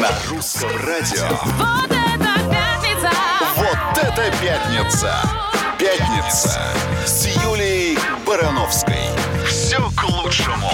На 0.00 0.10
русском 0.28 0.68
радио. 0.84 1.26
Вот 1.56 1.86
это 1.86 2.40
пятница! 2.50 3.10
Вот 3.56 3.98
это 4.02 4.30
пятница! 4.42 5.14
Пятница 5.78 6.60
с 7.06 7.26
Юлией 7.42 7.98
Барановской. 8.26 8.94
Все 9.48 9.78
к 9.78 10.04
лучшему. 10.04 10.70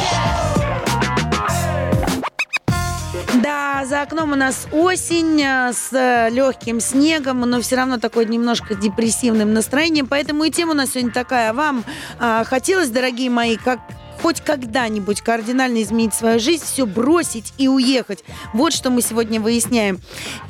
Да, 3.35 3.85
за 3.85 4.03
окном 4.03 4.33
у 4.33 4.37
нас 4.37 4.67
осень 4.73 5.41
э, 5.41 5.73
с 5.73 6.29
легким 6.31 6.81
снегом, 6.81 7.41
но 7.41 7.61
все 7.61 7.77
равно 7.77 7.99
такое 7.99 8.25
немножко 8.25 8.75
депрессивным 8.75 9.53
настроением. 9.53 10.09
Поэтому 10.09 10.45
и 10.45 10.51
тема 10.51 10.73
у 10.73 10.75
нас 10.75 10.91
сегодня 10.91 11.13
такая. 11.13 11.53
Вам 11.53 11.85
а, 12.19 12.43
хотелось, 12.43 12.89
дорогие 12.89 13.31
мои, 13.31 13.57
как 13.57 13.79
хоть 14.23 14.41
когда-нибудь 14.41 15.21
кардинально 15.21 15.83
изменить 15.83 16.15
свою 16.15 16.39
жизнь, 16.39 16.65
все 16.65 16.87
бросить 16.87 17.53
и 17.59 17.69
уехать. 17.69 18.25
Вот 18.55 18.73
что 18.73 18.91
мы 18.91 19.03
сегодня 19.03 19.41
выясняем. 19.41 20.01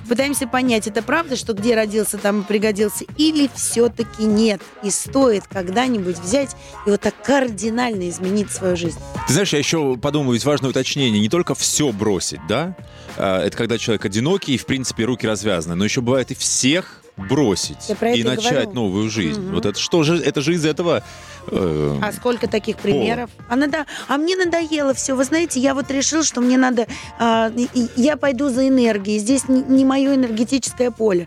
Пытаемся 0.09 0.47
понять, 0.47 0.87
это 0.87 1.03
правда, 1.03 1.37
что 1.37 1.55
где 1.55 1.75
родился, 1.75 2.19
там 2.19 2.43
и 2.43 2.45
пригодился, 2.45 3.05
или 3.17 3.51
все-таки 3.55 4.25
нет. 4.25 4.61
И 4.83 4.91
стоит 4.91 5.45
когда-нибудь 5.49 6.19
взять 6.19 6.55
и 6.87 6.91
вот 6.91 7.01
так 7.01 7.15
кардинально 7.23 8.09
изменить 8.11 8.51
свою 8.51 8.77
жизнь. 8.77 8.99
Ты 9.27 9.33
знаешь, 9.33 9.53
я 9.53 9.59
еще 9.59 9.97
подумал, 9.97 10.33
ведь 10.33 10.45
важное 10.45 10.71
уточнение, 10.71 11.21
не 11.21 11.29
только 11.31 11.55
все 11.55 11.93
бросить, 11.93 12.41
да? 12.49 12.77
А, 13.17 13.43
Это 13.45 13.57
когда 13.57 13.79
человек 13.79 14.05
одинокий 14.05 14.55
и, 14.55 14.59
в 14.59 14.67
принципе, 14.67 15.05
руки 15.05 15.27
развязаны, 15.27 15.75
но 15.75 15.85
еще 15.85 16.01
бывает 16.01 16.31
и 16.31 16.35
всех 16.35 17.03
бросить 17.17 17.91
и 17.91 18.21
и 18.21 18.25
начать 18.25 18.53
говорю. 18.53 18.73
новую 18.73 19.11
жизнь. 19.11 19.41
Мгм. 19.41 19.55
Вот 19.55 19.67
это 19.67 19.79
что 19.79 20.03
же, 20.03 20.17
это 20.19 20.41
же 20.41 20.55
из 20.55 20.65
этого... 20.65 21.03
э, 21.49 21.99
А 22.03 22.13
сколько 22.13 22.47
таких 22.49 22.77
примеров? 22.79 23.31
А, 23.49 23.57
надо, 23.57 23.87
а 24.09 24.17
мне 24.17 24.37
надоело 24.37 24.95
все. 24.95 25.15
Вы 25.15 25.25
знаете, 25.25 25.61
я 25.61 25.75
вот 25.75 25.91
решил, 25.91 26.23
что 26.23 26.41
мне 26.41 26.57
надо... 26.59 26.87
а, 27.19 27.51
и 27.57 27.89
я 27.97 28.17
пойду 28.17 28.49
за 28.49 28.69
энергией. 28.69 29.19
Здесь 29.19 29.49
не, 29.49 29.63
не 29.63 29.85
мое 29.85 30.15
энергетическое 30.15 30.91
поле. 30.91 31.27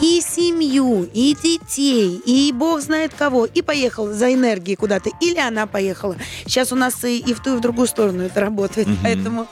И 0.00 0.20
семью, 0.20 1.08
и 1.12 1.36
детей, 1.42 2.20
и 2.24 2.52
бог 2.52 2.80
знает 2.80 3.12
кого. 3.14 3.46
И 3.46 3.62
поехал 3.62 4.12
за 4.12 4.32
энергией 4.32 4.76
куда-то. 4.76 5.10
Или 5.20 5.38
она 5.38 5.66
поехала. 5.66 6.16
Сейчас 6.46 6.72
у 6.72 6.76
нас 6.76 7.04
и, 7.04 7.18
и 7.18 7.34
в 7.34 7.40
ту, 7.40 7.54
и 7.54 7.56
в 7.56 7.60
другую 7.60 7.86
сторону 7.88 8.22
это 8.24 8.40
работает. 8.40 8.86
Мгм. 8.86 8.98
Поэтому 9.02 9.46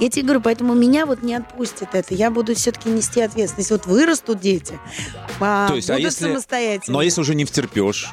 я 0.00 0.08
тебе 0.10 0.22
говорю, 0.24 0.40
поэтому 0.40 0.74
меня 0.74 1.06
вот 1.06 1.22
не 1.22 1.34
отпустит 1.34 1.88
это. 1.94 2.14
Я 2.14 2.30
буду 2.30 2.54
все-таки 2.54 2.88
нести 2.88 3.20
ответственность. 3.20 3.70
Вот 3.70 3.86
вырастут 3.86 4.40
дети, 4.40 4.78
а, 5.40 5.68
То 5.68 5.74
есть, 5.76 5.90
а 5.90 5.94
будут 5.94 6.04
если- 6.06 6.24
самостоятельно. 6.26 7.00
А 7.00 7.04
если 7.04 7.20
уже 7.20 7.34
не 7.34 7.44
втерпешь? 7.44 8.08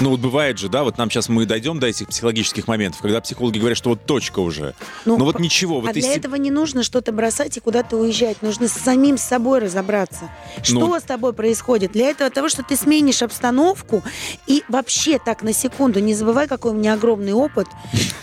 Ну 0.00 0.10
вот 0.10 0.20
бывает 0.20 0.58
же, 0.58 0.68
да, 0.68 0.82
вот 0.84 0.98
нам 0.98 1.10
сейчас 1.10 1.28
мы 1.28 1.46
дойдем 1.46 1.78
до 1.78 1.86
этих 1.86 2.08
психологических 2.08 2.66
моментов, 2.66 3.00
когда 3.02 3.20
психологи 3.20 3.58
говорят, 3.58 3.78
что 3.78 3.90
вот 3.90 4.04
точка 4.04 4.40
уже. 4.40 4.74
Ну, 5.04 5.16
Ну 5.16 5.24
вот 5.24 5.38
ничего, 5.38 5.80
вот 5.80 5.90
а 5.90 5.92
для 5.92 6.02
если- 6.02 6.16
этого 6.18 6.34
не 6.36 6.50
нужно 6.50 6.82
что-то 6.82 7.12
бросать 7.12 7.56
и 7.56 7.60
куда-то 7.60 7.96
уезжать. 7.96 8.42
Нужно 8.42 8.68
с 8.68 8.72
самим 8.72 9.18
собой 9.18 9.60
разобраться. 9.60 10.30
Что 10.62 10.80
Ну- 10.80 10.98
с 10.98 11.02
тобой 11.02 11.32
происходит? 11.32 11.92
Для 11.92 12.08
этого 12.10 12.30
того, 12.30 12.48
что 12.48 12.62
ты 12.62 12.76
сменишь 12.76 13.22
обстановку 13.22 14.02
и 14.46 14.64
вообще 14.68 15.18
так 15.24 15.42
на 15.42 15.52
секунду, 15.52 16.00
не 16.00 16.14
забывай, 16.14 16.48
какой 16.48 16.72
у 16.72 16.74
меня 16.74 16.94
огромный 16.94 17.32
опыт 17.32 17.66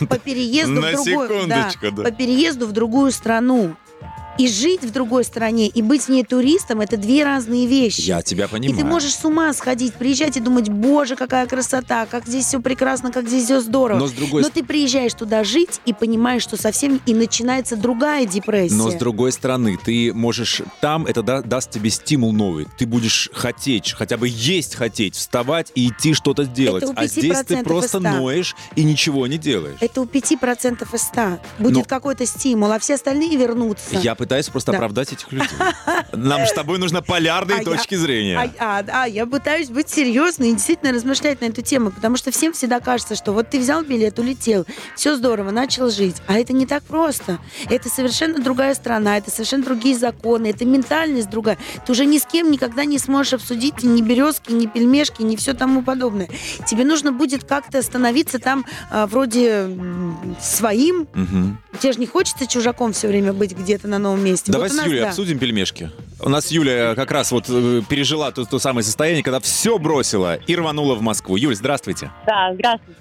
по 0.08 0.18
переезду 0.18 0.76
в 0.76 0.80
На 0.80 0.92
другую, 0.92 1.28
секундочку, 1.28 1.90
да. 1.92 2.02
по 2.02 2.10
переезду 2.10 2.66
в 2.66 2.72
другую 2.72 3.12
страну. 3.12 3.74
И 4.40 4.48
жить 4.48 4.80
в 4.82 4.90
другой 4.90 5.24
стране, 5.24 5.66
и 5.68 5.82
быть 5.82 6.04
в 6.04 6.08
ней 6.08 6.24
туристом– 6.24 6.80
это 6.80 6.96
две 6.96 7.24
разные 7.24 7.66
вещи. 7.66 8.00
Я 8.00 8.22
тебя 8.22 8.46
И 8.46 8.48
понимаю. 8.48 8.78
ты 8.78 8.84
можешь 8.86 9.14
с 9.14 9.22
ума 9.26 9.52
сходить, 9.52 9.92
приезжать 9.92 10.38
и 10.38 10.40
думать, 10.40 10.70
боже, 10.70 11.14
какая 11.14 11.46
красота, 11.46 12.06
как 12.06 12.26
здесь 12.26 12.46
все 12.46 12.58
прекрасно, 12.58 13.12
как 13.12 13.28
здесь 13.28 13.44
все 13.44 13.60
здорово. 13.60 13.98
Но 13.98 14.06
с 14.06 14.12
другой 14.12 14.40
Но 14.40 14.48
ты 14.48 14.64
приезжаешь 14.64 15.12
туда 15.12 15.44
жить 15.44 15.82
и 15.84 15.92
понимаешь, 15.92 16.42
что 16.42 16.56
совсем 16.56 17.02
и 17.04 17.12
начинается 17.12 17.76
другая 17.76 18.24
депрессия. 18.24 18.76
Но 18.76 18.90
с 18.90 18.94
другой 18.94 19.32
стороны, 19.32 19.78
ты 19.84 20.10
можешь 20.14 20.62
там, 20.80 21.04
это 21.04 21.22
да- 21.22 21.42
даст 21.42 21.70
тебе 21.70 21.90
стимул 21.90 22.32
новый. 22.32 22.66
Ты 22.78 22.86
будешь 22.86 23.28
хотеть, 23.34 23.92
хотя 23.92 24.16
бы 24.16 24.26
есть 24.26 24.74
хотеть, 24.74 25.16
вставать 25.16 25.70
и 25.74 25.88
идти 25.88 26.14
что-то 26.14 26.46
делать. 26.46 26.84
а 26.96 27.06
здесь 27.06 27.40
ты 27.46 27.56
5% 27.56 27.64
просто 27.64 27.98
из 27.98 28.00
100. 28.04 28.10
ноешь 28.18 28.56
и 28.74 28.84
ничего 28.84 29.26
не 29.26 29.36
делаешь. 29.36 29.76
Это 29.80 30.00
у 30.00 30.06
5% 30.06 30.88
из 30.94 31.02
100. 31.02 31.40
Будет 31.58 31.74
Ну. 31.76 31.84
какой-то 31.84 32.24
стимул, 32.24 32.72
а 32.72 32.78
все 32.78 32.94
остальные 32.94 33.36
вернутся. 33.36 33.98
Я 33.98 34.14
пытаюсь 34.30 34.48
просто 34.48 34.70
Да. 34.70 34.78
оправдать 34.78 35.12
этих 35.12 35.32
людей. 35.32 35.48
Нам 36.12 36.46
с 36.46 36.52
тобой 36.52 36.78
нужно 36.78 37.02
полярные 37.02 37.56
А 37.56 37.58
я- 37.62 37.64
точки 37.64 37.96
зрения. 37.96 38.52
А, 38.60 38.78
а, 38.78 39.02
а, 39.02 39.08
я 39.08 39.26
пытаюсь 39.26 39.70
быть 39.70 39.88
серьезной 39.90 40.50
и 40.50 40.52
действительно 40.52 40.92
размышлять 40.92 41.40
на 41.40 41.46
эту 41.46 41.62
тему, 41.62 41.90
потому 41.90 42.16
что 42.16 42.30
всем 42.30 42.52
всегда 42.52 42.78
кажется, 42.78 43.16
что 43.16 43.32
вот 43.32 43.50
ты 43.50 43.58
взял 43.58 43.82
билет, 43.82 44.20
улетел, 44.20 44.66
все 44.94 45.16
здорово, 45.16 45.50
начал 45.50 45.90
жить. 45.90 46.14
А 46.28 46.38
это 46.38 46.52
не 46.52 46.64
так 46.64 46.84
просто. 46.84 47.40
Это 47.68 47.88
совершенно 47.88 48.38
другая 48.40 48.74
страна, 48.74 49.18
это 49.18 49.32
совершенно 49.32 49.64
другие 49.64 49.98
законы, 49.98 50.46
это 50.46 50.64
ментальность 50.64 51.28
другая. 51.28 51.58
Ты 51.84 51.90
уже 51.90 52.04
ни 52.06 52.18
с 52.18 52.24
кем 52.24 52.52
никогда 52.52 52.84
не 52.84 53.00
сможешь 53.00 53.32
обсудить 53.32 53.82
ни 53.82 54.00
березки, 54.00 54.52
ни 54.52 54.66
пельмешки, 54.66 55.22
ни 55.22 55.34
все 55.34 55.54
тому 55.54 55.82
подобное. 55.82 56.28
Тебе 56.68 56.84
нужно 56.84 57.10
будет 57.10 57.42
как-то 57.42 57.82
становиться 57.82 58.38
там 58.38 58.64
а, 58.92 59.08
вроде 59.08 59.68
своим. 60.40 61.08
Мгм. 61.14 61.58
Тебе 61.80 61.92
же 61.94 61.98
не 61.98 62.06
хочется 62.06 62.46
чужаком 62.46 62.92
все 62.92 63.08
время 63.08 63.32
быть 63.32 63.56
где-то 63.58 63.88
на 63.88 63.98
новом 63.98 64.19
месте. 64.20 64.52
Давай 64.52 64.68
Вот 64.68 64.78
с 64.78 64.86
Юлей 64.86 65.00
да. 65.00 65.08
обсудим 65.08 65.38
пельмешки. 65.38 65.90
У 66.22 66.28
нас 66.28 66.50
Юля 66.50 66.94
как 66.94 67.10
раз 67.10 67.32
вот 67.32 67.46
э, 67.48 67.82
пережила 67.88 68.30
то, 68.30 68.44
то 68.44 68.58
самое 68.58 68.84
состояние, 68.84 69.22
когда 69.22 69.40
все 69.40 69.78
бросила 69.78 70.36
и 70.36 70.54
рванула 70.54 70.94
в 70.94 71.02
Москву. 71.02 71.36
Юль, 71.36 71.54
здравствуйте. 71.54 72.10
Да, 72.26 72.52
здравствуйте. 72.54 73.00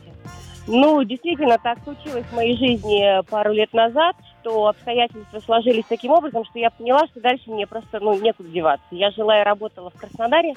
Ну, 0.67 1.03
действительно, 1.03 1.57
так 1.57 1.79
случилось 1.83 2.25
в 2.25 2.35
моей 2.35 2.55
жизни 2.55 3.23
пару 3.29 3.53
лет 3.53 3.73
назад, 3.73 4.15
что 4.39 4.67
обстоятельства 4.67 5.39
сложились 5.39 5.83
таким 5.89 6.11
образом, 6.11 6.45
что 6.45 6.59
я 6.59 6.69
поняла, 6.69 7.07
что 7.07 7.19
дальше 7.19 7.49
мне 7.49 7.65
просто 7.65 7.99
ну, 7.99 8.19
некуда 8.19 8.49
деваться. 8.49 8.85
Я 8.91 9.09
жила 9.11 9.41
и 9.41 9.43
работала 9.43 9.89
в 9.89 9.95
Краснодаре, 9.95 10.53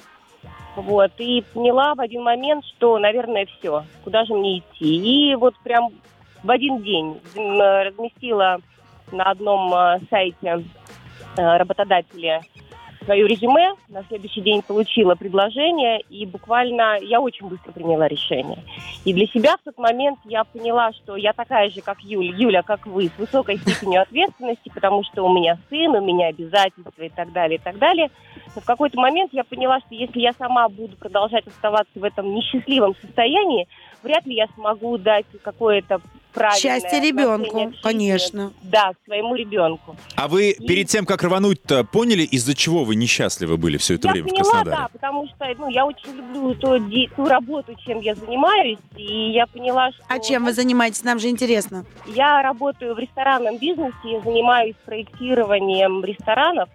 вот, 0.76 1.12
и 1.18 1.42
поняла 1.54 1.94
в 1.94 2.00
один 2.00 2.22
момент, 2.22 2.64
что, 2.76 2.98
наверное, 2.98 3.46
все, 3.46 3.84
куда 4.04 4.24
же 4.24 4.34
мне 4.34 4.58
идти. 4.58 5.30
И 5.30 5.34
вот 5.34 5.54
прям 5.64 5.88
в 6.42 6.50
один 6.50 6.82
день 6.82 7.20
разместила 7.34 8.58
на 9.12 9.24
одном 9.24 9.72
э, 9.74 10.00
сайте 10.10 10.64
э, 11.36 11.56
работодателя 11.56 12.42
свое 13.04 13.26
резюме, 13.26 13.74
на 13.88 14.04
следующий 14.04 14.40
день 14.40 14.62
получила 14.62 15.14
предложение, 15.14 16.00
и 16.08 16.26
буквально 16.26 16.98
я 17.00 17.20
очень 17.20 17.48
быстро 17.48 17.72
приняла 17.72 18.08
решение. 18.08 18.58
И 19.04 19.12
для 19.12 19.26
себя 19.26 19.56
в 19.56 19.64
тот 19.64 19.78
момент 19.78 20.18
я 20.24 20.44
поняла, 20.44 20.92
что 20.92 21.16
я 21.16 21.32
такая 21.32 21.70
же, 21.70 21.80
как 21.80 22.00
Юля, 22.00 22.36
Юля, 22.36 22.62
как 22.62 22.86
вы, 22.86 23.08
с 23.08 23.18
высокой 23.18 23.58
степенью 23.58 24.02
ответственности, 24.02 24.70
потому 24.72 25.02
что 25.04 25.24
у 25.24 25.32
меня 25.32 25.58
сын, 25.68 25.90
у 25.94 26.00
меня 26.00 26.28
обязательства 26.28 27.02
и 27.02 27.08
так 27.08 27.32
далее, 27.32 27.58
и 27.58 27.60
так 27.60 27.78
далее. 27.78 28.10
Но 28.54 28.60
в 28.60 28.64
какой-то 28.64 28.98
момент 29.00 29.30
я 29.32 29.44
поняла, 29.44 29.80
что 29.80 29.94
если 29.94 30.20
я 30.20 30.32
сама 30.32 30.68
буду 30.68 30.96
продолжать 30.96 31.46
оставаться 31.46 31.98
в 31.98 32.04
этом 32.04 32.34
несчастливом 32.34 32.94
состоянии, 33.00 33.68
вряд 34.02 34.26
ли 34.26 34.34
я 34.34 34.46
смогу 34.54 34.98
дать 34.98 35.26
какое-то 35.42 36.00
правильное 36.32 36.80
Счастье 36.80 37.00
ребенку, 37.00 37.72
конечно. 37.82 38.52
Да, 38.62 38.92
своему 39.04 39.34
ребенку. 39.34 39.96
А 40.16 40.28
вы 40.28 40.54
перед 40.54 40.88
тем, 40.88 41.06
как 41.06 41.22
рвануть-то, 41.22 41.84
поняли, 41.84 42.22
из-за 42.22 42.54
чего 42.54 42.84
вы 42.84 42.94
несчастливы 42.94 43.56
были 43.56 43.76
все 43.76 43.94
это 43.94 44.08
я 44.08 44.12
время 44.12 44.26
в 44.26 44.30
поняла, 44.30 44.44
Краснодаре? 44.50 44.76
да, 44.76 44.88
потому 44.92 45.26
что 45.28 45.54
ну, 45.58 45.68
я 45.68 45.86
очень 45.86 46.16
люблю 46.16 46.78
ди- 46.88 47.10
ту 47.14 47.26
работу, 47.26 47.74
чем 47.84 48.00
я 48.00 48.14
занимаюсь, 48.14 48.78
и 48.96 49.30
я 49.30 49.46
поняла, 49.46 49.92
что... 49.92 50.02
А 50.08 50.18
чем 50.18 50.44
вы 50.44 50.52
занимаетесь? 50.52 51.04
Нам 51.04 51.18
же 51.18 51.28
интересно. 51.28 51.84
Я 52.06 52.42
работаю 52.42 52.94
в 52.94 52.98
ресторанном 52.98 53.58
бизнесе, 53.58 53.94
я 54.04 54.20
занимаюсь 54.20 54.74
проектированием 54.84 56.04
ресторанов. 56.04 56.68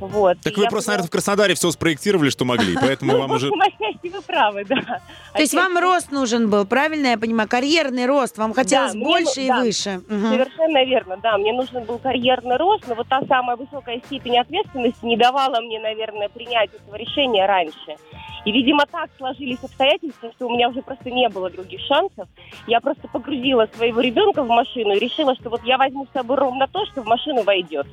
Вот. 0.00 0.38
Так 0.42 0.52
И 0.52 0.56
вы 0.56 0.66
просто, 0.66 0.90
поняла- 0.90 0.92
наверное, 0.92 1.06
в 1.06 1.10
Краснодаре 1.10 1.54
все 1.54 1.70
спроектировали, 1.70 2.30
что 2.30 2.44
могли, 2.44 2.74
поэтому 2.80 3.12
Ну, 3.12 3.18
вам 3.20 3.30
уже... 3.32 3.50
вы 3.50 4.22
правы, 4.22 4.64
да. 4.64 5.00
То 5.34 5.40
есть 5.40 5.54
вам 5.54 5.78
рост 5.78 6.10
нужен 6.10 6.50
был, 6.50 6.66
правильно 6.66 7.08
я 7.08 7.18
понимаю? 7.18 7.48
Карьерный 7.48 8.06
рост. 8.06 8.38
Вам 8.38 8.52
хотелось 8.54 8.94
мне 8.94 9.04
больше 9.04 9.40
ну- 9.40 9.62
и 9.62 9.66
выше. 9.66 10.00
Совершенно 10.08 10.84
верно, 10.84 11.16
да. 11.22 11.38
Мне 11.38 11.52
нужен 11.52 11.84
был 11.84 11.98
карьерный 11.98 12.56
рост, 12.56 12.84
но 12.86 12.94
вот 12.94 13.08
та 13.08 13.22
самая 13.26 13.56
высокая 13.56 14.00
степень 14.06 14.38
ответственности 14.38 15.04
не 15.04 15.16
давала 15.16 15.60
мне, 15.60 15.80
наверное, 15.80 16.28
принять 16.28 16.70
этого 16.74 16.96
решения 16.96 17.46
раньше. 17.46 17.96
И, 18.44 18.52
видимо, 18.52 18.86
так 18.86 19.10
сложились 19.18 19.58
обстоятельства, 19.62 20.30
что 20.36 20.46
у 20.46 20.50
меня 20.50 20.68
уже 20.68 20.80
просто 20.80 21.10
не 21.10 21.28
было 21.28 21.50
других 21.50 21.80
шансов. 21.80 22.28
Я 22.68 22.80
просто 22.80 23.08
погрузила 23.08 23.68
своего 23.74 24.00
ребенка 24.00 24.44
в 24.44 24.48
машину 24.48 24.94
и 24.94 25.00
решила, 25.00 25.34
что 25.34 25.50
вот 25.50 25.62
я 25.64 25.76
возьму 25.76 26.06
с 26.06 26.12
собой 26.12 26.36
ровно 26.36 26.68
то, 26.68 26.86
что 26.86 27.02
в 27.02 27.06
машину 27.06 27.42
войдет. 27.42 27.86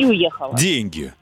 И 0.00 0.04
уехала. 0.06 0.56
Деньги. 0.56 1.12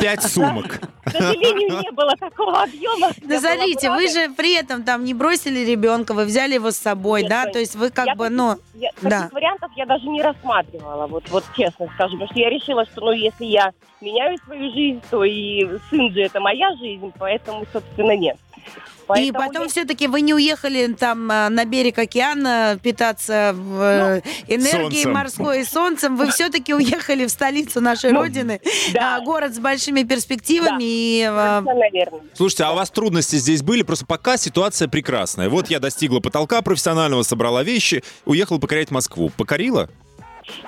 Пять 0.00 0.22
сумок. 0.22 0.80
К 1.04 1.10
сожалению, 1.10 1.80
не 1.82 1.90
было 1.92 2.16
такого 2.16 2.62
объема. 2.62 3.10
Смотрите, 3.12 3.90
бы 3.90 3.96
вы 3.96 4.08
же 4.08 4.30
при 4.36 4.54
этом 4.58 4.82
там 4.84 5.04
не 5.04 5.14
бросили 5.14 5.60
ребенка, 5.60 6.14
вы 6.14 6.24
взяли 6.24 6.54
его 6.54 6.70
с 6.70 6.76
собой, 6.76 7.22
Нет, 7.22 7.30
да? 7.30 7.46
То 7.46 7.58
есть 7.58 7.74
вы 7.76 7.90
как 7.90 8.06
я 8.06 8.14
бы, 8.14 8.24
таких- 8.24 8.36
ну, 8.38 8.56
Я, 8.74 8.90
Да. 9.02 9.10
таких 9.20 9.32
вариантов 9.32 9.70
я 9.76 9.86
даже 9.86 10.06
не 10.08 10.22
рассматривала, 10.22 11.06
вот, 11.06 11.28
вот 11.30 11.44
честно 11.56 11.86
скажу, 11.94 12.14
потому 12.14 12.30
что 12.30 12.38
я 12.40 12.48
решила, 12.50 12.84
что 12.86 13.00
ну 13.02 13.12
если 13.12 13.44
я 13.44 13.72
меняю 14.00 14.38
свою 14.44 14.72
жизнь, 14.72 15.02
то 15.10 15.24
и 15.24 15.66
сын 15.90 16.12
же 16.12 16.20
это 16.22 16.40
моя 16.40 16.74
жизнь, 16.76 17.12
поэтому, 17.18 17.64
собственно, 17.72 18.16
нет. 18.16 18.36
И 18.64 19.06
Поэтому 19.06 19.38
потом 19.46 19.62
я- 19.64 19.68
все-таки 19.68 20.06
вы 20.06 20.22
не 20.22 20.32
уехали 20.32 20.86
там 20.98 21.30
а, 21.30 21.50
на 21.50 21.66
берег 21.66 21.98
океана 21.98 22.78
питаться 22.82 23.54
э, 23.54 24.20
энергией 24.48 25.02
Солнцем. 25.02 25.12
морской 25.12 25.60
и 25.60 25.64
солнцем. 25.64 26.16
Вы 26.16 26.30
все-таки 26.30 26.72
уехали 26.72 27.26
в 27.26 27.30
столицу 27.30 27.82
нашей 27.82 28.12
Ну, 28.12 28.20
родины, 28.22 28.62
да. 28.94 29.16
а, 29.16 29.20
город 29.20 29.54
с 29.54 29.58
большими 29.58 30.04
перспективами. 30.04 31.22
Да. 31.24 31.62
И, 31.90 31.92
верно. 31.92 32.20
Слушайте, 32.32 32.64
а 32.64 32.72
у 32.72 32.76
вас 32.76 32.90
трудности 32.90 33.36
здесь 33.36 33.62
были? 33.62 33.82
Просто 33.82 34.06
пока 34.06 34.38
ситуация 34.38 34.88
прекрасная. 34.88 35.50
Вот 35.50 35.68
я 35.68 35.80
достигла 35.80 36.20
потолка 36.20 36.62
профессионального, 36.62 37.22
собрала 37.24 37.62
вещи, 37.62 38.02
уехала 38.24 38.56
покорять 38.58 38.90
Москву. 38.90 39.30
Покорила? 39.36 39.90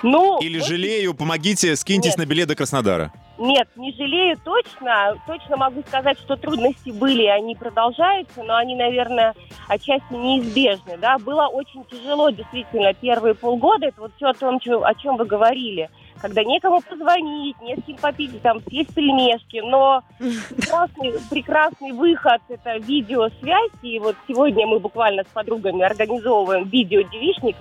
Ну, 0.02 0.38
Или 0.40 0.58
вот 0.58 0.68
жалею, 0.68 1.14
помогите, 1.14 1.74
скиньтесь 1.76 2.12
Нет. 2.12 2.18
на 2.18 2.26
билет 2.26 2.48
до 2.48 2.54
Краснодара. 2.54 3.12
Нет, 3.38 3.68
не 3.76 3.92
жалею 3.92 4.38
точно. 4.42 5.14
Точно 5.26 5.56
могу 5.56 5.82
сказать, 5.82 6.18
что 6.18 6.36
трудности 6.36 6.90
были, 6.90 7.26
они 7.26 7.54
продолжаются, 7.54 8.42
но 8.42 8.56
они, 8.56 8.74
наверное, 8.74 9.34
отчасти 9.68 10.14
неизбежны. 10.14 10.96
Да? 10.96 11.18
Было 11.18 11.46
очень 11.46 11.84
тяжело, 11.84 12.30
действительно, 12.30 12.94
первые 12.94 13.34
полгода. 13.34 13.86
Это 13.86 14.00
вот 14.00 14.12
все 14.16 14.28
о 14.28 14.34
том, 14.34 14.58
о 14.82 14.94
чем 14.94 15.16
вы 15.16 15.26
говорили. 15.26 15.90
Когда 16.20 16.42
некому 16.44 16.80
позвонить, 16.80 17.60
не 17.60 17.76
с 17.76 17.82
кем 17.84 17.96
попить, 17.96 18.40
там, 18.42 18.60
съесть 18.68 18.94
пельмешки. 18.94 19.60
Но 19.64 20.02
прекрасный, 20.56 21.12
прекрасный 21.30 21.92
выход– 21.92 22.40
это 22.48 22.76
видеосвязь. 22.78 23.72
И 23.82 23.98
вот 23.98 24.16
сегодня 24.28 24.66
мы 24.66 24.78
буквально 24.78 25.22
с 25.22 25.28
подругами 25.32 25.82
организовываем 25.82 26.64
видеодевичник. 26.64 27.56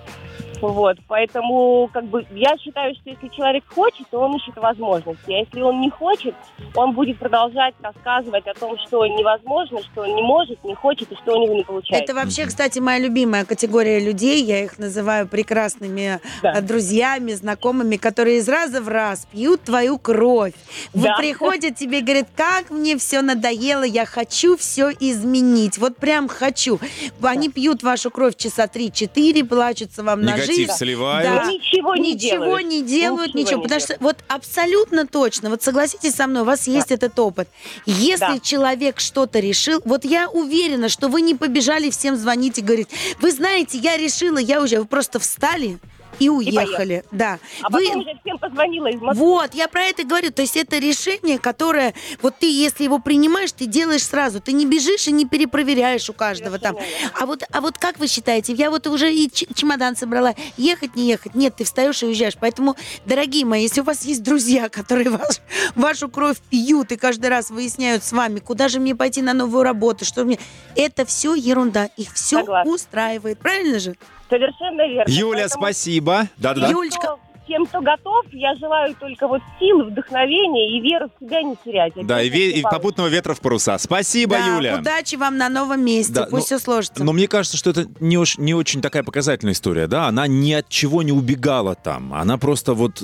Вот, 0.62 0.96
поэтому, 1.06 1.90
как 1.92 2.04
бы, 2.06 2.24
я 2.30 2.56
считаю, 2.56 2.94
что 2.94 3.10
если 3.10 3.28
человек 3.28 3.64
хочет, 3.68 4.08
то 4.10 4.20
он 4.20 4.36
ищет 4.36 4.56
возможности. 4.56 5.30
А 5.30 5.38
если 5.38 5.60
он 5.60 5.80
не 5.82 5.90
хочет, 5.90 6.34
он 6.74 6.92
будет 6.92 7.18
продолжать 7.18 7.74
рассказывать 7.82 8.46
о 8.46 8.54
том, 8.54 8.78
что 8.86 9.06
невозможно, 9.06 9.80
что 9.82 10.02
он 10.02 10.14
не 10.14 10.22
может, 10.22 10.62
не 10.64 10.74
хочет 10.74 11.12
и 11.12 11.14
что 11.16 11.36
у 11.38 11.42
него 11.44 11.54
не 11.54 11.62
получается. 11.62 12.02
Это 12.02 12.14
вообще, 12.14 12.46
кстати, 12.46 12.78
моя 12.78 12.98
любимая 13.00 13.44
категория 13.44 14.00
людей. 14.00 14.42
Я 14.42 14.64
их 14.64 14.78
называю 14.78 15.28
прекрасными 15.28 16.20
Да. 16.42 16.52
э, 16.54 16.62
друзьями, 16.62 17.32
знакомыми, 17.32 17.96
которые 17.96 18.40
из 18.46 18.48
раза 18.48 18.80
в 18.80 18.88
раз 18.88 19.26
пьют 19.32 19.62
твою 19.62 19.98
кровь. 19.98 20.52
Вы 20.94 21.02
Да. 21.04 21.16
приходят 21.18 21.76
тебе 21.76 21.98
и 21.98 22.02
говорят, 22.02 22.28
как 22.36 22.70
мне 22.70 22.96
все 22.96 23.20
надоело, 23.22 23.82
я 23.82 24.06
хочу 24.06 24.56
все 24.56 24.90
изменить. 25.00 25.78
Вот 25.78 25.96
прям 25.96 26.28
хочу. 26.28 26.78
Они 27.22 27.48
пьют 27.48 27.82
вашу 27.82 28.10
кровь 28.10 28.36
часа 28.36 28.66
3-4, 28.68 29.42
плачутся 29.44 30.02
вам 30.04 30.22
на 30.22 30.32
Негатив 30.34 30.54
жизнь. 30.56 30.72
сливают. 30.72 31.28
Да. 31.44 31.50
Ничего 31.50 31.96
не 31.96 32.14
ничего 32.14 32.44
делают. 32.44 32.66
не 32.68 32.82
делают, 32.82 33.34
Ничего 33.34 33.40
ничего. 33.42 33.56
не 33.58 33.62
потому 33.64 33.80
что 33.80 33.96
вот 34.00 34.16
абсолютно 34.28 35.06
точно, 35.06 35.50
вот 35.50 35.62
согласитесь 35.62 36.14
со 36.14 36.26
мной, 36.26 36.42
у 36.42 36.44
вас 36.44 36.66
есть 36.68 36.90
этот 36.92 37.18
опыт. 37.18 37.48
Если 37.84 38.20
Да. 38.34 38.38
человек 38.40 39.00
что-то 39.00 39.40
решил, 39.40 39.80
вот 39.84 40.04
я 40.04 40.28
уверена, 40.28 40.88
что 40.88 41.08
вы 41.08 41.20
не 41.22 41.34
побежали 41.34 41.90
всем 41.90 42.16
звонить 42.16 42.58
и 42.58 42.62
говорить, 42.62 42.88
вы 43.20 43.32
знаете, 43.32 43.78
я 43.78 43.96
решила, 43.96 44.38
я 44.38 44.60
уже, 44.62 44.78
вы 44.78 44.84
просто 44.86 45.18
встали 45.18 45.78
и 46.18 46.28
уехали. 46.28 47.04
да. 47.10 47.38
А 47.62 47.70
Вы- 47.70 47.84
потом 47.86 48.00
уже 48.02 48.18
всем 48.22 48.38
позвонила 48.38 48.86
из 48.88 49.00
Москвы. 49.00 49.24
вот, 49.26 49.54
я 49.54 49.68
про 49.68 49.82
это 49.84 50.04
говорю. 50.04 50.30
То 50.30 50.42
есть 50.42 50.56
это 50.56 50.78
решение, 50.78 51.38
которое, 51.38 51.94
вот 52.22 52.34
ты, 52.38 52.50
если 52.50 52.84
его 52.84 52.98
принимаешь, 52.98 53.52
ты 53.52 53.66
делаешь 53.66 54.04
сразу. 54.04 54.40
Ты 54.40 54.52
не 54.52 54.66
бежишь 54.66 55.08
и 55.08 55.12
не 55.12 55.24
перепроверяешь 55.24 56.08
у 56.10 56.12
каждого 56.12 56.58
там. 56.58 56.76
Совершенно 56.76 57.10
А 57.20 57.26
вот, 57.26 57.42
а 57.52 57.60
вот 57.60 57.78
как 57.78 57.98
вы 57.98 58.06
считаете? 58.06 58.52
Я 58.52 58.70
вот 58.70 58.86
уже 58.86 59.12
и 59.12 59.30
чемодан 59.30 59.96
собрала. 59.96 60.34
Ехать, 60.56 60.96
не 60.96 61.08
ехать? 61.08 61.34
Нет, 61.34 61.56
ты 61.56 61.64
встаешь 61.64 62.02
и 62.02 62.06
уезжаешь. 62.06 62.36
Поэтому, 62.40 62.76
дорогие 63.04 63.44
мои, 63.44 63.62
если 63.62 63.80
у 63.80 63.84
вас 63.84 64.04
есть 64.04 64.22
друзья, 64.22 64.68
которые 64.70 65.10
ваш- 65.10 65.40
вашу 65.74 66.08
кровь 66.08 66.38
пьют 66.50 66.92
и 66.92 66.96
каждый 66.96 67.30
раз 67.30 67.50
выясняют 67.50 68.04
с 68.04 68.12
вами, 68.12 68.38
куда 68.40 68.68
же 68.68 68.80
мне 68.80 68.94
пойти 68.94 69.22
на 69.22 69.32
новую 69.34 69.62
работу, 69.62 70.04
что 70.04 70.24
мне... 70.24 70.38
Это 70.74 71.04
все 71.04 71.34
ерунда. 71.34 71.90
Их 71.96 72.12
все 72.14 72.38
Согласна. 72.40 72.72
устраивает. 72.72 73.38
Правильно 73.38 73.78
же? 73.78 73.96
Совершенно 74.28 74.86
верно. 74.88 75.10
Юля, 75.10 75.38
Поэтому 75.42 75.62
спасибо. 75.62 76.28
Да-да-да. 76.36 76.68
Юлечка, 76.68 77.16
Тем, 77.48 77.64
кто 77.66 77.80
готов, 77.80 78.24
я 78.32 78.54
желаю 78.56 78.94
только 78.96 79.28
вот 79.28 79.40
силы, 79.60 79.84
вдохновения 79.84 80.76
и 80.76 80.80
веры 80.80 81.08
в 81.08 81.24
себя 81.24 81.42
не 81.42 81.56
терять. 81.64 81.92
Да, 82.06 82.20
и, 82.20 82.28
ве- 82.28 82.50
и 82.50 82.62
попутного 82.62 83.06
ветра 83.08 83.34
в 83.34 83.40
паруса. 83.40 83.78
Спасибо, 83.78 84.36
да, 84.36 84.56
Юля. 84.56 84.78
удачи 84.78 85.14
вам 85.14 85.36
на 85.36 85.48
новом 85.48 85.84
месте. 85.84 86.12
Да, 86.12 86.22
Пусть 86.24 86.50
ну, 86.50 86.56
все 86.56 86.58
сложится. 86.58 87.04
Но 87.04 87.12
мне 87.12 87.28
кажется, 87.28 87.56
что 87.56 87.70
это 87.70 87.86
не, 88.00 88.18
уж- 88.18 88.38
не 88.38 88.54
очень 88.54 88.82
такая 88.82 89.02
показательная 89.04 89.52
история, 89.54 89.86
да? 89.86 90.06
Она 90.06 90.26
ни 90.26 90.52
от 90.52 90.68
чего 90.68 91.02
не 91.02 91.12
убегала 91.12 91.74
там. 91.76 92.14
Она 92.14 92.36
просто 92.36 92.74
вот 92.74 93.02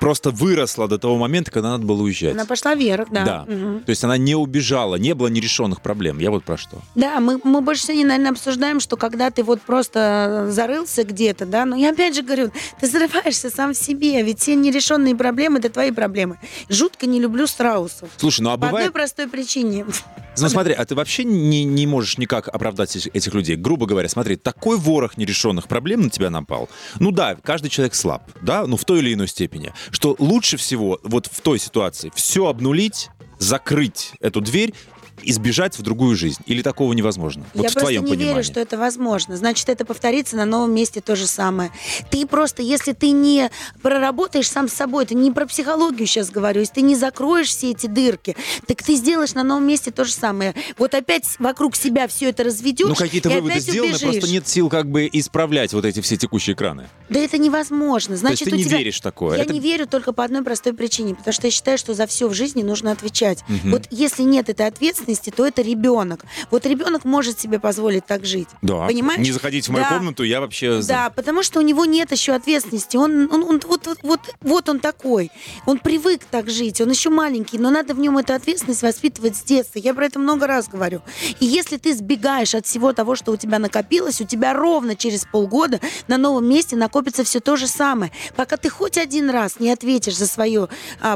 просто 0.00 0.30
выросла 0.30 0.88
до 0.88 0.98
того 0.98 1.16
момента, 1.16 1.50
когда 1.50 1.70
надо 1.72 1.84
было 1.84 2.02
уезжать. 2.02 2.32
Она 2.34 2.46
пошла 2.46 2.74
вверх, 2.74 3.08
да. 3.10 3.24
Да. 3.24 3.44
Мгм. 3.46 3.80
То 3.80 3.90
есть 3.90 4.02
она 4.04 4.16
не 4.16 4.34
убежала, 4.34 4.96
не 4.96 5.14
было 5.14 5.28
нерешенных 5.28 5.82
проблем. 5.82 6.18
Я 6.18 6.30
вот 6.30 6.44
про 6.44 6.56
что. 6.56 6.78
Да, 6.94 7.20
мы, 7.20 7.40
мы 7.44 7.60
больше 7.60 7.82
сегодня, 7.82 8.06
наверное, 8.06 8.30
обсуждаем, 8.32 8.80
что 8.80 8.96
когда 8.96 9.30
ты 9.30 9.42
вот 9.42 9.60
просто 9.60 10.46
зарылся 10.48 11.04
где-то, 11.04 11.44
да, 11.46 11.64
но 11.66 11.76
я 11.76 11.90
опять 11.90 12.14
же 12.14 12.22
говорю, 12.22 12.50
ты 12.80 12.86
зарываешься 12.86 13.50
сам 13.50 13.74
в 13.74 13.76
себе, 13.82 14.22
ведь 14.22 14.40
все 14.40 14.54
нерешенные 14.54 15.14
проблемы— 15.16 15.58
это 15.60 15.68
твои 15.70 15.90
проблемы. 15.90 16.38
Жутко 16.68 17.06
не 17.06 17.20
люблю 17.20 17.46
страусов. 17.46 18.08
Слушай, 18.16 18.42
ну 18.42 18.50
а 18.50 18.52
По 18.56 18.66
одной 18.66 18.70
бывает... 18.70 18.92
простой 18.92 19.28
причине. 19.28 19.86
Ну 20.38 20.48
смотри, 20.48 20.72
а 20.72 20.82
ты 20.86 20.94
вообще 20.94 21.24
не, 21.24 21.62
не 21.64 21.86
можешь 21.86 22.16
никак 22.16 22.48
оправдать 22.48 22.96
эти- 22.96 23.10
этих 23.10 23.34
людей. 23.34 23.54
Грубо 23.54 23.84
говоря, 23.84 24.08
смотри, 24.08 24.36
такой 24.36 24.78
ворох 24.78 25.18
нерешенных 25.18 25.68
проблем 25.68 26.00
на 26.00 26.08
тебя 26.08 26.30
напал. 26.30 26.70
Ну 26.98 27.10
да, 27.10 27.34
каждый 27.34 27.68
человек 27.68 27.94
слаб, 27.94 28.22
да, 28.40 28.66
ну 28.66 28.78
в 28.78 28.84
той 28.86 29.00
или 29.00 29.12
иной 29.12 29.28
степени. 29.28 29.74
Что 29.90 30.16
лучше 30.18 30.56
всего 30.56 30.98
вот 31.02 31.26
в 31.30 31.42
той 31.42 31.58
ситуации 31.58 32.10
все 32.14 32.46
обнулить, 32.46 33.10
закрыть 33.38 34.12
эту 34.20 34.40
дверь 34.40 34.72
и 35.22 35.32
сбежать 35.32 35.78
в 35.78 35.82
другую 35.82 36.16
жизнь. 36.16 36.42
Или 36.46 36.62
такого 36.62 36.92
невозможно? 36.92 37.44
Вот 37.54 37.62
я 37.64 37.68
в 37.70 37.72
просто 37.72 37.80
твоем 37.80 38.04
не 38.04 38.10
понимании. 38.10 38.32
верю, 38.34 38.44
что 38.44 38.60
это 38.60 38.76
возможно. 38.78 39.36
Значит, 39.36 39.68
это 39.68 39.84
повторится 39.84 40.36
на 40.36 40.44
новом 40.44 40.74
месте 40.74 41.00
то 41.00 41.16
же 41.16 41.26
самое. 41.26 41.70
Ты 42.10 42.26
просто, 42.26 42.62
если 42.62 42.92
ты 42.92 43.10
не 43.10 43.50
проработаешь 43.82 44.48
сам 44.48 44.68
с 44.68 44.72
собой, 44.72 45.04
это 45.04 45.14
не 45.14 45.30
про 45.30 45.46
психологию 45.46 46.06
сейчас 46.06 46.30
говорю, 46.30 46.60
если 46.60 46.74
ты 46.74 46.82
не 46.82 46.96
закроешь 46.96 47.48
все 47.48 47.70
эти 47.72 47.86
дырки, 47.86 48.36
так 48.66 48.82
ты 48.82 48.94
сделаешь 48.94 49.34
на 49.34 49.42
новом 49.42 49.66
месте 49.66 49.90
то 49.90 50.04
же 50.04 50.12
самое. 50.12 50.54
Вот 50.78 50.94
опять 50.94 51.26
вокруг 51.38 51.76
себя 51.76 52.08
все 52.08 52.30
это 52.30 52.44
разведешь, 52.44 52.88
Ну, 52.88 52.94
какие-то 52.94 53.30
выводы 53.30 53.60
сделаны, 53.60 53.90
убежишь. 53.92 54.10
просто 54.10 54.30
нет 54.30 54.48
сил 54.48 54.68
как 54.68 54.88
бы 54.90 55.08
исправлять 55.12 55.72
вот 55.72 55.84
эти 55.84 56.00
все 56.00 56.16
текущие 56.16 56.54
краны. 56.56 56.88
Да 57.08 57.18
это 57.20 57.38
невозможно. 57.38 58.16
Значит, 58.16 58.48
ты 58.48 58.54
у 58.54 58.58
не 58.58 58.64
тебя- 58.64 58.78
веришь 58.78 58.98
в 58.98 59.02
такое? 59.02 59.36
Я 59.36 59.44
Это- 59.44 59.52
не 59.52 59.60
верю 59.60 59.86
только 59.86 60.12
по 60.12 60.24
одной 60.24 60.42
простой 60.42 60.72
причине, 60.72 61.14
потому 61.14 61.32
что 61.32 61.46
я 61.46 61.50
считаю, 61.50 61.78
что 61.78 61.94
за 61.94 62.06
все 62.06 62.28
в 62.28 62.34
жизни 62.34 62.62
нужно 62.62 62.92
отвечать. 62.92 63.40
Мгм. 63.48 63.72
Вот 63.72 63.82
если 63.90 64.22
нет 64.22 64.48
этой 64.48 64.66
ответственности, 64.66 65.11
то 65.20 65.46
это 65.46 65.62
ребенок. 65.62 66.24
Вот 66.50 66.66
ребенок 66.66 67.04
может 67.04 67.38
себе 67.40 67.58
позволить 67.58 68.06
так 68.06 68.24
жить. 68.24 68.48
Да. 68.62 68.86
Понимаешь? 68.86 69.20
Не 69.20 69.32
заходите 69.32 69.70
в 69.70 69.72
мою 69.74 69.84
Да. 69.88 69.96
комнату, 69.98 70.22
я 70.22 70.40
вообще... 70.40 70.80
Да, 70.82 71.10
потому 71.10 71.42
что 71.42 71.58
у 71.60 71.62
него 71.62 71.84
нет 71.84 72.12
еще 72.12 72.32
ответственности. 72.32 72.96
Он, 72.96 73.28
он, 73.32 73.42
он- 73.44 73.60
вот, 73.64 73.86
вот, 73.86 73.98
вот, 74.02 74.20
вот 74.40 74.68
он 74.68 74.80
такой. 74.80 75.30
Он 75.66 75.78
привык 75.78 76.22
так 76.30 76.50
жить. 76.50 76.80
Он 76.80 76.90
еще 76.90 77.10
маленький, 77.10 77.58
но 77.58 77.70
надо 77.70 77.94
в 77.94 77.98
нем 77.98 78.18
эту 78.18 78.32
ответственность 78.34 78.82
воспитывать 78.82 79.36
с 79.36 79.42
детства. 79.42 79.78
Я 79.78 79.94
про 79.94 80.06
это 80.06 80.18
много 80.18 80.46
раз 80.46 80.68
говорю. 80.68 81.02
И 81.40 81.46
если 81.46 81.76
ты 81.76 81.94
сбегаешь 81.94 82.54
от 82.54 82.66
всего 82.66 82.92
того, 82.92 83.16
что 83.16 83.32
у 83.32 83.36
тебя 83.36 83.58
накопилось, 83.58 84.20
у 84.20 84.24
тебя 84.24 84.52
ровно 84.54 84.96
через 84.96 85.24
полгода 85.30 85.80
на 86.08 86.18
новом 86.18 86.48
месте 86.48 86.76
накопится 86.76 87.24
все 87.24 87.40
то 87.40 87.56
же 87.56 87.66
самое. 87.66 88.12
Пока 88.36 88.56
ты 88.56 88.68
хоть 88.68 88.98
один 88.98 89.30
раз 89.30 89.58
не 89.60 89.70
ответишь 89.70 90.16
за 90.16 90.26
свой 90.26 90.52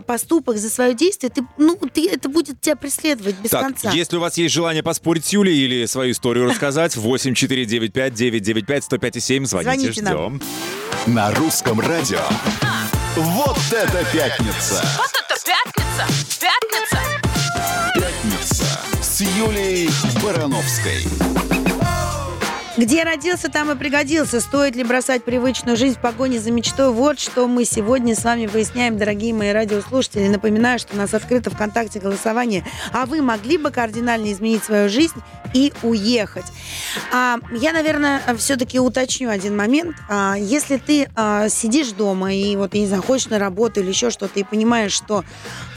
поступок, 0.07 0.57
за 0.57 0.71
свое 0.71 0.95
действие, 0.95 1.31
ты, 1.31 1.47
ну, 1.59 1.77
ты, 1.93 2.09
это 2.09 2.29
будет 2.29 2.61
тебя 2.61 2.77
преследовать 2.77 3.37
без 3.41 3.51
так, 3.51 3.63
конца. 3.63 3.86
Если 3.95 4.17
у 4.17 4.21
вас 4.21 4.37
есть 4.39 4.55
желание 4.55 4.83
поспорить 4.83 5.25
с 5.27 5.33
Юлей 5.33 5.57
или 5.59 5.85
свою 5.87 6.13
историю 6.13 6.47
рассказать, 6.51 6.97
8495-995-105,7, 6.97 9.47
звоните, 9.47 9.93
Звоните 9.93 10.03
нам. 10.03 10.15
ждем. 10.15 10.41
На 11.15 11.31
русском 11.35 11.79
радио. 11.81 12.21
Вот 13.17 13.59
это 13.71 14.05
пятница! 14.13 14.83
Вот 14.97 15.11
это 15.15 15.35
пятница! 15.45 16.07
Пятница! 16.41 16.99
Пятница 17.95 18.65
с 19.03 19.21
Юлией 19.21 19.91
Барановской. 20.23 21.05
Где 22.77 23.05
родился, 23.05 23.49
там 23.49 23.71
и 23.71 23.75
пригодился. 23.75 24.39
Стоит 24.39 24.77
ли 24.77 24.85
бросать 24.85 25.25
привычную 25.25 25.79
жизнь 25.79 25.97
в 25.97 26.01
погоне 26.01 26.39
за 26.39 26.51
мечтой? 26.51 26.93
Вот 26.93 27.19
что 27.19 27.49
мы 27.49 27.65
сегодня 27.65 28.15
с 28.15 28.23
вами 28.23 28.47
выясняем, 28.47 28.99
дорогие 28.99 29.33
мои 29.33 29.51
радиослушатели. 29.51 30.29
Напоминаю, 30.29 30.79
что 30.79 30.95
у 30.95 30.99
нас 30.99 31.15
открыто 31.15 31.51
ВКонтакте 31.51 32.01
голосование. 32.01 32.67
А 32.93 33.07
вы 33.07 33.23
могли 33.23 33.57
бы 33.57 33.71
кардинально 33.71 34.31
изменить 34.31 34.63
свою 34.63 34.91
жизнь 34.91 35.23
и 35.55 35.73
уехать? 35.83 36.45
А, 37.15 37.39
я, 37.51 37.73
наверное, 37.73 38.21
все-таки 38.37 38.79
уточню 38.79 39.31
один 39.31 39.57
момент. 39.57 39.97
А, 40.11 40.35
если 40.37 40.77
ты 40.77 41.09
а, 41.17 41.49
сидишь 41.49 41.93
дома 41.93 42.35
и 42.35 42.57
вот, 42.57 42.75
я 42.75 42.81
не 42.81 42.87
знаю, 42.87 43.03
на 43.31 43.39
работу 43.39 43.81
или 43.81 43.89
еще 43.89 44.11
что-то, 44.11 44.39
и 44.39 44.45
понимаешь, 44.45 44.93
что 44.93 45.25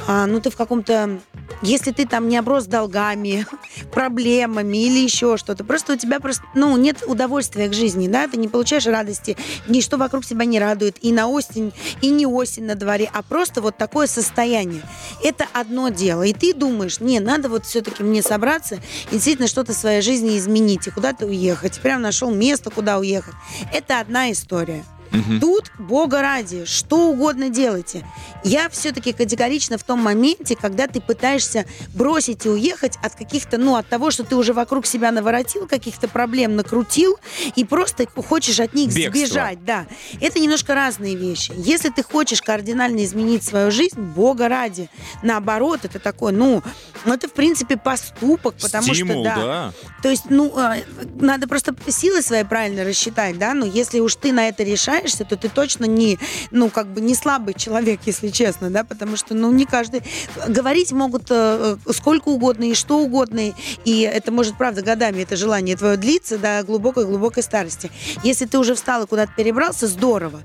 а, 0.06 0.26
ну, 0.26 0.42
ты 0.42 0.50
в 0.50 0.58
каком-то 0.58 1.22
если 1.62 1.92
ты 1.92 2.06
там 2.06 2.30
не 2.30 2.38
оброс 2.38 2.66
долгами, 2.66 3.46
проблемами 3.92 4.78
или 4.78 5.00
еще 5.00 5.38
что-то, 5.38 5.64
просто 5.64 5.94
у 5.94 5.96
тебя 5.96 6.20
просто, 6.20 6.44
ну, 6.56 6.78
нет 6.90 7.04
удовольствия 7.06 7.68
к 7.68 7.74
жизни, 7.74 8.08
да, 8.08 8.28
ты 8.28 8.38
не 8.38 8.48
получаешь 8.48 8.88
радости, 8.88 9.38
ничто 9.68 9.98
вокруг 9.98 10.26
тебя 10.26 10.46
не 10.46 10.60
радует, 10.60 10.98
и 11.02 11.12
на 11.12 11.28
осень, 11.28 11.72
и 12.02 12.10
не 12.10 12.26
осень 12.26 12.66
на 12.66 12.74
дворе, 12.74 13.10
а 13.14 13.22
просто 13.22 13.62
вот 13.62 13.78
такое 13.78 14.08
состояние. 14.08 14.82
Это 15.24 15.46
одно 15.54 15.90
дело. 15.90 16.24
И 16.24 16.34
ты 16.34 16.54
думаешь, 16.54 17.00
не, 17.00 17.20
надо 17.20 17.48
вот 17.48 17.66
все-таки 17.66 18.02
мне 18.02 18.24
собраться 18.24 18.80
и 19.12 19.14
действительно 19.14 19.48
что-то 19.48 19.74
в 19.74 19.78
своей 19.78 20.02
жизни 20.02 20.38
изменить, 20.38 20.88
и 20.88 20.92
куда-то 20.92 21.28
уехать. 21.28 21.80
Прям 21.80 22.02
нашел 22.02 22.32
место, 22.32 22.72
куда 22.72 22.98
уехать. 22.98 23.36
Это 23.72 24.00
одна 24.00 24.32
история. 24.32 24.84
Мгм. 25.12 25.40
Тут, 25.40 25.72
бога 25.80 26.22
ради, 26.22 26.66
что 26.66 27.10
угодно 27.10 27.50
делайте. 27.50 28.06
Я 28.44 28.70
все-таки 28.70 29.14
категорично 29.14 29.78
в 29.78 29.84
том 29.84 30.00
моменте, 30.00 30.56
когда 30.56 30.88
ты 30.88 31.02
пытаешься 31.02 31.66
бросить 31.94 32.46
и 32.46 32.50
уехать 32.50 32.98
от 33.02 33.16
каких-то, 33.16 33.58
ну, 33.58 33.76
от 33.76 33.88
того, 33.88 34.12
что 34.12 34.24
ты 34.24 34.36
уже 34.36 34.54
вокруг 34.54 34.86
себя 34.86 35.12
наворотил, 35.12 35.68
каких-то 35.68 36.08
проблем 36.08 36.56
накрутил, 36.56 37.18
и 37.56 37.66
просто 37.66 38.06
хочешь 38.08 38.60
от 38.60 38.74
них 38.74 38.94
Бегство. 38.94 39.12
сбежать. 39.12 39.66
Да. 39.66 39.88
Это 40.22 40.40
немножко 40.40 40.76
разные 40.76 41.16
вещи. 41.16 41.52
Если 41.56 41.90
ты 41.90 42.04
хочешь 42.04 42.42
кардинально 42.42 43.04
изменить 43.04 43.44
свою 43.44 43.72
жизнь, 43.72 44.00
бога 44.00 44.48
ради. 44.48 44.90
Наоборот, 45.24 45.82
это 45.84 46.00
такой, 46.00 46.32
ну, 46.32 46.64
это, 47.06 47.28
в 47.28 47.34
принципе, 47.34 47.78
поступок, 47.78 48.56
потому 48.62 48.94
Стимул, 48.94 49.24
что, 49.24 49.36
да, 49.36 49.36
да. 49.36 49.74
то 50.04 50.10
есть, 50.10 50.26
ну, 50.30 50.54
э, 50.58 50.84
надо 51.20 51.48
просто 51.48 51.76
силы 51.88 52.22
свои 52.22 52.44
правильно 52.44 52.84
рассчитать, 52.84 53.38
да, 53.38 53.54
но 53.54 53.66
если 53.66 54.00
уж 54.00 54.16
ты 54.16 54.32
на 54.32 54.48
это 54.48 54.64
решаешься, 55.00 55.26
то 55.26 55.36
ты 55.36 55.50
точно 55.50 55.86
не, 55.86 56.20
ну, 56.52 56.70
как 56.70 56.88
бы 56.88 57.02
не 57.02 57.16
слабый 57.16 57.54
человек, 57.54 58.02
если 58.06 58.30
честно, 58.30 58.70
да, 58.70 58.84
потому 58.84 59.18
что, 59.18 59.34
ну, 59.34 59.52
не 59.52 59.66
каждый... 59.66 60.04
Говорить 60.48 60.92
могут 60.92 61.30
э, 61.30 61.78
э, 61.86 61.92
сколько 61.94 62.30
угодно 62.30 62.66
и 62.66 62.74
что 62.74 63.00
угодно, 63.00 63.54
и 63.86 64.02
это 64.02 64.32
может, 64.32 64.58
правда, 64.58 64.82
годами 64.82 65.22
это 65.22 65.36
желание 65.36 65.76
твое 65.76 65.98
длиться 65.98 66.38
до 66.38 66.64
глубокой-глубокой 66.64 67.44
старости. 67.44 67.92
Если 68.24 68.46
ты 68.46 68.58
уже 68.58 68.76
встал 68.76 69.04
и 69.04 69.08
куда-то 69.08 69.32
перебрался, 69.36 69.88
здорово, 69.88 70.42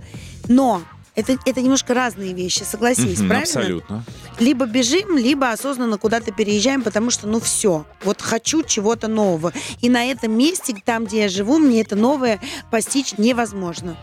но 0.48 0.82
это, 1.14 1.38
это 1.46 1.60
немножко 1.60 1.94
разные 1.94 2.32
вещи, 2.32 2.64
согласись, 2.64 3.20
Мгм, 3.20 3.28
правильно? 3.28 3.60
Абсолютно. 3.60 4.04
Либо 4.40 4.66
бежим, 4.66 5.16
либо 5.16 5.50
осознанно 5.50 5.96
куда-то 5.96 6.32
переезжаем, 6.32 6.82
потому 6.82 7.10
что, 7.10 7.28
ну, 7.28 7.38
все. 7.38 7.86
Вот 8.02 8.20
хочу 8.20 8.64
чего-то 8.64 9.06
нового. 9.06 9.52
И 9.80 9.88
на 9.88 10.04
этом 10.10 10.36
месте, 10.36 10.74
там, 10.84 11.04
где 11.04 11.22
я 11.22 11.28
живу, 11.28 11.58
мне 11.58 11.82
это 11.82 11.94
новое 11.94 12.40
постичь 12.70 13.16
невозможно. 13.16 13.96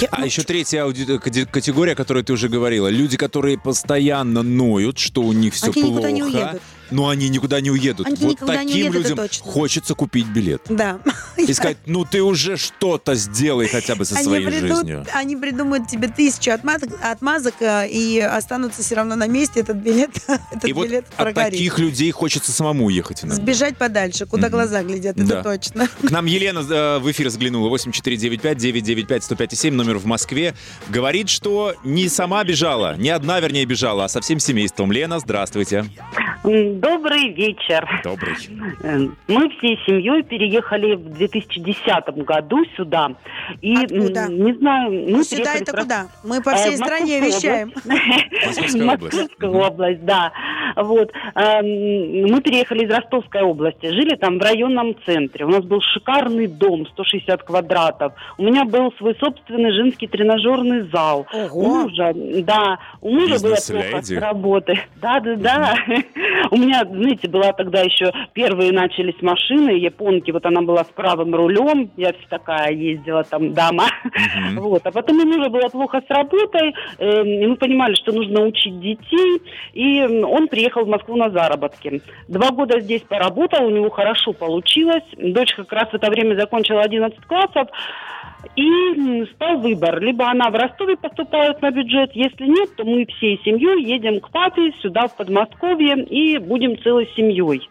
Я- 0.00 0.08
А 0.10 0.20
ну, 0.20 0.26
еще 0.26 0.42
третья 0.42 0.84
ауди- 0.84 1.18
кати- 1.18 1.44
категория, 1.46 1.92
о 1.92 1.94
которой 1.94 2.22
ты 2.22 2.32
уже 2.32 2.48
говорила. 2.48 2.88
Люди, 2.88 3.16
которые 3.16 3.58
постоянно 3.58 4.42
ноют, 4.42 4.98
что 4.98 5.22
у 5.22 5.32
них 5.32 5.54
все 5.54 5.66
Они 5.66 5.74
плохо. 5.74 5.88
никуда 5.88 6.10
не 6.10 6.22
уедут. 6.22 6.62
Но 6.90 7.08
они 7.08 7.28
никуда 7.28 7.60
не 7.60 7.70
уедут. 7.70 8.06
Они 8.06 8.16
вот 8.20 8.40
не 8.40 8.46
таким 8.46 8.90
уедут, 8.90 9.10
людям 9.10 9.28
хочется 9.40 9.94
купить 9.94 10.26
билет. 10.26 10.62
Да. 10.68 10.98
И 11.36 11.52
сказать, 11.52 11.76
ну 11.86 12.04
ты 12.04 12.22
уже 12.22 12.56
что-то 12.56 13.14
сделай 13.14 13.66
хотя 13.68 13.94
бы 13.94 14.04
со 14.04 14.16
Они, 14.16 14.24
своей 14.24 14.46
придут- 14.46 14.76
жизнью. 14.78 15.06
они 15.12 15.36
придумают 15.36 15.88
тебе 15.88 16.08
тысячу 16.08 16.50
отмазок, 16.52 16.90
отмазок 17.02 17.54
э, 17.60 17.88
и 17.88 18.20
останутся 18.20 18.82
все 18.82 18.94
равно 18.96 19.16
на 19.16 19.26
месте. 19.26 19.60
Этот 19.60 19.76
билет, 19.78 20.10
этот 20.52 20.64
И 20.68 20.72
вот 20.72 20.86
билет 20.86 21.06
от 21.16 21.16
прогорит. 21.16 21.50
таких 21.52 21.78
людей 21.78 22.10
хочется 22.10 22.52
самому 22.52 22.86
уехать 22.86 23.24
иногда. 23.24 23.36
Сбежать 23.42 23.76
подальше, 23.76 24.26
куда 24.26 24.48
Мгм. 24.48 24.56
глаза 24.56 24.82
глядят, 24.82 25.16
это 25.16 25.26
Да. 25.26 25.42
точно. 25.42 25.88
К 25.88 26.10
нам 26.10 26.26
Елена 26.26 26.60
э, 26.60 26.98
в 26.98 27.10
эфир 27.10 27.28
заглянула. 27.30 27.68
8495-995-105-7, 27.76 29.70
номер 29.72 29.98
в 29.98 30.06
Москве. 30.06 30.54
Говорит, 30.88 31.28
что 31.28 31.74
не 31.84 32.08
сама 32.08 32.44
бежала, 32.44 32.96
не 32.96 33.10
одна, 33.10 33.40
вернее, 33.40 33.64
бежала, 33.64 34.04
а 34.04 34.08
со 34.08 34.20
всем 34.20 34.38
семейством. 34.40 34.92
Лена, 34.92 35.18
здравствуйте. 35.20 35.84
Добрый 36.46 37.30
вечер. 37.32 37.84
Добрый. 38.04 38.34
Э, 38.84 38.98
Мы 39.26 39.50
всей 39.58 39.76
семьей 39.84 40.22
переехали 40.22 40.94
в 40.94 41.10
2010 41.10 42.24
году 42.24 42.64
сюда. 42.76 43.10
И, 43.62 43.74
Откуда? 43.74 44.28
не 44.28 44.52
знаю, 44.54 44.92
мы 44.92 45.10
Ну, 45.10 45.22
сюда 45.24 45.54
это 45.56 45.72
раз- 45.72 45.82
куда? 45.84 46.06
Мы 46.22 46.40
по 46.40 46.50
Э, 46.50 46.54
всей 46.54 46.74
в 46.74 46.76
стране 46.76 47.20
вещаем. 47.20 47.72
Московская 47.84 48.84
область. 48.84 49.14
Московская 49.16 49.50
Мгм. 49.50 49.56
область, 49.60 50.04
да. 50.04 50.32
Вот. 50.76 51.10
Эм, 51.34 52.26
Мы 52.36 52.40
переехали 52.42 52.84
из 52.84 52.90
Ростовской 52.90 53.42
области. 53.42 53.86
Жили 53.86 54.14
там 54.16 54.38
в 54.38 54.42
районном 54.42 54.94
центре. 55.04 55.44
У 55.46 55.48
нас 55.48 55.64
был 55.64 55.80
шикарный 55.80 56.46
дом, 56.46 56.86
160 56.92 57.42
квадратов. 57.42 58.12
У 58.38 58.44
меня 58.44 58.64
был 58.64 58.92
свой 58.98 59.16
собственный 59.18 59.72
женский 59.72 60.06
тренажерный 60.06 60.82
зал. 60.92 61.26
У 61.32 61.36
Ого. 61.60 61.82
мужа, 61.88 62.12
да, 62.44 62.78
у 63.00 63.10
мужа 63.10 63.40
было 63.42 63.56
плохо 63.56 64.02
с 64.02 64.10
работы. 64.12 64.78
Да, 65.00 65.18
да, 65.20 65.34
да. 65.36 65.74
У 66.50 66.56
меня, 66.56 66.84
знаете, 66.84 67.28
была 67.28 67.52
тогда 67.52 67.80
еще 67.80 68.12
первые 68.32 68.72
начались 68.72 69.20
машины, 69.22 69.70
японки, 69.70 70.30
вот 70.30 70.44
она 70.46 70.62
была 70.62 70.84
с 70.84 70.88
правым 70.88 71.34
рулем, 71.34 71.90
я 71.96 72.12
вся 72.12 72.26
такая 72.28 72.72
ездила 72.72 73.24
там, 73.24 73.52
дама. 73.52 73.86
Мгм. 74.04 74.60
Вот. 74.66 74.84
А 74.84 74.90
потом 74.90 75.20
у 75.20 75.24
мужа 75.24 75.48
было 75.48 75.68
плохо 75.68 76.02
с 76.06 76.10
работой, 76.10 76.74
эм, 76.98 77.26
и 77.26 77.46
мы 77.46 77.56
понимали, 77.56 77.94
что 77.94 78.12
нужно 78.12 78.42
учить 78.42 78.80
детей, 78.80 79.40
и 79.74 80.02
он 80.02 80.48
приехал 80.48 80.84
в 80.84 80.88
Москву 80.88 81.16
на 81.16 81.30
заработки. 81.30 82.02
Два 82.28 82.50
года 82.50 82.80
здесь 82.80 83.02
поработал, 83.02 83.66
у 83.66 83.70
него 83.70 83.90
хорошо 83.90 84.32
получилось. 84.32 85.04
Дочь 85.16 85.54
как 85.54 85.72
раз 85.72 85.88
в 85.90 85.94
это 85.94 86.10
время 86.10 86.34
закончила 86.34 86.82
11 86.82 87.18
классов, 87.26 87.68
и 88.54 89.24
стал 89.34 89.58
выбор. 89.58 90.00
Либо 90.00 90.28
она 90.28 90.50
в 90.50 90.54
Ростове 90.54 90.96
поступает 90.96 91.60
на 91.62 91.70
бюджет, 91.70 92.10
если 92.14 92.46
нет, 92.46 92.74
то 92.76 92.84
мы 92.84 93.06
всей 93.06 93.40
семьей 93.44 93.84
едем 93.84 94.20
к 94.20 94.30
папе 94.30 94.72
сюда, 94.82 95.08
в 95.08 95.16
Подмосковье, 95.16 96.04
и 96.04 96.38
будем 96.38 96.78
целой 96.82 97.08
семьей. 97.16 97.68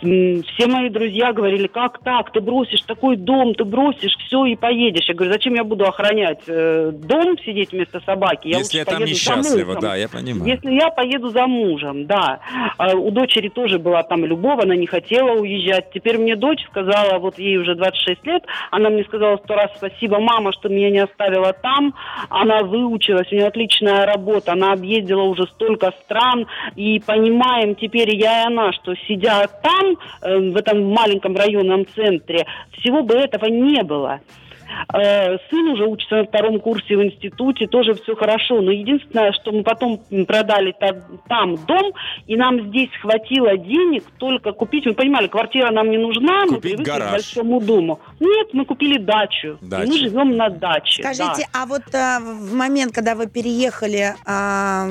Все 0.00 0.66
мои 0.66 0.88
друзья 0.90 1.32
говорили, 1.32 1.66
как 1.66 2.02
так, 2.02 2.32
ты 2.32 2.40
бросишь 2.40 2.82
такой 2.82 3.16
дом, 3.16 3.54
ты 3.54 3.64
бросишь 3.64 4.16
все 4.26 4.44
и 4.46 4.56
поедешь. 4.56 5.08
Я 5.08 5.14
говорю, 5.14 5.32
зачем 5.32 5.54
я 5.54 5.64
буду 5.64 5.84
охранять 5.84 6.42
э, 6.46 6.92
дом, 6.92 7.38
сидеть 7.38 7.72
вместо 7.72 8.00
собаки? 8.00 8.48
Я 8.48 8.58
Если 8.58 8.78
я 8.78 8.84
там 8.84 9.04
несчастлива, 9.04 9.74
мужем». 9.74 9.80
да, 9.80 9.96
я 9.96 10.08
понимаю. 10.08 10.50
Если 10.50 10.72
я 10.72 10.90
поеду 10.90 11.30
за 11.30 11.46
мужем, 11.46 12.06
да. 12.06 12.40
А 12.78 12.94
у 12.94 13.10
дочери 13.10 13.48
тоже 13.48 13.78
была 13.78 14.02
там 14.02 14.24
любовь, 14.24 14.62
она 14.62 14.76
не 14.76 14.86
хотела 14.86 15.32
уезжать. 15.32 15.90
Теперь 15.92 16.18
мне 16.18 16.36
дочь 16.36 16.64
сказала, 16.70 17.18
вот 17.18 17.38
ей 17.38 17.58
уже 17.58 17.74
26 17.74 18.26
лет, 18.26 18.44
она 18.70 18.90
мне 18.90 19.04
сказала 19.04 19.36
сто 19.38 19.54
раз 19.54 19.70
спасибо, 19.76 20.01
мама, 20.18 20.52
что 20.52 20.68
меня 20.68 20.90
не 20.90 21.00
оставила 21.00 21.52
там. 21.52 21.94
Она 22.28 22.62
выучилась, 22.62 23.30
у 23.30 23.34
нее 23.34 23.46
отличная 23.46 24.06
работа, 24.06 24.52
она 24.52 24.72
объездила 24.72 25.22
уже 25.22 25.46
столько 25.46 25.92
стран. 26.04 26.46
И 26.76 27.00
понимаем 27.00 27.74
теперь 27.74 28.14
я 28.14 28.42
и 28.42 28.46
она, 28.46 28.72
что 28.72 28.94
сидя 29.06 29.46
там, 29.62 29.96
э, 30.22 30.50
в 30.50 30.56
этом 30.56 30.84
маленьком 30.84 31.36
районном 31.36 31.86
центре, 31.86 32.46
всего 32.78 33.02
бы 33.02 33.14
этого 33.14 33.46
не 33.46 33.82
было. 33.82 34.20
Э, 34.92 35.38
Сын 35.50 35.68
уже 35.68 35.86
учится 35.86 36.16
на 36.16 36.24
втором 36.24 36.60
курсе 36.60 36.96
в 36.96 37.02
институте, 37.02 37.66
тоже 37.66 37.94
все 37.94 38.14
хорошо. 38.14 38.60
Но 38.60 38.70
единственное, 38.70 39.32
что 39.32 39.52
мы 39.52 39.62
потом 39.62 40.00
продали 40.26 40.74
та- 40.78 41.00
там 41.28 41.56
дом, 41.66 41.92
и 42.26 42.36
нам 42.36 42.68
здесь 42.68 42.90
хватило 43.00 43.56
денег 43.56 44.04
только 44.18 44.52
купить. 44.52 44.86
Мы 44.86 44.94
понимали, 44.94 45.28
квартира 45.28 45.70
нам 45.70 45.90
не 45.90 45.98
нужна, 45.98 46.44
мы 46.44 46.56
Купить 46.56 46.62
привыкли 46.62 46.84
гараж. 46.90 47.08
к 47.08 47.12
большому 47.12 47.60
дому. 47.60 48.00
Нет, 48.20 48.48
мы 48.52 48.64
купили 48.64 48.98
дачу. 48.98 49.58
И 49.60 49.66
Дачу. 49.66 49.88
мы 49.92 49.98
живем 49.98 50.36
на 50.36 50.48
даче. 50.50 51.02
Скажите, 51.02 51.48
да. 51.52 51.62
а 51.62 51.66
вот 51.66 51.82
а, 51.94 52.20
в 52.20 52.54
момент, 52.54 52.92
когда 52.94 53.14
вы 53.14 53.26
переехали, 53.26 54.14
а, 54.26 54.88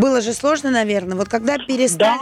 было 0.00 0.20
же 0.20 0.32
сложно, 0.32 0.70
наверное? 0.70 1.16
Вот 1.16 1.28
когда 1.28 1.58
перестали, 1.58 2.18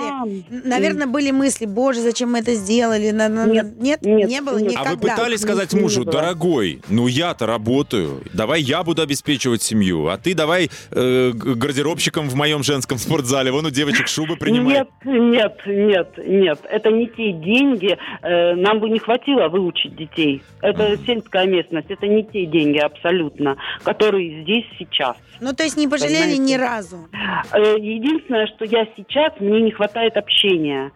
Да. 0.51 0.69
наверное, 0.69 1.07
были 1.07 1.31
мысли, 1.31 1.67
боже, 1.67 2.01
зачем 2.01 2.33
мы 2.33 2.41
это 2.41 2.55
сделали? 2.55 3.11
На- 3.11 3.29
на- 3.29 3.47
Нет, 3.47 3.67
нет, 3.79 4.03
нет, 4.03 4.29
не 4.29 4.41
было 4.41 4.59
нет. 4.59 4.73
никогда. 4.73 4.91
А 4.91 4.95
вы 4.95 4.99
пытались 5.01 5.41
сказать 5.41 5.73
мужу, 5.75 6.05
дорогой, 6.05 6.81
ну 6.89 7.07
я-то 7.07 7.47
работаю, 7.47 8.23
давай 8.33 8.61
я 8.63 8.83
буду 8.83 9.03
обеспечивать 9.03 9.63
семью, 9.63 10.09
а 10.09 10.19
ты 10.19 10.35
давай 10.35 10.71
э, 10.91 11.31
гардеробщиком 11.33 12.29
в 12.29 12.35
моем 12.35 12.63
женском 12.63 12.99
спортзале, 12.99 13.51
вон 13.51 13.67
у 13.67 13.71
девочек 13.71 14.09
шубы 14.09 14.37
принимай. 14.37 14.75
Нет, 14.75 14.89
нет, 15.05 15.61
нет, 15.67 16.09
нет. 16.19 16.61
Это 16.71 16.91
не 16.91 17.07
те 17.07 17.33
деньги. 17.33 17.97
Э, 18.23 18.55
Нам 18.55 18.81
бы 18.81 18.91
не 18.91 18.99
хватило 18.99 19.49
выучить 19.49 19.97
детей. 19.97 20.43
Это 20.61 20.97
сельская 21.07 21.47
местность. 21.47 21.91
Это 21.91 22.07
не 22.07 22.25
те 22.25 22.47
деньги 22.47 22.79
абсолютно, 22.79 23.57
которые 23.83 24.43
здесь 24.43 24.65
сейчас. 24.79 25.17
Ну, 25.41 25.53
то 25.53 25.65
есть 25.65 25.77
не 25.77 25.87
пожалели 25.87 26.35
Понимаете? 26.35 26.39
ни 26.43 26.55
разу. 26.55 27.09
Э, 27.53 27.77
Единственное, 27.79 28.47
что 28.49 28.65
я 28.65 28.87
сейчас, 28.97 29.33
мне 29.41 29.61
не 29.63 29.71
хватает 29.71 30.17
общения. 30.17 30.93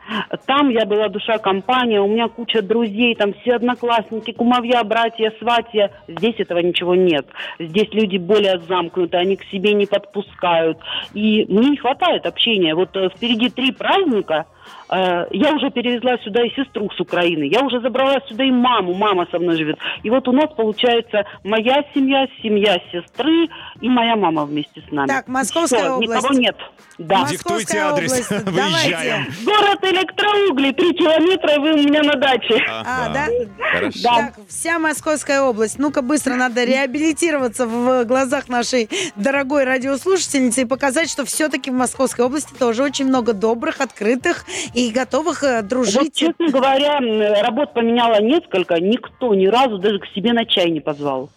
Там 0.47 0.69
я 0.71 0.85
была 0.87 1.09
душа 1.09 1.39
компания, 1.39 2.01
у 2.01 2.09
меня 2.09 2.29
куча 2.29 2.63
друзей, 2.63 3.15
там 3.15 3.33
все 3.43 3.55
одноклассники, 3.55 4.33
кумовья, 4.33 4.83
братья, 4.85 5.33
сватья. 5.39 5.80
Здесь 6.09 6.35
этого 6.39 6.59
ничего 6.59 6.95
нет. 6.95 7.27
Здесь 7.59 7.89
люди 7.93 8.17
более 8.17 8.59
замкнуты, 8.61 9.17
они 9.17 9.37
к 9.37 9.45
себе 9.45 9.73
не 9.75 9.87
подпускают. 9.87 10.79
И 11.15 11.45
мне 11.49 11.71
не 11.71 11.77
хватает 11.77 12.27
общения. 12.27 12.75
Вот 12.75 12.97
э, 12.97 13.09
впереди 13.11 13.49
три 13.49 13.73
праздника– 13.73 14.47
Я 14.91 15.55
уже 15.55 15.71
перевезла 15.71 16.19
сюда 16.25 16.45
и 16.45 16.51
сестру 16.51 16.91
с 16.91 16.99
Украины. 17.01 17.45
Я 17.45 17.63
уже 17.63 17.81
забрала 17.81 18.21
сюда 18.29 18.43
и 18.45 18.51
маму. 18.51 18.93
Мама 18.95 19.27
со 19.31 19.39
мной 19.39 19.57
живет. 19.57 19.79
И 20.03 20.11
вот 20.11 20.27
у 20.27 20.33
нас 20.33 20.51
получается 20.57 21.25
моя 21.45 21.85
семья, 21.95 22.27
семья 22.43 22.77
сестры 22.91 23.47
и 23.81 23.89
моя 23.89 24.17
мама 24.17 24.45
вместе 24.47 24.83
с 24.89 24.91
нами. 24.91 25.07
Так, 25.07 25.29
Московская 25.29 25.79
Всё, 25.85 25.95
область. 25.97 26.11
Никого 26.23 26.35
нет. 26.35 26.57
Да. 26.99 27.19
Московская 27.21 27.59
Диктуйте 27.59 27.79
адрес. 27.79 28.13
область. 28.13 28.31
Выезжаем. 28.47 29.27
Давайте. 29.27 29.45
Город 29.45 29.85
Электроугли, 29.85 30.73
три 30.73 30.93
километра, 30.95 31.55
и 31.55 31.59
вы 31.59 31.73
у 31.73 31.77
меня 31.77 32.03
на 32.03 32.17
даче. 32.17 32.59
А, 32.69 32.81
Ага. 32.81 33.15
да? 33.15 33.27
Хорошо. 33.73 33.99
Да. 34.03 34.15
Так, 34.17 34.35
вся 34.49 34.79
Московская 34.81 35.41
область. 35.43 35.79
Ну-ка, 35.79 36.03
быстро 36.03 36.35
надо 36.35 36.65
реабилитироваться 36.65 37.67
в 37.67 38.05
глазах 38.05 38.49
нашей 38.49 38.89
дорогой 39.17 39.65
радиослушательницы 39.65 40.63
и 40.63 40.65
показать, 40.65 41.09
что 41.09 41.25
все-таки 41.25 41.71
в 41.71 41.75
Московской 41.75 42.25
области 42.25 42.53
тоже 42.55 42.83
очень 42.83 43.07
много 43.07 43.33
добрых, 43.33 43.81
открытых 43.81 44.45
и 44.75 44.91
готовых 44.91 45.43
э, 45.43 45.57
Вот, 45.59 45.69
дружить. 45.69 46.15
честно 46.15 46.49
говоря, 46.49 46.99
работ 47.43 47.75
поменяла 47.75 48.21
несколько, 48.21 48.81
никто 48.81 49.35
ни 49.35 49.47
разу 49.47 49.79
даже 49.79 49.99
к 49.99 50.07
себе 50.15 50.33
на 50.33 50.45
чай 50.45 50.71
не 50.71 50.81
позвал. 50.81 51.31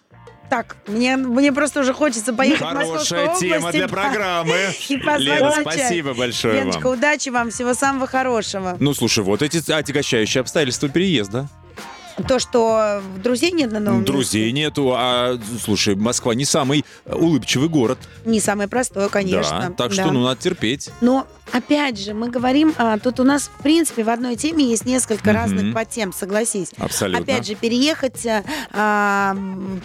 Так, 0.49 0.75
мне, 0.87 1.17
мне 1.17 1.51
просто 1.51 1.79
уже 1.79 1.93
хочется 1.93 2.31
поехать 2.33 2.61
в 2.61 2.73
Московскую 2.73 3.21
Хорошая 3.21 3.39
тема 3.39 3.55
область 3.57 3.75
для 3.77 3.85
и 3.85 3.89
программы. 3.89 4.53
и 4.89 4.95
Лена, 5.17 5.51
спасибо 5.61 6.13
большое 6.13 6.59
Леночка, 6.59 6.85
вам. 6.85 6.97
удачи 6.97 7.29
вам, 7.29 7.49
всего 7.49 7.73
самого 7.73 8.05
хорошего. 8.05 8.77
Ну, 8.79 8.93
слушай, 8.93 9.23
вот 9.23 9.41
эти 9.41 9.71
отягощающие 9.71 10.41
обстоятельства 10.41 10.89
переезда. 10.89 11.47
То, 12.27 12.37
что 12.37 13.01
друзей 13.23 13.51
нет 13.51 13.71
на 13.71 13.79
новом 13.79 14.05
Друзей 14.05 14.51
нету, 14.51 14.93
а, 14.95 15.39
слушай, 15.59 15.95
Москва 15.95 16.35
не 16.35 16.45
самый 16.45 16.85
улыбчивый 17.07 17.69
город. 17.69 17.97
месте, 18.19 18.29
не 18.29 18.39
самое 18.39 18.69
простое, 18.69 19.09
конечно. 19.09 19.69
Да, 19.69 19.73
так 19.75 19.93
что, 19.93 20.03
Да. 20.03 20.11
ну, 20.11 20.21
надо 20.23 20.39
терпеть. 20.39 20.91
Но 21.01 21.25
опять 21.51 21.99
же, 21.99 22.13
мы 22.13 22.29
говорим, 22.29 22.73
а, 22.77 22.97
тут 22.99 23.19
у 23.19 23.23
нас, 23.23 23.43
в 23.47 23.61
принципе, 23.61 24.03
в 24.03 24.09
одной 24.09 24.35
теме 24.35 24.63
есть 24.65 24.85
несколько 24.85 25.29
Мгм. 25.31 25.35
разных 25.35 25.73
подтем, 25.73 26.13
согласись. 26.13 26.71
Абсолютно. 26.77 27.21
Опять 27.23 27.45
же, 27.47 27.55
переехать, 27.55 28.25
а, 28.71 29.35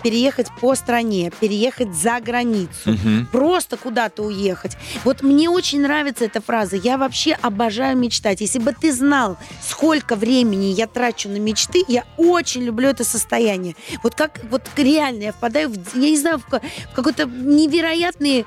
переехать 0.03 0.49
по 0.61 0.75
стране, 0.75 1.33
переехать 1.41 1.95
за 1.95 2.21
границу, 2.21 2.71
Мгм. 2.93 3.27
просто 3.33 3.77
куда-то 3.77 4.23
уехать. 4.23 4.77
Вот 5.05 5.23
мне 5.23 5.49
очень 5.50 5.81
нравится 5.83 6.25
эта 6.25 6.41
фраза. 6.41 6.77
Я 6.77 6.97
вообще 6.99 7.37
обожаю 7.43 7.97
мечтать. 7.97 8.41
Если 8.41 8.59
бы 8.59 8.73
ты 8.79 8.93
знал, 8.93 9.37
сколько 9.62 10.17
времени 10.17 10.67
я 10.67 10.87
трачу 10.87 11.29
на 11.29 11.38
мечты, 11.38 11.83
я 11.88 12.05
очень 12.17 12.62
люблю 12.62 12.88
это 12.88 13.05
состояние. 13.05 13.75
Вот 14.03 14.15
как 14.15 14.41
вот 14.50 14.62
реально 14.77 15.25
я 15.25 15.33
впадаю 15.33 15.69
в, 15.71 15.75
я 15.97 16.11
не 16.11 16.17
знаю, 16.19 16.38
в, 16.38 16.49
в 16.50 16.95
какой-то 16.95 17.25
невероятный 17.27 18.45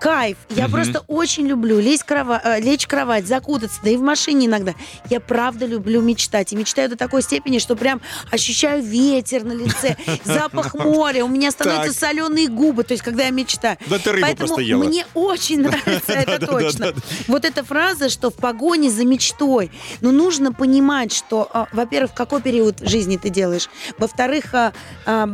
кайф. 0.00 0.36
Я 0.50 0.64
Мгм. 0.64 0.72
просто 0.72 1.04
очень 1.06 1.46
люблю 1.46 1.78
лезть 1.78 2.02
в 2.02 2.06
крова- 2.06 2.40
э, 2.56 2.60
лечь 2.60 2.84
в 2.84 2.88
кровать, 2.88 3.26
закутаться, 3.26 3.80
да 3.82 3.90
и 3.90 3.96
в 3.96 4.02
машине 4.02 4.46
иногда. 4.46 4.74
Я 5.10 5.20
правда 5.20 5.66
люблю 5.66 6.00
мечтать. 6.00 6.52
И 6.52 6.56
мечтаю 6.56 6.88
до 6.88 6.96
такой 6.96 7.22
степени, 7.22 7.58
что 7.58 7.76
прям 7.76 8.00
ощущаю 8.30 8.82
ветер 8.82 9.44
на 9.44 9.52
лице, 9.52 9.96
запах 10.24 10.74
моря, 10.74 11.24
у 11.24 11.28
меня 11.28 11.50
становятся 11.50 11.98
соленые 11.98 12.48
губы, 12.48 12.84
то 12.84 12.92
есть 12.92 13.02
когда 13.02 13.24
я 13.24 13.30
мечтаю. 13.30 13.76
Да 13.86 13.98
ты 13.98 14.12
рыбу 14.12 14.26
Поэтому 14.26 14.48
просто 14.48 14.62
ела. 14.62 14.84
мне 14.84 15.06
очень 15.14 15.60
нравится 15.62 16.12
это 16.12 16.46
точно. 16.46 16.94
Вот 17.26 17.44
эта 17.44 17.64
фраза, 17.64 18.08
что 18.08 18.30
в 18.30 18.34
погоне 18.34 18.90
за 18.90 19.04
мечтой. 19.04 19.70
Но 20.00 20.10
нужно 20.12 20.52
понимать, 20.52 21.12
что, 21.12 21.48
а, 21.52 21.66
во-первых, 21.72 22.12
в 22.12 22.14
какой 22.14 22.42
период 22.42 22.80
жизни 22.80 23.16
ты 23.16 23.30
делаешь. 23.30 23.68
Во-вторых, 23.98 24.54
а, 24.54 24.72
а, 25.06 25.28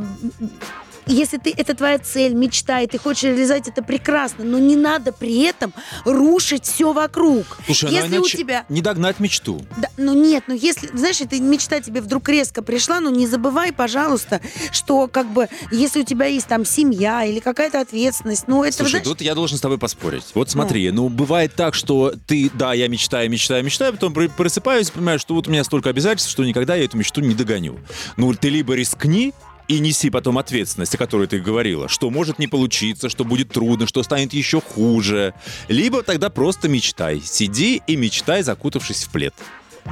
если 1.06 1.38
ты, 1.38 1.52
это 1.56 1.74
твоя 1.74 1.98
цель, 1.98 2.34
мечта, 2.34 2.80
и 2.80 2.86
ты 2.86 2.98
хочешь 2.98 3.24
реализовать 3.24 3.68
это 3.68 3.82
прекрасно, 3.82 4.44
но 4.44 4.58
не 4.58 4.76
надо 4.76 5.12
при 5.12 5.42
этом 5.42 5.72
рушить 6.04 6.64
все 6.64 6.92
вокруг. 6.92 7.44
Слушай, 7.66 7.90
ну, 7.90 7.96
если 7.96 8.18
у 8.18 8.24
тебя... 8.24 8.64
не 8.68 8.80
догнать 8.80 9.20
мечту. 9.20 9.64
Да, 9.76 9.88
ну 9.96 10.14
нет, 10.14 10.44
ну 10.46 10.54
если, 10.54 10.88
знаешь, 10.96 11.20
эта 11.20 11.40
мечта 11.40 11.80
тебе 11.80 12.00
вдруг 12.00 12.28
резко 12.28 12.62
пришла, 12.62 13.00
ну 13.00 13.10
не 13.10 13.26
забывай, 13.26 13.72
пожалуйста, 13.72 14.40
что 14.72 15.08
как 15.08 15.30
бы, 15.32 15.48
если 15.70 16.00
у 16.00 16.04
тебя 16.04 16.26
есть 16.26 16.46
там 16.46 16.64
семья 16.64 17.24
или 17.24 17.40
какая-то 17.40 17.80
ответственность, 17.80 18.44
ну 18.46 18.64
это, 18.64 18.76
Слушай, 18.78 18.90
знаешь, 18.90 19.06
тут 19.06 19.20
я 19.20 19.34
должен 19.34 19.58
с 19.58 19.60
тобой 19.60 19.78
поспорить. 19.78 20.24
Вот 20.34 20.50
смотри, 20.50 20.90
ну, 20.90 21.08
бывает 21.08 21.54
так, 21.54 21.74
что 21.74 22.12
ты, 22.26 22.50
да, 22.54 22.72
я 22.74 22.88
мечтаю, 22.88 23.30
мечтаю, 23.30 23.64
мечтаю, 23.64 23.92
потом 23.92 24.14
про- 24.14 24.28
просыпаюсь, 24.28 24.90
понимаю, 24.90 25.18
что 25.18 25.34
вот 25.34 25.48
у 25.48 25.50
меня 25.50 25.64
столько 25.64 25.90
обязательств, 25.90 26.30
что 26.30 26.44
никогда 26.44 26.74
я 26.74 26.84
эту 26.84 26.96
мечту 26.96 27.20
не 27.20 27.34
догоню. 27.34 27.78
Ну, 28.16 28.32
ты 28.34 28.48
либо 28.48 28.74
рискни, 28.74 29.32
и 29.68 29.78
неси 29.78 30.10
потом 30.10 30.38
ответственность, 30.38 30.94
о 30.94 30.98
которой 30.98 31.26
ты 31.26 31.40
говорила, 31.40 31.88
что 31.88 32.10
может 32.10 32.38
не 32.38 32.46
получиться, 32.46 33.08
что 33.08 33.24
будет 33.24 33.50
трудно, 33.50 33.86
что 33.86 34.02
станет 34.02 34.32
еще 34.32 34.60
хуже. 34.60 35.34
Либо 35.68 36.02
тогда 36.02 36.30
просто 36.30 36.68
мечтай. 36.68 37.20
Сиди 37.24 37.82
и 37.86 37.96
мечтай, 37.96 38.42
закутавшись 38.42 39.04
в 39.04 39.10
плед. 39.10 39.34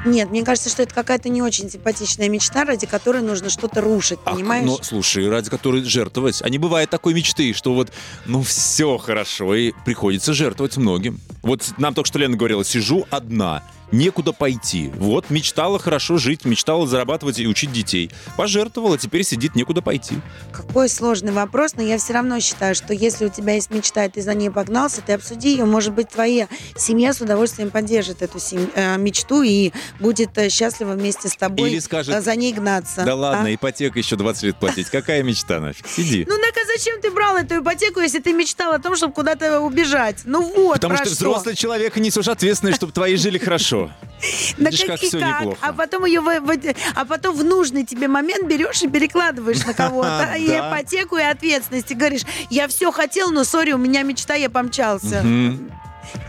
Нет, 0.07 0.31
мне 0.31 0.43
кажется, 0.43 0.71
что 0.71 0.83
это 0.83 0.95
какая-то 0.95 1.29
не 1.29 1.43
очень 1.43 1.71
симпатичная 1.71 2.29
мечта, 2.29 2.65
ради 2.65 2.87
которой 2.87 3.23
нужно 3.23 3.51
что-то 3.51 3.81
рушить, 3.83 4.19
Ах, 4.25 4.35
понимаешь? 4.35 4.65
но, 4.67 4.79
слушай, 4.83 5.29
ради 5.29 5.51
которой 5.51 5.85
жертвовать. 5.85 6.41
А 6.43 6.49
не 6.49 6.59
бывает 6.59 6.89
такой 6.91 7.15
мечты, 7.15 7.53
что 7.53 7.75
вот, 7.75 7.93
ну, 8.25 8.43
все 8.43 8.97
хорошо, 8.97 9.55
и 9.55 9.73
приходится 9.85 10.33
жертвовать 10.33 10.77
многим. 10.79 11.21
Вот 11.43 11.75
нам 11.77 11.95
только 11.95 12.09
что 12.09 12.19
Лена 12.19 12.37
говорила, 12.37 12.65
сижу 12.65 13.07
одна, 13.11 13.63
некуда 13.93 14.33
пойти. 14.33 14.91
Вот, 14.97 15.31
мечтала 15.31 15.79
хорошо 15.79 16.17
жить, 16.19 16.45
мечтала 16.45 16.87
зарабатывать 16.87 17.39
и 17.39 17.47
учить 17.47 17.73
детей. 17.73 18.11
Пожертвовала, 18.37 18.99
теперь 18.99 19.23
сидит, 19.25 19.55
некуда 19.55 19.83
пойти. 19.83 20.17
Какой 20.53 20.89
сложный 20.89 21.33
вопрос, 21.33 21.75
но 21.77 21.83
я 21.83 21.99
все 21.99 22.15
равно 22.15 22.41
считаю, 22.41 22.75
что 22.75 22.95
если 22.95 23.27
у 23.27 23.29
тебя 23.29 23.55
есть 23.55 23.71
мечта, 23.71 24.05
и 24.07 24.09
ты 24.09 24.23
за 24.23 24.35
ней 24.35 24.51
погнался, 24.51 25.03
ты 25.03 25.13
обсуди 25.13 25.49
ее, 25.49 25.65
может 25.65 25.93
быть, 25.93 26.09
твоя 26.09 26.49
семья 26.77 27.13
с 27.13 27.21
удовольствием 27.21 27.71
поддержит 27.71 28.23
эту 28.23 28.39
сем- 28.41 28.71
э, 28.75 28.97
мечту 28.97 29.43
и 29.43 29.73
будет 30.01 30.37
э, 30.39 30.49
счастлива 30.49 30.93
вместе 30.93 31.29
с 31.29 31.37
тобой 31.37 31.71
Или 31.71 31.79
скажет, 31.79 32.15
э, 32.15 32.21
за 32.23 32.35
ней 32.35 32.53
гнаться. 32.53 33.05
Да 33.05 33.15
ладно, 33.15 33.49
А? 33.49 33.55
ипотека 33.55 33.99
еще 33.99 34.17
20 34.17 34.43
лет 34.45 34.57
платить. 34.57 34.89
Какая 34.89 35.23
мечта 35.23 35.61
нафиг? 35.61 35.87
Сиди. 35.87 36.25
Ну 36.29 36.37
так 36.37 36.55
а 36.57 36.67
зачем 36.79 37.01
ты 37.01 37.11
брал 37.11 37.37
эту 37.37 37.59
ипотеку, 37.61 38.01
если 38.01 38.21
ты 38.21 38.33
мечтал 38.33 38.73
о 38.73 38.79
том, 38.79 38.97
чтобы 38.97 39.13
куда-то 39.15 39.61
убежать? 39.61 40.21
Ну 40.25 40.43
вот, 40.43 40.75
Потому 40.75 40.97
что 40.97 41.11
взрослый 41.11 41.55
человек 41.55 41.97
и 41.97 42.01
несешь 42.01 42.29
ответственность, 42.29 42.77
чтобы 42.77 42.93
твои 42.93 43.17
жили 43.17 43.39
хорошо. 43.39 43.82
Да 44.57 44.71
Видишь, 44.71 44.85
как 44.87 45.03
неплохо. 45.03 45.59
А 45.61 45.73
потом 45.73 46.05
ее, 46.05 46.21
в- 46.21 46.41
в- 46.41 46.75
а 46.95 47.05
потом 47.05 47.35
в 47.37 47.43
нужный 47.45 47.85
тебе 47.85 48.07
момент 48.09 48.47
берешь 48.47 48.83
и 48.83 48.89
перекладываешь 48.89 49.65
на 49.67 49.75
кого-то 49.75 50.35
и 50.39 50.47
ипотеку, 50.47 51.17
и 51.17 51.23
ответственность. 51.23 51.91
И 51.91 51.95
говоришь, 51.95 52.23
я 52.51 52.69
все 52.69 52.93
хотел, 52.93 53.31
но 53.33 53.43
сори, 53.45 53.73
у 53.73 53.79
меня 53.79 54.03
мечта, 54.03 54.35
я 54.35 54.49
помчался. 54.51 55.25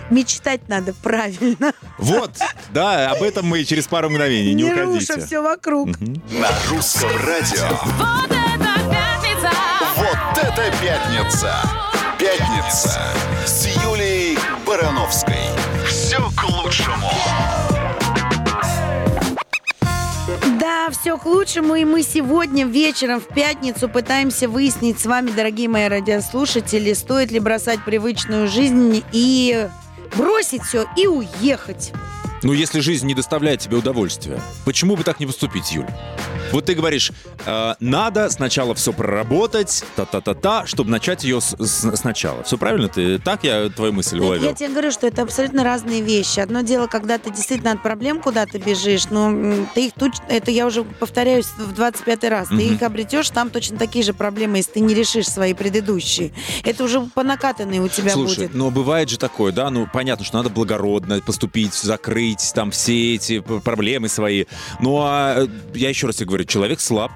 Мечтать 0.10 0.68
надо 0.70 0.94
правильно, 0.94 1.74
Вот, 1.98 2.32
да, 2.72 3.10
об 3.12 3.24
этом 3.24 3.48
мы 3.48 3.64
через 3.64 3.88
пару 3.88 4.10
мгновений. 4.10 4.54
Не 4.54 4.64
не 4.64 4.70
руша 4.72 5.14
уходите. 5.14 5.26
все 5.26 5.42
вокруг. 5.42 5.90
На 6.00 6.50
русском 6.70 7.10
радио. 7.26 7.68
Вот 7.98 8.30
это 8.30 8.90
пятница! 8.92 9.52
Вот 9.96 10.38
это 10.44 10.74
пятница! 10.82 11.56
Пятница 12.20 13.02
с 13.46 13.66
Юлией 13.84 14.38
Барановской. 14.68 15.36
К 16.36 16.44
лучшему. 16.50 17.10
Да, 20.60 20.90
все 20.92 21.18
к 21.18 21.26
лучшему, 21.26 21.76
и 21.76 21.86
мы 21.86 22.04
сегодня 22.04 22.66
вечером 22.66 23.20
в 23.20 23.28
пятницу 23.28 23.90
пытаемся 23.90 24.48
выяснить 24.48 25.00
с 25.00 25.06
вами, 25.06 25.32
дорогие 25.32 25.68
мои 25.68 25.88
радиослушатели, 25.88 26.94
стоит 26.94 27.32
ли 27.32 27.40
бросать 27.40 27.84
привычную 27.84 28.48
жизнь 28.48 29.04
и 29.12 29.68
бросить 30.16 30.64
все 30.64 30.86
и 30.98 31.08
уехать. 31.08 31.92
Ну, 32.44 32.52
если 32.54 32.82
жизнь 32.82 33.08
не 33.08 33.14
доставляет 33.16 33.62
тебе 33.62 33.78
удовольствия, 33.78 34.40
почему 34.66 34.96
бы 34.96 35.04
так 35.04 35.20
не 35.20 35.26
поступить, 35.26 35.72
Юль? 35.72 35.88
Вот 36.52 36.66
ты 36.66 36.76
говоришь, 36.76 37.12
э, 37.48 37.74
надо 37.80 38.30
сначала 38.30 38.76
все 38.76 38.94
проработать, 38.94 39.84
та-та-та-та, 39.96 40.68
чтобы 40.68 40.92
начать 40.92 41.24
ее 41.24 41.42
с- 41.42 41.56
с- 41.58 41.96
сначала. 41.96 42.44
Все 42.44 42.58
правильно? 42.58 42.90
Ты 42.90 43.18
так 43.18 43.44
я 43.44 43.70
твою 43.70 43.94
мысль 43.94 44.20
уловил? 44.20 44.44
Я 44.50 44.54
тебе 44.54 44.70
говорю, 44.70 44.92
что 44.92 45.08
это 45.08 45.24
абсолютно 45.24 45.64
разные 45.64 46.02
вещи. 46.02 46.40
Одно 46.42 46.62
дело, 46.62 46.86
когда 46.88 47.18
ты 47.18 47.32
действительно 47.32 47.72
от 47.72 47.82
проблем 47.82 48.22
куда-то 48.22 48.60
бежишь, 48.60 49.06
но 49.10 49.32
ты 49.74 49.88
их 49.88 49.94
тут, 49.98 50.12
это 50.28 50.52
я 50.52 50.68
уже 50.68 50.84
повторяюсь 50.84 51.48
в 51.58 51.74
25 51.74 52.24
раз, 52.26 52.50
ты 52.50 52.62
их 52.68 52.82
обретешь, 52.84 53.30
там 53.32 53.50
точно 53.50 53.78
такие 53.78 54.04
же 54.06 54.14
проблемы, 54.14 54.58
если 54.58 54.74
ты 54.74 54.80
не 54.82 54.94
решишь 54.94 55.28
свои 55.28 55.54
предыдущие. 55.56 56.34
Это 56.64 56.84
уже 56.84 57.00
по 57.02 57.24
накатанной 57.24 57.80
у 57.80 57.88
тебя 57.88 58.12
Слушай, 58.12 58.48
будет. 58.48 58.54
но 58.54 58.70
бывает 58.70 59.10
же 59.10 59.18
такое, 59.18 59.52
да, 59.54 59.70
ну 59.72 59.88
понятно, 59.92 60.24
что 60.26 60.38
надо 60.38 60.50
благородно 60.50 61.20
поступить, 61.22 61.74
закрыть 61.74 62.33
там 62.54 62.72
все 62.72 63.16
эти 63.16 63.40
проблемы 63.40 64.10
свои. 64.10 64.46
Ну 64.80 65.00
а 65.02 65.36
э, 65.38 65.48
я 65.76 65.90
еще 65.90 66.08
раз 66.08 66.18
тебе 66.18 66.28
говорю, 66.28 66.46
человек 66.46 66.80
слаб. 66.80 67.12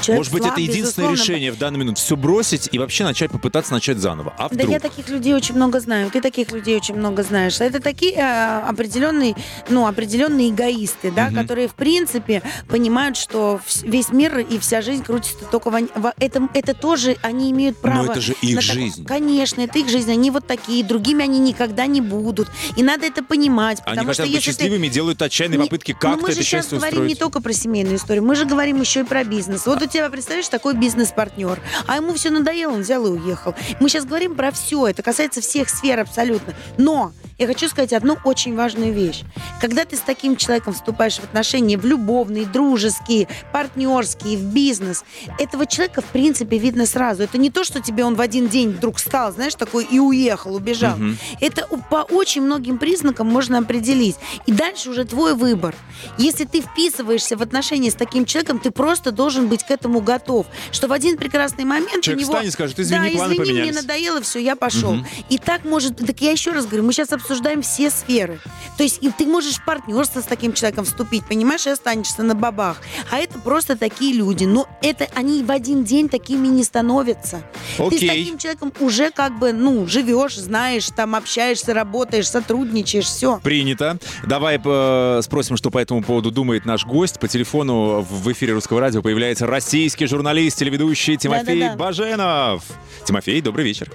Человек 0.00 0.20
Может 0.20 0.32
быть, 0.32 0.42
слаб, 0.42 0.52
это 0.52 0.60
единственное 0.60 1.10
безусловно. 1.10 1.16
решение 1.16 1.52
в 1.52 1.58
данный 1.58 1.78
момент. 1.78 1.98
Все 1.98 2.16
бросить 2.16 2.68
и 2.72 2.78
вообще 2.78 3.04
начать 3.04 3.30
попытаться 3.30 3.72
начать 3.72 3.98
заново. 3.98 4.32
А 4.38 4.48
Да 4.48 4.54
вдруг? 4.54 4.70
я 4.70 4.80
таких 4.80 5.08
людей 5.08 5.34
очень 5.34 5.54
много 5.54 5.80
знаю. 5.80 6.10
Ты 6.10 6.20
таких 6.20 6.52
людей 6.52 6.76
очень 6.76 6.94
много 6.94 7.22
знаешь. 7.22 7.60
Это 7.60 7.80
такие 7.80 8.12
э, 8.14 8.60
определенные, 8.66 9.34
ну, 9.68 9.86
определенные 9.86 10.50
эгоисты, 10.50 11.10
да, 11.10 11.26
Мгм. 11.26 11.36
которые, 11.36 11.68
в 11.68 11.74
принципе, 11.74 12.42
понимают, 12.68 13.16
что 13.16 13.60
весь 13.82 14.10
мир 14.10 14.38
и 14.38 14.58
вся 14.58 14.82
жизнь 14.82 15.02
крутится 15.04 15.44
только 15.50 15.70
в, 15.70 15.74
они- 15.74 15.88
в 15.94 16.12
этом. 16.18 16.50
Это 16.54 16.74
тоже 16.74 17.16
они 17.22 17.50
имеют 17.50 17.78
право. 17.78 18.10
это 18.10 18.20
же 18.20 18.34
их 18.42 18.56
на 18.56 18.60
жизнь. 18.62 19.04
Конечно, 19.04 19.60
это 19.60 19.78
их 19.78 19.88
жизнь. 19.88 20.10
Они 20.10 20.30
вот 20.30 20.46
такие, 20.46 20.84
другими 20.84 21.22
они 21.24 21.38
никогда 21.38 21.86
не 21.86 22.00
будут. 22.00 22.48
И 22.76 22.82
надо 22.82 23.06
это 23.06 23.22
понимать. 23.22 23.78
Они 23.84 23.96
потому 23.98 24.12
что 24.14 24.22
хотят 24.22 24.26
быть 24.34 24.46
если 24.46 24.52
ты- 24.52 24.64
счастливыми, 24.64 24.88
делают 24.88 25.22
отчаянные 25.22 25.58
не- 25.58 25.64
попытки 25.64 25.92
но 25.92 25.98
как-то 25.98 26.22
мы 26.22 26.28
же 26.28 26.32
это 26.34 26.42
сейчас 26.42 26.62
счастье 26.64 26.78
говорим 26.78 27.00
не 27.00 27.12
устроить. 27.12 27.18
только 27.18 27.40
про 27.42 27.52
семейную 27.52 27.96
историю, 27.96 28.24
мы 28.24 28.34
же 28.34 28.44
говорим 28.44 28.80
еще 28.80 29.00
и 29.00 29.04
про 29.04 29.24
бизнес. 29.24 29.66
Вот 29.66 29.82
тебя, 29.90 30.08
представляешь, 30.08 30.48
такой 30.48 30.74
бизнес-партнер, 30.74 31.60
а 31.86 31.96
ему 31.96 32.14
все 32.14 32.30
надоело, 32.30 32.72
он 32.72 32.80
взял 32.80 33.04
и 33.06 33.10
уехал. 33.10 33.54
Мы 33.80 33.88
сейчас 33.88 34.04
говорим 34.04 34.34
про 34.34 34.50
все, 34.50 34.88
это 34.88 35.02
касается 35.02 35.40
всех 35.40 35.68
сфер 35.68 36.00
абсолютно. 36.00 36.54
Но 36.78 37.12
я 37.40 37.46
хочу 37.46 37.70
сказать 37.70 37.94
одну 37.94 38.18
очень 38.24 38.54
важную 38.54 38.92
вещь. 38.92 39.22
Когда 39.62 39.86
ты 39.86 39.96
с 39.96 40.00
таким 40.00 40.36
человеком 40.36 40.74
вступаешь 40.74 41.16
в 41.16 41.24
отношения, 41.24 41.78
в 41.78 41.86
любовные, 41.86 42.44
дружеские, 42.44 43.28
партнерские, 43.50 44.36
в 44.36 44.42
бизнес, 44.42 45.04
этого 45.38 45.64
человека, 45.64 46.02
в 46.02 46.04
принципе, 46.04 46.58
видно 46.58 46.84
сразу. 46.84 47.22
Это 47.22 47.38
не 47.38 47.48
то, 47.48 47.64
что 47.64 47.80
тебе 47.80 48.04
он 48.04 48.14
в 48.14 48.20
один 48.20 48.48
день 48.48 48.68
вдруг 48.68 48.98
стал, 48.98 49.32
знаешь, 49.32 49.54
такой 49.54 49.84
и 49.84 49.98
уехал, 49.98 50.54
убежал. 50.54 50.98
Мгм. 50.98 51.16
Это 51.40 51.66
по 51.88 52.02
очень 52.10 52.42
многим 52.42 52.76
признакам 52.76 53.28
можно 53.28 53.56
определить. 53.56 54.16
И 54.44 54.52
дальше 54.52 54.90
уже 54.90 55.06
твой 55.06 55.34
выбор. 55.34 55.74
Если 56.18 56.44
ты 56.44 56.60
вписываешься 56.60 57.38
в 57.38 57.42
отношения 57.42 57.90
с 57.90 57.94
таким 57.94 58.26
человеком, 58.26 58.58
ты 58.58 58.70
просто 58.70 59.12
должен 59.12 59.48
быть 59.48 59.64
к 59.64 59.70
этому 59.80 60.00
готов. 60.00 60.46
Что 60.70 60.88
в 60.88 60.92
один 60.92 61.16
прекрасный 61.16 61.64
момент 61.64 62.02
Человек 62.02 62.20
у 62.20 62.22
него... 62.22 62.32
встанет 62.32 62.52
скажет, 62.52 62.78
«Извини, 62.78 63.10
да, 63.10 63.16
планы 63.16 63.32
извини, 63.32 63.52
мне 63.52 63.60
поменялись». 63.62 63.82
надоело, 63.82 64.20
все, 64.20 64.38
я 64.38 64.56
пошел. 64.56 64.94
Мгм. 64.94 65.06
И 65.28 65.38
так 65.38 65.64
может... 65.64 65.96
Так 65.96 66.20
я 66.20 66.30
еще 66.32 66.52
раз 66.52 66.66
говорю, 66.66 66.84
мы 66.84 66.92
сейчас 66.92 67.12
обсуждаем 67.12 67.62
все 67.62 67.90
сферы. 67.90 68.40
То 68.76 68.82
есть 68.82 68.98
и 69.02 69.10
ты 69.10 69.26
можешь 69.26 69.56
в 69.56 69.64
партнерство 69.64 70.20
с 70.20 70.24
таким 70.24 70.52
человеком 70.52 70.84
вступить, 70.84 71.24
понимаешь, 71.26 71.66
и 71.66 71.70
останешься 71.70 72.22
на 72.22 72.34
бабах. 72.34 72.78
А 73.10 73.18
это 73.18 73.38
просто 73.38 73.76
такие 73.76 74.14
люди. 74.14 74.44
Но 74.44 74.68
это 74.82 75.08
они 75.14 75.42
в 75.42 75.50
один 75.50 75.84
день 75.84 76.08
такими 76.08 76.46
не 76.48 76.64
становятся. 76.64 77.42
Ты 77.76 77.84
с 77.84 77.96
Окей. 77.96 78.08
таким 78.08 78.38
человеком 78.38 78.72
уже 78.80 79.10
как 79.10 79.38
бы, 79.38 79.52
ну, 79.52 79.86
живешь, 79.86 80.36
знаешь, 80.36 80.88
там 80.94 81.14
общаешься, 81.14 81.74
работаешь, 81.74 82.28
сотрудничаешь, 82.28 83.06
все. 83.06 83.40
Принято. 83.42 83.98
Давай 84.26 84.60
э, 84.62 85.20
спросим, 85.22 85.56
что 85.56 85.70
по 85.70 85.78
этому 85.78 86.02
поводу 86.02 86.30
думает 86.30 86.66
наш 86.66 86.84
гость. 86.84 87.18
По 87.18 87.28
телефону 87.28 88.00
в 88.02 88.32
эфире 88.32 88.52
Русского 88.54 88.80
радио 88.80 89.02
появляется 89.02 89.46
российский 89.70 90.06
журналист, 90.06 90.58
телеведущий 90.58 91.16
Тимофей 91.16 91.60
Да-да-да. 91.60 91.76
Баженов. 91.76 92.64
Тимофей, 93.04 93.40
добрый 93.40 93.64
вечер. 93.64 93.88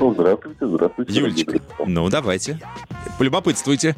Ну, 0.00 0.12
здравствуйте, 0.12 0.66
здравствуйте. 0.66 1.12
Юлечка, 1.12 1.60
ну 1.86 2.08
давайте. 2.08 2.58
Полюбопытствуйте. 3.16 3.94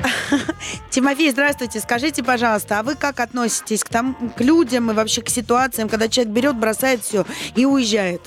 Тимофей, 0.90 1.30
здравствуйте. 1.32 1.80
Скажите, 1.80 2.24
пожалуйста, 2.24 2.78
а 2.78 2.82
вы 2.82 2.94
как 2.94 3.20
относитесь 3.20 3.84
к, 3.84 3.90
там, 3.90 4.32
к 4.34 4.40
людям 4.40 4.90
и 4.90 4.94
вообще 4.94 5.20
к 5.20 5.28
ситуациям, 5.28 5.90
когда 5.90 6.08
человек 6.08 6.32
берет, 6.32 6.56
бросает 6.56 7.02
все 7.02 7.26
и 7.54 7.66
уезжает? 7.66 8.22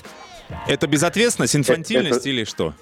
Это 0.68 0.86
безответственность, 0.86 1.56
инфантильность 1.56 2.20
Это- 2.20 2.28
или 2.28 2.44
что? 2.44 2.72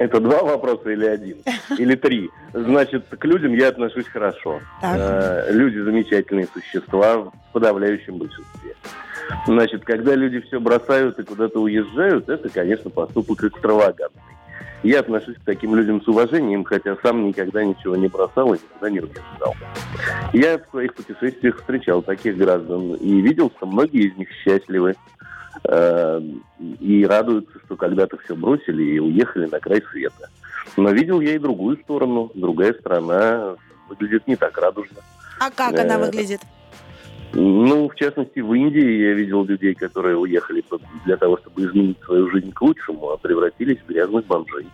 Это 0.00 0.18
два 0.18 0.42
вопроса 0.42 0.90
или 0.90 1.06
один? 1.06 1.36
Или 1.78 1.94
три? 1.94 2.28
Значит, 2.52 3.06
к 3.08 3.24
людям 3.24 3.52
я 3.54 3.68
отношусь 3.68 4.06
хорошо. 4.06 4.60
Так. 4.80 4.96
Э, 4.98 5.52
Люди 5.52 5.78
замечательные 5.78 6.48
существа 6.52 7.18
в 7.18 7.32
подавляющем 7.52 8.18
большинстве. 8.18 8.74
Значит, 9.46 9.84
когда 9.84 10.14
люди 10.14 10.40
все 10.40 10.58
бросают 10.58 11.18
и 11.18 11.22
куда-то 11.22 11.60
уезжают, 11.60 12.28
это, 12.28 12.48
конечно, 12.48 12.90
поступок 12.90 13.44
экстравагантный. 13.44 14.22
Я 14.82 15.00
отношусь 15.00 15.36
к 15.36 15.44
таким 15.44 15.74
людям 15.74 16.00
с 16.00 16.08
уважением, 16.08 16.64
хотя 16.64 16.96
сам 17.02 17.26
никогда 17.26 17.64
ничего 17.64 17.96
не 17.96 18.06
бросал 18.06 18.54
и 18.54 18.58
никогда 18.58 18.90
не 18.90 19.00
уезжал. 19.00 19.54
Я 20.32 20.58
в 20.58 20.70
своих 20.70 20.94
путешествиях 20.94 21.58
встречал 21.58 22.00
таких 22.00 22.36
граждан 22.36 22.94
и 22.94 23.20
видел, 23.20 23.52
что 23.56 23.66
многие 23.66 24.08
из 24.08 24.16
них 24.16 24.28
счастливы 24.44 24.94
э, 25.64 26.20
и 26.78 27.04
радуются, 27.04 27.58
что 27.66 27.76
когда-то 27.76 28.18
все 28.18 28.36
бросили 28.36 28.82
и 28.84 28.98
уехали 29.00 29.46
на 29.46 29.58
край 29.58 29.82
света. 29.90 30.30
Но 30.76 30.90
видел 30.90 31.20
я 31.20 31.34
и 31.34 31.38
другую 31.38 31.76
сторону. 31.78 32.30
Другая 32.34 32.72
страна 32.74 33.56
выглядит 33.88 34.26
не 34.26 34.36
так 34.36 34.56
радужно. 34.58 34.98
А 35.40 35.50
как 35.50 35.78
она 35.78 35.94
Э, 35.94 35.98
выглядит? 35.98 36.40
Ну, 37.32 37.88
в 37.88 37.94
частности, 37.94 38.40
в 38.40 38.52
Индии 38.54 39.02
я 39.02 39.12
видел 39.12 39.44
людей, 39.44 39.74
которые 39.74 40.16
уехали 40.16 40.64
для 41.04 41.16
того, 41.16 41.36
чтобы 41.38 41.64
изменить 41.64 41.98
свою 42.04 42.30
жизнь 42.30 42.52
к 42.52 42.62
лучшему, 42.62 43.10
а 43.10 43.16
превратились 43.18 43.78
в 43.78 43.86
грязных 43.86 44.24
бомжей. 44.26 44.66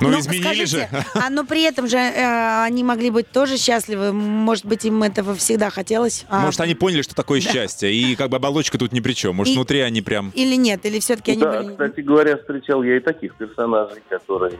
Ну, 0.00 0.18
изменили 0.18 0.64
скажите, 0.64 0.66
же. 0.66 0.88
А 1.14 1.30
но 1.30 1.44
при 1.44 1.62
этом 1.62 1.88
же 1.88 1.96
э, 1.96 2.62
они 2.64 2.84
могли 2.84 3.10
быть 3.10 3.30
тоже 3.30 3.56
счастливы. 3.56 4.12
Может 4.12 4.64
быть, 4.66 4.84
им 4.84 5.02
этого 5.02 5.34
всегда 5.34 5.70
хотелось. 5.70 6.24
а- 6.28 6.40
Может, 6.40 6.60
они 6.60 6.74
поняли, 6.74 7.02
что 7.02 7.14
такое 7.14 7.40
счастье, 7.40 7.92
и 7.92 8.14
как 8.16 8.30
бы 8.30 8.36
оболочка 8.36 8.78
тут 8.78 8.92
ни 8.92 9.00
при 9.00 9.12
чем. 9.12 9.36
Может, 9.36 9.52
И- 9.52 9.56
внутри 9.56 9.80
они 9.80 10.02
прям... 10.02 10.30
Или 10.34 10.56
нет, 10.56 10.84
или 10.86 10.98
все-таки 11.00 11.32
они 11.32 11.40
да, 11.42 11.62
были... 11.62 11.70
кстати 11.72 12.00
говоря, 12.00 12.36
встречал 12.36 12.82
я 12.82 12.96
и 12.96 13.00
таких 13.00 13.34
персонажей, 13.36 14.02
которые 14.08 14.54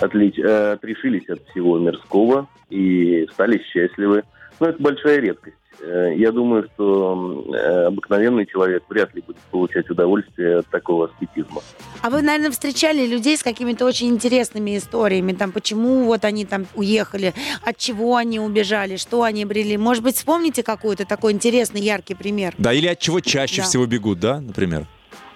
отлич- 0.00 0.40
э, 0.42 0.72
отрешились 0.72 1.28
от 1.28 1.40
всего 1.50 1.78
мирского 1.78 2.48
и 2.70 3.26
стали 3.32 3.62
счастливы. 3.72 4.24
Но 4.60 4.68
это 4.68 4.82
большая 4.82 5.20
редкость. 5.20 5.56
Э, 5.80 6.12
Я 6.16 6.32
думаю, 6.32 6.68
что 6.74 7.44
э, 7.54 7.86
обыкновенный 7.86 8.46
человек 8.46 8.82
вряд 8.88 9.14
ли 9.14 9.22
будет 9.22 9.36
получать 9.50 9.88
удовольствие 9.90 10.58
от 10.58 10.66
такого 10.66 11.06
аскетизма. 11.06 11.62
А 12.02 12.10
вы, 12.10 12.22
наверное, 12.22 12.50
встречали 12.50 13.06
людей 13.06 13.36
с 13.36 13.42
какими-то 13.42 13.84
очень 13.84 14.08
интересными 14.08 14.76
историями, 14.76 15.32
там, 15.32 15.52
почему 15.52 16.04
вот 16.04 16.24
они 16.24 16.44
там 16.44 16.66
уехали, 16.74 17.34
от 17.64 17.76
чего 17.76 18.16
они 18.16 18.40
убежали, 18.40 18.96
что 18.96 19.22
они 19.22 19.44
обрели. 19.44 19.76
Может 19.76 20.02
быть, 20.02 20.16
вспомните 20.16 20.62
какой-то 20.62 21.04
такой 21.06 21.32
интересный, 21.32 21.80
яркий 21.80 22.14
пример? 22.14 22.54
Да, 22.58 22.72
или 22.72 22.86
от 22.86 22.98
чего 22.98 23.20
чаще 23.20 23.62
Да. 23.62 23.68
всего 23.68 23.86
бегут, 23.86 24.20
да, 24.20 24.40
например? 24.40 24.86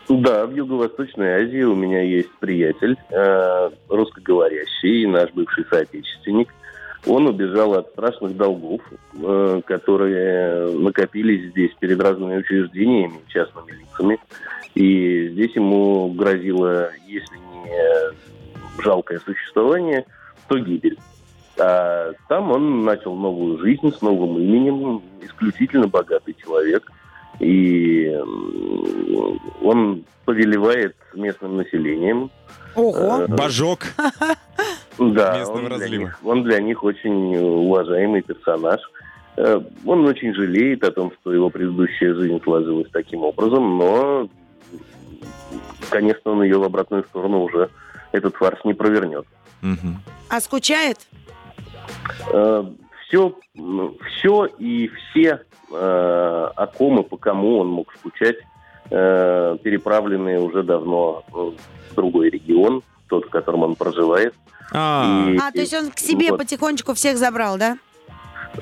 Да, 0.09 0.47
в 0.47 0.55
Юго-Восточной 0.55 1.45
Азии 1.45 1.63
у 1.63 1.75
меня 1.75 2.03
есть 2.03 2.31
приятель, 2.41 2.97
э, 3.11 3.71
русскоговорящий, 3.89 5.07
наш 5.07 5.31
бывший 5.31 5.65
соотечественник. 5.71 6.49
Он 7.07 7.27
убежал 7.27 7.75
от 7.75 7.89
страшных 7.91 8.37
долгов, 8.37 8.81
э, 9.15 9.61
которые 9.67 10.71
накопились 10.79 11.51
здесь 11.51 11.73
перед 11.81 12.01
разными 12.01 12.37
учреждениями, 12.37 13.21
частными 13.29 13.73
лицами. 13.73 14.19
И 14.75 15.29
здесь 15.31 15.55
ему 15.57 16.13
грозило, 16.13 16.91
если 17.07 17.37
не 17.37 18.83
жалкое 18.83 19.21
существование, 19.25 20.05
то 20.49 20.59
гибель. 20.59 20.99
А 21.59 22.13
там 22.29 22.51
он 22.51 22.85
начал 22.85 23.15
новую 23.15 23.59
жизнь 23.59 23.93
с 23.93 24.01
новым 24.01 24.39
именем, 24.39 25.03
исключительно 25.21 25.89
богатый 25.89 26.35
человек. 26.35 26.91
И 27.41 28.17
он 29.63 30.05
повелевает 30.25 30.95
местным 31.15 31.57
населением. 31.57 32.31
Ого! 32.75 33.23
Э, 33.23 33.27
Божок. 33.27 33.87
Да, 35.11 35.39
местного 35.39 35.59
он 35.59 35.67
для, 35.67 35.77
разлива. 35.77 36.01
них, 36.03 36.19
он 36.25 36.43
для 36.45 36.61
них 36.61 36.85
очень 36.85 37.37
уважаемый 37.37 38.23
персонаж. 38.23 38.81
Э, 39.37 39.61
Он 39.85 40.07
очень 40.07 40.35
жалеет 40.35 40.85
о 40.85 40.93
том, 40.93 41.13
что 41.21 41.33
его 41.33 41.51
предыдущая 41.51 42.15
жизнь 42.15 42.41
сложилась 42.43 42.89
таким 42.93 43.23
образом, 43.23 43.79
но, 43.79 44.29
конечно, 45.91 46.33
он 46.33 46.43
ее 46.43 46.59
в 46.59 46.65
обратную 46.65 47.05
сторону 47.05 47.45
уже 47.45 47.71
этот 48.13 48.37
фарс 48.37 48.65
не 48.65 48.75
провернет. 48.75 49.27
Мгм. 49.63 49.99
А 50.29 50.41
скучает? 50.41 50.99
Все, 53.07 53.35
все 53.55 54.47
и 54.59 54.89
все, 54.89 55.41
э, 55.71 56.51
о 56.57 56.67
ком 56.67 57.01
и 57.01 57.03
по 57.03 57.17
кому 57.17 57.59
он 57.59 57.69
мог 57.69 57.93
скучать, 57.95 58.37
э, 58.91 59.57
переправлены 59.63 60.41
уже 60.41 60.63
давно 60.63 61.23
э, 61.29 61.53
в 61.91 61.95
другой 61.95 62.31
регион, 62.31 62.83
тот, 63.13 63.27
в 63.27 63.31
котором 63.31 63.63
он 63.63 63.75
проживает. 63.77 64.35
А, 64.73 65.27
И- 65.29 65.37
А, 65.37 65.53
то 65.53 65.61
есть 65.61 65.75
он 65.75 65.91
к 65.91 65.99
себе 65.99 66.31
вот. 66.31 66.39
потихонечку 66.39 66.95
всех 66.95 67.19
забрал, 67.19 67.59
да? 67.59 67.77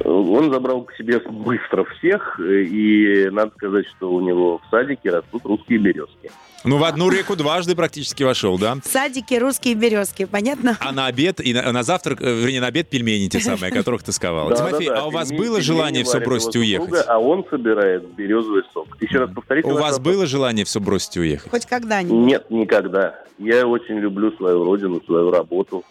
Он 0.05 0.53
забрал 0.53 0.83
к 0.83 0.95
себе 0.95 1.19
быстро 1.19 1.85
всех, 1.85 2.39
э, 2.41 2.63
и 2.63 3.29
надо 3.31 3.53
сказать, 3.57 3.87
что 3.97 4.11
у 4.13 4.21
него 4.21 4.59
в 4.59 4.71
садике 4.71 5.11
растут 5.11 5.45
русские 5.45 5.79
березки. 5.79 6.31
ну 6.65 6.79
в 6.79 6.85
одну 6.85 7.11
реку 7.11 7.37
дважды 7.37 7.75
практически 7.75 8.23
вошел, 8.23 8.57
да? 8.59 8.77
В 8.85 8.87
садике 8.87 9.39
русские 9.39 9.75
березки, 9.75 10.27
понятно? 10.27 10.77
А 10.81 10.93
на 10.93 11.07
обед 11.07 11.41
и 11.41 11.53
на, 11.53 11.73
на 11.73 11.83
завтрак, 11.83 12.21
э, 12.23 12.33
вернее, 12.35 12.61
на 12.61 12.69
обед 12.69 12.89
пельмени 12.89 13.29
те 13.29 13.41
самые, 13.41 13.73
которых 13.73 14.03
ты 14.03 14.13
сказал. 14.13 14.49
Да, 14.51 14.57
Тимофей, 14.57 14.89
да, 14.89 14.95
да, 14.95 15.01
а 15.03 15.07
у 15.07 15.11
вас 15.11 15.31
пельмени- 15.31 15.39
было 15.39 15.61
желание 15.61 16.05
все 16.05 16.21
бросить 16.21 16.55
и 16.57 16.59
уехать? 16.61 17.05
А 17.07 17.19
он 17.19 17.45
собирает 17.51 18.07
березовый 18.15 18.63
сок. 18.73 18.89
Еще 19.01 19.19
раз 19.19 19.31
повторите. 19.35 19.69
У 19.69 19.75
вас 19.75 19.99
было 19.99 20.27
желание 20.27 20.65
все 20.65 20.81
бросить 20.81 21.17
и 21.17 21.21
уехать? 21.21 21.51
Хоть 21.51 21.67
когда-нибудь. 21.67 22.27
Нет, 22.27 22.51
никогда. 22.51 23.19
Я 23.39 23.67
очень 23.67 23.99
люблю 23.99 24.31
свою 24.37 24.65
родину, 24.65 25.01
свою 25.07 25.31
работу, 25.31 25.83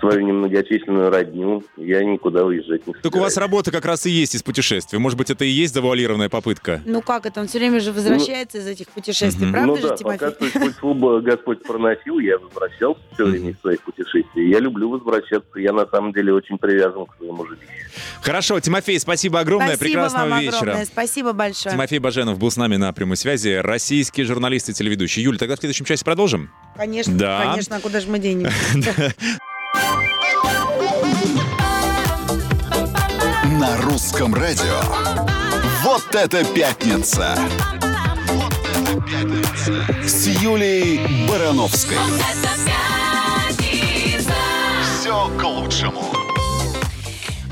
свою 0.00 0.20
немногочисленную 0.26 1.10
родню. 1.10 1.62
Я 1.76 2.02
никуда 2.04 2.44
уезжать 2.44 2.86
не 2.86 2.92
Так 2.94 3.14
у 3.14 3.18
вас 3.18 3.34
собираюсь. 3.34 3.36
работа 3.36 3.70
как 3.70 3.84
раз 3.84 4.06
и 4.06 4.10
есть 4.10 4.34
из 4.34 4.42
путешествий. 4.42 4.98
Может 4.98 5.16
быть, 5.18 5.30
это 5.30 5.44
и 5.44 5.48
есть 5.48 5.74
завуалированная 5.74 6.28
попытка? 6.28 6.80
Ну 6.84 7.02
как 7.02 7.26
это? 7.26 7.40
Он 7.40 7.46
все 7.48 7.58
время 7.58 7.80
же 7.80 7.92
возвращается 7.92 8.58
из 8.58 8.66
этих 8.66 8.88
путешествий, 8.88 9.44
Мгм. 9.46 9.52
правда 9.52 9.70
ну 9.70 9.76
же, 9.76 9.88
да, 9.88 9.96
Тимофей? 9.96 10.18
пока 10.30 10.48
спортклуба 10.48 11.20
Господь 11.20 11.62
проносил, 11.62 12.18
я 12.18 12.38
возвращался 12.38 13.00
все 13.14 13.24
время 13.24 13.50
из 13.50 13.60
своих 13.60 13.80
путешествий. 13.82 14.48
Я 14.50 14.58
люблю 14.60 14.88
возвращаться. 14.90 15.58
Я 15.58 15.72
на 15.72 15.86
самом 15.86 16.12
деле 16.12 16.32
очень 16.32 16.58
привязан 16.58 17.06
к 17.06 17.16
своему 17.16 17.44
жилищу. 17.46 17.66
Хорошо, 18.22 18.58
Тимофей, 18.60 18.98
спасибо 19.00 19.40
огромное. 19.40 19.76
Спасибо 19.76 19.84
Прекрасного 20.00 20.28
вам 20.28 20.40
вечера. 20.40 20.56
огромное, 20.58 20.84
спасибо 20.86 21.32
большое. 21.32 21.74
Тимофей 21.74 21.98
Баженов 21.98 22.38
был 22.38 22.50
с 22.50 22.56
нами 22.56 22.76
на 22.76 22.92
прямой 22.92 23.16
связи. 23.16 23.58
Российский 23.60 24.22
журналист 24.24 24.68
и 24.68 24.72
телеведущий. 24.72 25.22
Юля, 25.22 25.38
тогда 25.38 25.56
в 25.56 25.58
следующем 25.58 25.84
часе 25.84 26.04
продолжим? 26.04 26.50
Конечно, 26.76 27.12
Да. 27.16 27.46
конечно, 27.50 27.76
а 27.76 27.80
куда 27.80 28.00
же 28.00 28.08
мы 28.08 28.18
денемся? 28.18 28.54
На 33.60 33.76
русском 33.76 34.34
радио. 34.34 34.80
Вот 35.82 36.14
это 36.14 36.42
пятница! 36.54 37.36
Вот 38.32 38.54
это 38.54 39.02
пятница! 39.06 39.86
С 40.02 40.26
Юлей 40.28 41.28
Барановской. 41.28 41.98
Это 41.98 42.48
пятница. 43.68 44.32
Все 44.98 45.28
к 45.38 45.44
лучшему. 45.44 46.02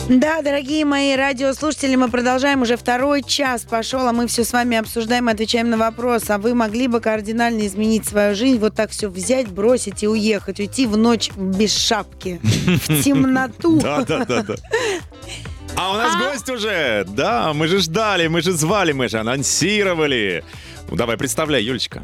Да, 0.09 0.41
дорогие 0.41 0.87
мои 0.87 1.15
радиослушатели, 1.15 1.95
мы 1.95 2.09
продолжаем. 2.09 2.63
Уже 2.63 2.79
второй 2.79 3.23
час 3.23 3.65
пошел, 3.65 4.09
а 4.09 4.13
мы 4.15 4.29
все 4.29 4.45
с 4.45 4.55
вами 4.55 4.79
обсуждаем 4.79 5.29
и 5.29 5.33
отвечаем 5.35 5.69
на 5.69 5.77
вопрос. 5.77 6.31
А 6.31 6.39
вы 6.39 6.55
могли 6.55 6.89
бы 6.89 7.01
кардинально 7.01 7.67
изменить 7.67 8.07
свою 8.07 8.35
жизнь, 8.35 8.59
вот 8.59 8.75
так 8.75 8.93
все 8.93 9.11
взять, 9.11 9.49
бросить 9.49 10.03
и 10.03 10.09
уехать, 10.09 10.59
уйти 10.59 10.87
в 10.87 10.97
ночь 10.97 11.31
без 11.37 11.77
шапки, 11.77 12.41
в 12.43 13.03
темноту? 13.03 13.79
Да, 13.83 14.05
да, 14.05 14.25
да, 14.25 14.43
да. 14.43 14.55
А 15.77 15.93
у 15.93 15.95
нас 15.95 16.17
гость 16.17 16.49
уже. 16.51 17.05
Да, 17.09 17.53
мы 17.55 17.69
же 17.69 17.79
ждали, 17.79 18.27
мы 18.27 18.43
же 18.43 18.53
звали, 18.53 18.93
мы 18.93 19.09
же 19.09 19.19
анонсировали. 19.19 20.45
Ну, 20.91 20.97
давай, 20.97 21.17
представляй, 21.17 21.63
Юлечка. 21.63 22.03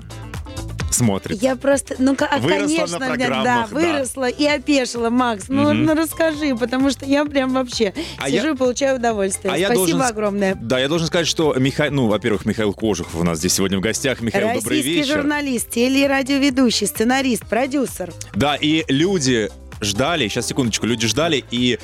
Смотрит. 0.90 1.42
Я 1.42 1.56
просто, 1.56 1.96
ну 1.98 2.16
а, 2.20 2.38
Выросла 2.38 2.86
на 2.98 3.08
конечно, 3.08 3.42
да, 3.42 3.66
выросла 3.68 4.28
и 4.28 4.46
опешила, 4.46 5.10
Макс. 5.10 5.46
Ну, 5.48 5.62
Мгм. 5.74 5.86
ну 5.86 5.94
расскажи, 5.96 6.54
потому 6.54 6.88
что 6.90 7.04
я 7.04 7.24
прям 7.24 7.52
вообще 7.52 7.92
А 8.16 8.30
сижу 8.30 8.46
я- 8.46 8.52
и 8.52 8.56
получаю 8.56 8.98
удовольствие. 8.98 9.52
А 9.52 9.56
Спасибо 9.56 9.74
должен 9.74 10.02
огромное. 10.02 10.54
Да, 10.54 10.78
я 10.78 10.86
должен 10.86 11.08
сказать, 11.08 11.26
что 11.26 11.52
Михаил, 11.54 11.92
ну, 11.92 12.06
во-первых, 12.06 12.46
Михаил 12.46 12.72
Кожухов 12.72 13.16
у 13.16 13.24
нас 13.24 13.38
здесь 13.38 13.54
сегодня 13.54 13.78
в 13.78 13.80
гостях. 13.80 14.20
Михаил, 14.20 14.54
добрый 14.54 14.78
Российский 14.78 15.00
вечер. 15.00 15.16
журналист, 15.16 15.70
телерадиоведущий, 15.70 16.86
сценарист, 16.86 17.44
продюсер. 17.46 18.12
Да, 18.36 18.54
и 18.54 18.84
люди 18.86 19.50
ждали, 19.80 20.28
сейчас 20.28 20.46
секундочку, 20.46 20.86
люди 20.86 21.08
ждали, 21.08 21.42
и... 21.50 21.80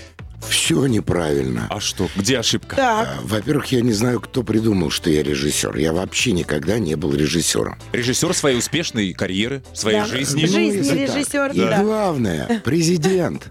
Все 0.48 0.86
неправильно. 0.86 1.66
А 1.70 1.80
что, 1.80 2.08
где 2.16 2.38
ошибка? 2.38 2.76
Так, 2.76 3.08
А, 3.08 3.20
Во-первых, 3.22 3.66
я 3.72 3.80
не 3.82 3.92
знаю, 3.92 4.20
кто 4.20 4.42
придумал, 4.42 4.90
что 4.90 5.10
я 5.10 5.22
режиссер. 5.22 5.76
Я 5.76 5.92
вообще 5.92 6.32
никогда 6.32 6.78
не 6.78 6.94
был 6.96 7.14
режиссером. 7.14 7.76
Режиссер 7.92 8.34
своей 8.34 8.58
успешной 8.58 9.12
карьеры, 9.12 9.62
своей 9.74 10.00
Да. 10.00 10.06
жизни. 10.06 10.46
Жизнь 10.46 10.90
Ну, 10.90 10.94
режиссер, 10.98 11.52
И 11.52 11.58
да. 11.60 11.82
главное, 11.82 12.62
президент 12.64 13.50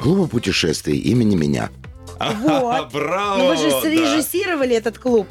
клуба 0.00 0.26
путешествий 0.26 0.98
имени 0.98 1.34
меня. 1.36 1.70
Вот. 2.18 2.90
Браво! 2.92 3.38
Ну, 3.38 3.46
вы 3.48 3.56
же 3.56 3.70
да. 3.70 3.80
срежиссировали 3.82 4.74
этот 4.76 4.98
клуб 4.98 5.26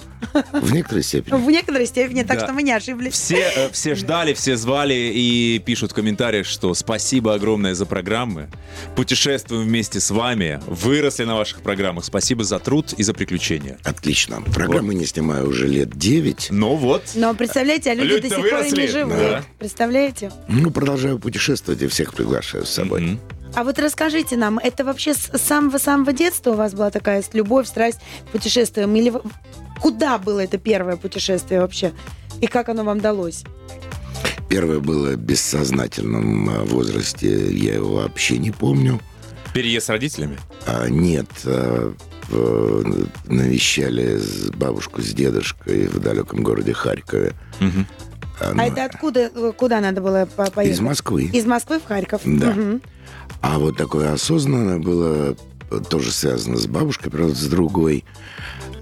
В 0.54 0.72
некоторой 0.74 1.04
степени. 1.04 1.36
в 1.36 1.50
некоторой 1.50 1.86
степени, 1.88 2.24
так 2.24 2.40
Да. 2.40 2.46
что 2.46 2.54
мы 2.54 2.64
не 2.64 2.72
ошиблись. 2.72 3.14
Все, 3.14 3.52
э, 3.56 3.70
все 3.72 3.96
ждали, 3.96 4.34
все 4.34 4.56
звали 4.56 4.94
и 5.14 5.62
пишут 5.66 5.92
в 5.92 5.94
комментариях, 5.96 6.46
что 6.46 6.74
спасибо 6.74 7.34
огромное 7.34 7.74
за 7.76 7.86
программы. 7.86 8.50
Путешествуем 8.96 9.64
вместе 9.64 10.00
с 10.00 10.12
вами. 10.12 10.60
Выросли 10.68 11.24
на 11.24 11.36
ваших 11.36 11.62
программах. 11.62 12.06
Спасибо 12.06 12.44
за 12.44 12.60
труд 12.60 12.94
и 12.98 13.04
за 13.04 13.14
приключения. 13.14 13.78
Отлично. 13.84 14.42
Программы 14.42 14.94
не 14.96 15.06
снимаю 15.06 15.48
уже 15.50 15.68
лет 15.68 15.96
9. 15.98 16.48
Ну 16.52 16.76
вот. 16.76 17.04
Но 17.16 17.34
представляете, 17.34 17.92
а 17.92 17.94
люди 17.96 18.16
Люди-то 18.16 18.30
до 18.30 18.42
сих 18.42 18.50
пор 18.50 18.60
и 18.60 18.64
выросли. 18.64 18.82
не 18.82 18.88
живут. 18.88 19.14
Да. 19.18 19.44
Представляете? 19.60 20.32
Ну, 20.48 20.72
продолжаю 20.72 21.20
путешествовать 21.20 21.82
и 21.82 21.88
всех 21.88 22.14
приглашаю 22.14 22.66
с 22.66 22.70
собой. 22.70 23.02
Мгм. 23.02 23.20
А 23.56 23.64
вот 23.64 23.80
расскажите 23.80 24.36
нам, 24.36 24.58
это 24.60 24.84
вообще 24.84 25.14
с 25.14 25.32
самого-самого 25.38 26.12
детства 26.12 26.52
у 26.52 26.56
вас 26.56 26.74
была 26.74 26.92
такая 26.92 27.24
любовь, 27.34 27.68
страсть 27.68 28.00
к 28.28 28.32
путешествиям? 28.32 28.94
Или 28.96 29.14
куда 29.82 30.18
было 30.18 30.42
это 30.42 30.58
первое 30.58 30.98
путешествие 30.98 31.62
вообще? 31.62 31.94
И 32.42 32.48
как 32.48 32.68
оно 32.68 32.84
вам 32.84 33.00
далось? 33.00 33.44
Первое 34.50 34.80
было 34.80 35.12
в 35.12 35.18
бессознательном 35.18 36.50
э, 36.50 36.64
возрасте. 36.66 37.50
Я 37.56 37.76
его 37.76 37.96
вообще 37.96 38.38
не 38.38 38.52
помню. 38.52 39.00
Переезд 39.54 39.86
с 39.88 39.90
родителями? 39.90 40.38
А, 40.68 40.88
нет, 40.90 41.28
э, 41.46 41.94
в- 42.28 43.08
навещали 43.26 44.18
с 44.18 44.50
бабушку 44.52 45.02
с 45.02 45.14
дедушкой 45.14 45.88
в 45.88 46.00
далеком 46.00 46.44
городе 46.44 46.74
Харькове. 46.74 47.34
Мгм. 47.62 47.88
А 48.42 48.50
Она 48.52 48.68
это 48.68 48.84
откуда, 48.84 49.30
куда 49.58 49.80
надо 49.80 50.02
было 50.02 50.28
по- 50.36 50.52
поехать? 50.52 50.78
из 50.78 50.82
Москвы. 50.82 51.24
Из 51.32 51.46
Москвы 51.46 51.80
в 51.80 51.86
Харьков? 51.86 52.22
Да. 52.26 52.52
Мгм. 52.52 52.82
А 53.42 53.60
вот 53.60 53.78
такое 53.78 54.12
осознанное 54.14 54.80
было 54.80 55.36
э, 55.72 55.80
тоже 55.90 56.12
связано 56.12 56.58
с 56.58 56.68
бабушкой, 56.68 57.12
правда, 57.12 57.36
с 57.36 57.48
другой. 57.48 58.04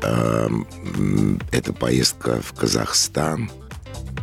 Эм, 0.02 0.68
Это 1.52 1.74
поездка 1.74 2.42
в 2.42 2.54
Казахстан 2.54 3.52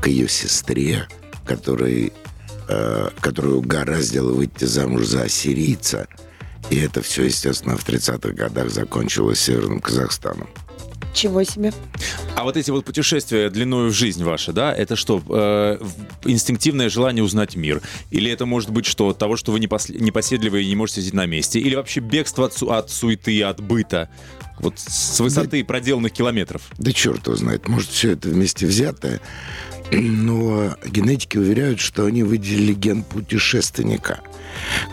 к 0.00 0.06
ее 0.06 0.28
сестре, 0.28 1.08
который, 1.44 2.12
э, 2.68 3.10
которую 3.20 3.58
угораздило 3.58 4.32
выйти 4.32 4.64
замуж 4.64 5.06
за 5.06 5.22
ассирийца. 5.22 6.06
И 6.70 6.78
это 6.78 7.02
все, 7.02 7.24
естественно, 7.24 7.76
в 7.76 7.86
30-х 7.86 8.32
годах 8.32 8.70
закончилось 8.70 9.40
Северным 9.40 9.80
Казахстаном. 9.80 10.48
Чего 11.14 11.44
себе. 11.44 11.72
А 12.36 12.44
вот 12.44 12.56
эти 12.56 12.70
вот 12.70 12.84
путешествия 12.84 13.50
длиною 13.50 13.90
в 13.90 13.94
жизнь 13.94 14.22
ваша, 14.24 14.52
да, 14.52 14.72
это 14.72 14.94
что, 14.96 15.22
э, 15.28 15.78
инстинктивное 16.24 16.88
желание 16.88 17.22
узнать 17.24 17.56
мир? 17.56 17.82
Или 18.10 18.30
это 18.30 18.46
может 18.46 18.70
быть 18.70 18.86
что, 18.86 19.08
от 19.08 19.18
того, 19.18 19.36
что 19.36 19.52
вы 19.52 19.60
непоседливые 19.60 20.64
и 20.64 20.68
не 20.68 20.76
можете 20.76 21.00
сидеть 21.00 21.14
на 21.14 21.26
месте? 21.26 21.58
Или 21.60 21.74
вообще 21.74 22.00
бегство 22.00 22.46
от, 22.46 22.56
су- 22.56 22.70
от 22.70 22.90
суеты, 22.90 23.42
от 23.42 23.60
быта? 23.60 24.08
Вот 24.58 24.78
с 24.78 25.20
высоты 25.20 25.64
проделанных 25.64 26.12
километров. 26.12 26.62
Да 26.78 26.92
черт 26.92 27.26
его 27.26 27.36
знает, 27.36 27.68
может, 27.68 27.90
все 27.90 28.12
это 28.12 28.28
вместе 28.28 28.66
взятое. 28.66 29.20
Но 29.90 30.76
генетики 30.86 31.36
уверяют, 31.38 31.80
что 31.80 32.04
они 32.06 32.22
выделили 32.22 32.72
ген 32.74 33.02
путешественника, 33.02 34.20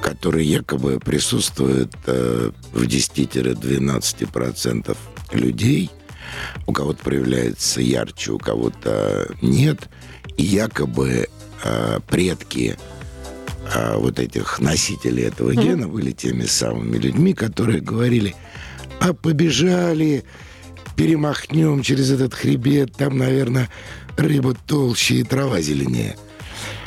который 0.01 0.43
якобы 0.45 0.99
присутствует 0.99 1.91
э, 2.07 2.51
в 2.73 2.83
10-12% 2.83 4.97
людей. 5.33 5.91
У 6.65 6.73
кого-то 6.73 7.03
проявляется 7.03 7.81
ярче, 7.81 8.31
у 8.33 8.37
кого-то 8.37 9.27
нет. 9.41 9.89
И 10.37 10.43
якобы 10.43 11.27
э, 11.63 11.99
предки 12.07 12.77
э, 13.73 13.95
вот 13.97 14.19
этих 14.19 14.59
носителей 14.59 15.25
этого 15.25 15.55
гена 15.55 15.87
были 15.87 16.11
теми 16.11 16.45
самыми 16.45 16.97
людьми, 16.97 17.33
которые 17.33 17.81
говорили, 17.81 18.35
а 18.99 19.13
побежали, 19.13 20.23
перемахнем 20.95 21.81
через 21.83 22.11
этот 22.11 22.33
хребет, 22.33 22.93
там, 22.93 23.17
наверное, 23.17 23.69
рыба 24.17 24.55
толще 24.67 25.15
и 25.15 25.23
трава 25.23 25.61
зеленее. 25.61 26.15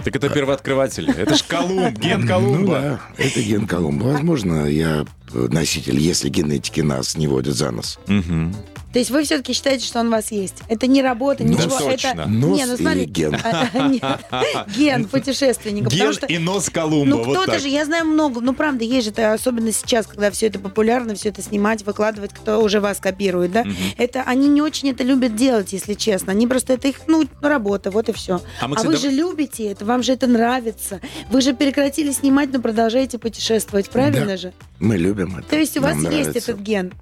Так 0.04 0.16
это 0.16 0.28
первооткрыватель. 0.28 1.10
Это 1.10 1.36
ж 1.36 1.42
Колумб, 1.46 1.98
ген 1.98 2.26
Колумба. 2.26 2.58
Ну 2.58 2.66
да, 2.66 3.00
это 3.18 3.40
ген 3.40 3.66
Колумба. 3.66 4.04
Возможно, 4.04 4.66
я 4.66 5.04
э, 5.32 5.48
носитель, 5.50 5.98
если 5.98 6.28
генетики 6.28 6.80
нас 6.80 7.16
не 7.16 7.28
водят 7.28 7.54
за 7.54 7.70
нос. 7.70 7.98
Мгм. 8.06 8.54
То 8.92 8.98
есть 8.98 9.10
вы 9.10 9.22
все-таки 9.22 9.52
считаете, 9.52 9.86
что 9.86 10.00
он 10.00 10.08
у 10.08 10.10
вас 10.10 10.32
есть? 10.32 10.56
Это 10.68 10.88
не 10.88 11.00
работа, 11.00 11.44
Ну, 11.44 11.50
ничего. 11.52 11.78
точно. 11.78 12.08
Это... 12.08 12.26
Нос 12.26 12.58
Не, 12.58 12.66
ну, 12.66 12.76
смотри, 12.76 13.02
или 13.02 13.10
ген? 13.10 13.36
а, 13.42 13.88
Нет, 13.88 14.02
ген 14.76 15.04
путешественника. 15.04 15.88
Ген 15.90 16.12
что 16.12 16.26
и 16.26 16.38
нос 16.38 16.68
Колумба. 16.70 17.16
Ну, 17.16 17.22
вот 17.22 17.36
кто-то 17.36 17.60
же, 17.60 17.68
я 17.68 17.84
знаю 17.84 18.04
много, 18.06 18.40
ну, 18.40 18.52
правда, 18.52 18.82
есть 18.84 19.04
же, 19.04 19.10
это, 19.12 19.32
особенно 19.32 19.70
сейчас, 19.72 20.06
когда 20.08 20.30
все 20.32 20.48
это 20.48 20.58
популярно, 20.58 21.14
все 21.14 21.28
это 21.28 21.40
снимать, 21.40 21.82
выкладывать, 21.86 22.32
кто 22.32 22.60
уже 22.62 22.80
вас 22.80 22.98
копирует, 22.98 23.52
да, 23.52 23.64
это, 23.96 24.22
они 24.22 24.48
не 24.48 24.60
очень 24.60 24.90
это 24.90 25.04
любят 25.04 25.36
делать, 25.36 25.72
если 25.72 25.94
честно, 25.94 26.32
они 26.32 26.48
просто, 26.48 26.72
это 26.72 26.88
их, 26.88 26.96
ну, 27.06 27.24
работа, 27.40 27.90
вот 27.92 28.08
и 28.08 28.12
все. 28.12 28.40
А 28.60 28.66
мы, 28.66 28.74
А 28.74 28.76
кстати, 28.76 28.86
вы 28.86 28.92
дав- 28.94 29.02
же 29.02 29.10
любите 29.10 29.64
это, 29.66 29.84
вам 29.84 30.02
же 30.02 30.12
это 30.14 30.26
нравится, 30.26 31.00
вы 31.30 31.40
же 31.42 31.54
прекратили 31.54 32.10
снимать, 32.10 32.52
но 32.52 32.60
продолжаете 32.60 33.18
путешествовать, 33.18 33.88
правильно 33.88 34.26
Да. 34.26 34.36
же? 34.36 34.52
Мы 34.80 34.96
любим 34.96 35.36
это. 35.36 35.48
То 35.48 35.56
есть 35.58 35.76
у 35.76 35.80
вас 35.82 35.94
Нам 35.94 36.04
есть 36.12 36.28
нравится. 36.30 36.52
этот 36.52 36.62
ген. 36.62 36.92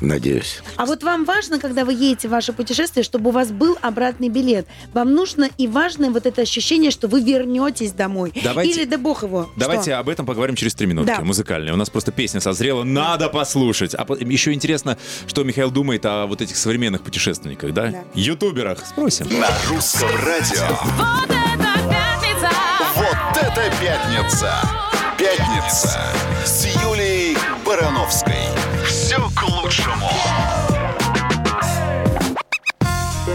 Надеюсь. 0.00 0.60
А 0.76 0.86
вот 0.86 1.02
вам 1.02 1.24
важно, 1.24 1.58
когда 1.58 1.84
вы 1.84 1.92
едете 1.92 2.28
в 2.28 2.30
ваше 2.30 2.52
путешествие, 2.52 3.02
чтобы 3.04 3.30
у 3.30 3.32
вас 3.32 3.48
был 3.50 3.76
обратный 3.82 4.28
билет. 4.28 4.66
Вам 4.94 5.12
нужно 5.12 5.48
и 5.58 5.66
важно 5.66 6.10
вот 6.10 6.26
это 6.26 6.42
ощущение, 6.42 6.90
что 6.90 7.08
вы 7.08 7.20
вернетесь 7.22 7.92
домой. 7.92 8.32
Давайте- 8.44 8.72
Или 8.72 8.84
да 8.84 8.98
бог 8.98 9.22
его. 9.22 9.50
Давайте 9.56 9.90
Что? 9.90 9.98
об 9.98 10.08
этом 10.08 10.26
поговорим 10.26 10.54
через 10.56 10.74
три 10.74 10.86
минутки. 10.86 11.14
Да. 11.16 11.24
Музыкальные. 11.24 11.72
У 11.72 11.76
нас 11.76 11.90
просто 11.90 12.12
песня 12.12 12.40
созрела. 12.40 12.84
Надо 12.84 13.28
послушать. 13.28 13.94
А 13.94 14.06
еще 14.20 14.52
интересно, 14.52 14.98
что 15.26 15.42
Михаил 15.44 15.70
думает 15.70 16.04
о 16.06 16.26
вот 16.26 16.40
этих 16.42 16.56
современных 16.56 17.02
путешественниках, 17.02 17.72
да? 17.74 17.86
Да. 17.88 18.04
Ютуберах. 18.14 18.84
Спросим. 18.86 19.26
На 19.40 19.48
русском 19.68 20.08
радио. 20.24 20.66
Вот 20.96 21.28
это 21.30 21.88
пятница. 21.88 22.50
Вот 22.96 23.42
это 23.42 23.72
пятница! 23.80 24.54
Пятница 25.18 26.00
с 26.44 26.64
Юлей 26.84 27.36
Маяковской. 27.66 28.34
Лучшему. 29.68 30.08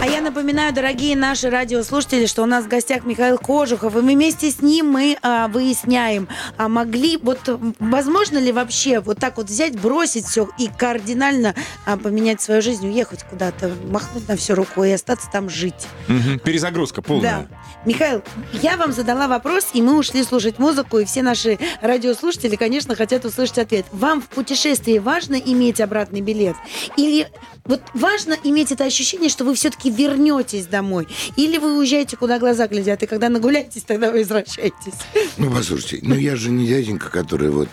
А 0.02 0.06
я 0.06 0.20
напоминаю, 0.20 0.74
дорогие 0.74 1.14
наши 1.14 1.48
радиослушатели, 1.48 2.26
что 2.26 2.42
у 2.42 2.46
нас 2.46 2.64
в 2.64 2.68
гостях 2.68 3.04
Михаил 3.04 3.38
Кожухов, 3.38 3.94
и 3.94 4.00
мы 4.00 4.14
вместе 4.14 4.50
с 4.50 4.60
ним 4.60 4.88
мы 4.88 5.16
а, 5.22 5.46
выясняем, 5.46 6.26
а 6.56 6.68
могли, 6.68 7.18
вот 7.18 7.38
возможно 7.78 8.38
ли 8.38 8.50
вообще 8.50 8.98
вот 8.98 9.18
так 9.20 9.36
вот 9.36 9.46
взять, 9.46 9.80
бросить 9.80 10.26
все 10.26 10.48
и 10.58 10.66
кардинально 10.68 11.54
а, 11.86 11.96
поменять 11.96 12.42
свою 12.42 12.62
жизнь, 12.62 12.88
уехать 12.88 13.22
куда-то, 13.22 13.70
махнуть 13.88 14.26
на 14.26 14.36
все 14.36 14.54
рукой 14.54 14.90
и 14.90 14.94
остаться 14.94 15.30
там 15.30 15.48
жить. 15.48 15.86
Мгм. 16.08 16.40
Перезагрузка 16.40 17.00
полная. 17.00 17.46
Да. 17.48 17.56
Михаил, 17.84 18.22
я 18.62 18.76
вам 18.76 18.92
задала 18.92 19.28
вопрос, 19.28 19.68
и 19.74 19.82
мы 19.82 19.98
ушли 19.98 20.24
слушать 20.24 20.58
музыку, 20.58 20.98
и 20.98 21.04
все 21.04 21.22
наши 21.22 21.58
радиослушатели, 21.82 22.56
конечно, 22.56 22.94
хотят 22.94 23.24
услышать 23.24 23.58
ответ. 23.58 23.86
Вам 23.92 24.22
в 24.22 24.28
путешествии 24.28 24.98
важно 24.98 25.34
иметь 25.34 25.80
обратный 25.80 26.20
билет? 26.20 26.56
Или 26.96 27.28
вот 27.64 27.82
важно 27.92 28.36
иметь 28.44 28.72
это 28.72 28.84
ощущение, 28.84 29.28
что 29.28 29.44
вы 29.44 29.54
все-таки 29.54 29.90
вернетесь 29.90 30.66
домой? 30.66 31.08
Или 31.36 31.58
вы 31.58 31.78
уезжаете, 31.78 32.16
куда 32.16 32.38
глаза 32.38 32.66
глядят, 32.68 33.02
и 33.02 33.06
когда 33.06 33.28
нагуляетесь, 33.28 33.82
тогда 33.82 34.10
вы 34.10 34.20
возвращаетесь? 34.20 34.94
Ну, 35.36 35.50
послушайте, 35.50 36.00
ну 36.02 36.14
я 36.14 36.36
же 36.36 36.50
не 36.50 36.66
дяденька, 36.66 37.10
который 37.10 37.50
вот 37.50 37.68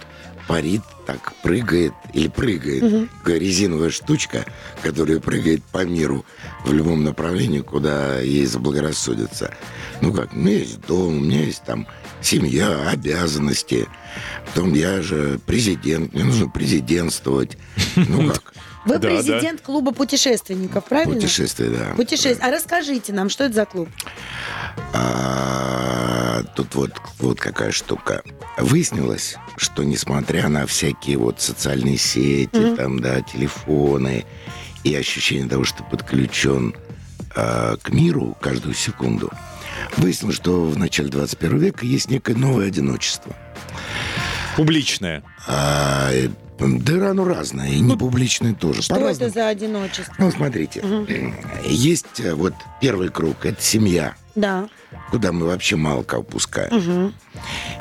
парит, 0.52 0.82
так 1.06 1.34
прыгает 1.44 1.94
или 2.12 2.28
прыгает. 2.28 3.10
Такая 3.20 3.40
резиновая 3.40 3.90
штучка, 3.90 4.46
которая 4.84 5.22
прыгает 5.22 5.64
по 5.64 5.86
миру 5.86 6.26
в 6.66 6.74
любом 6.74 7.06
направлении, 7.06 7.62
куда 7.62 8.20
ей 8.20 8.46
заблагорассудится. 8.46 9.54
Ну 10.02 10.12
как, 10.12 10.34
у 10.34 10.36
меня 10.36 10.58
есть 10.58 10.82
дом, 10.82 11.16
у 11.16 11.20
меня 11.22 11.46
есть 11.46 11.64
там 11.64 11.88
семья, 12.22 12.90
обязанности. 12.90 13.88
Потом 14.48 14.74
я 14.74 15.02
же 15.02 15.40
президент, 15.46 16.14
мне 16.14 16.26
нужно 16.26 16.50
президентствовать. 16.50 17.58
Ну 17.96 18.30
как, 18.30 18.54
Вы 18.86 18.98
Да, 18.98 19.10
президент 19.10 19.62
клуба 19.62 19.92
путешественников, 19.92 20.86
правильно? 20.86 21.16
путешествие, 21.16 21.70
да. 21.70 21.94
Путешествие. 21.96 22.38
А 22.42 22.52
расскажите 22.52 23.14
нам, 23.14 23.30
что 23.30 23.44
это 23.44 23.54
за 23.54 23.66
клуб? 23.66 23.90
А, 24.94 26.44
тут 26.56 26.76
вот, 26.76 26.92
вот 27.20 27.40
какая 27.40 27.72
штука. 27.72 28.24
Выяснилось, 28.58 29.36
что 29.58 29.84
несмотря 29.84 30.50
на 30.50 30.66
всякие 30.66 31.18
вот 31.18 31.42
социальные 31.42 31.98
сети, 31.98 32.76
там, 32.76 33.00
да, 33.00 33.22
телефоны 33.22 34.26
и 34.84 34.96
ощущение 34.96 35.48
того, 35.48 35.64
что 35.64 35.84
подключен 35.84 36.76
а, 37.36 37.78
к 37.78 37.90
миру 37.90 38.36
каждую 38.42 38.74
секунду, 38.74 39.32
выяснилось, 39.98 40.36
что 40.36 40.66
в 40.66 40.78
начале 40.78 41.10
21 41.10 41.58
века 41.58 41.86
есть 41.86 42.10
некое 42.10 42.36
новое 42.36 42.68
одиночество. 42.68 43.36
Публичная. 44.56 45.24
А, 45.48 46.12
да, 46.62 47.12
оно 47.12 47.26
разное, 47.26 47.70
и 47.70 47.80
не 47.80 47.96
публичное 47.98 48.54
тоже. 48.54 48.82
Что 48.82 48.96
По-разному. 48.96 49.30
это 49.32 49.40
за 49.40 49.48
одиночество? 49.48 50.14
Ну, 50.18 50.32
смотрите, 50.32 50.84
есть 51.68 52.20
э, 52.20 52.34
вот 52.34 52.54
первый 52.80 53.10
круг, 53.10 53.46
это 53.46 53.62
семья, 53.62 54.16
Да. 54.36 54.70
куда 55.10 55.32
мы 55.32 55.48
вообще 55.48 55.76
мало 55.76 56.04
кого 56.04 56.24
пускаем. 56.24 57.14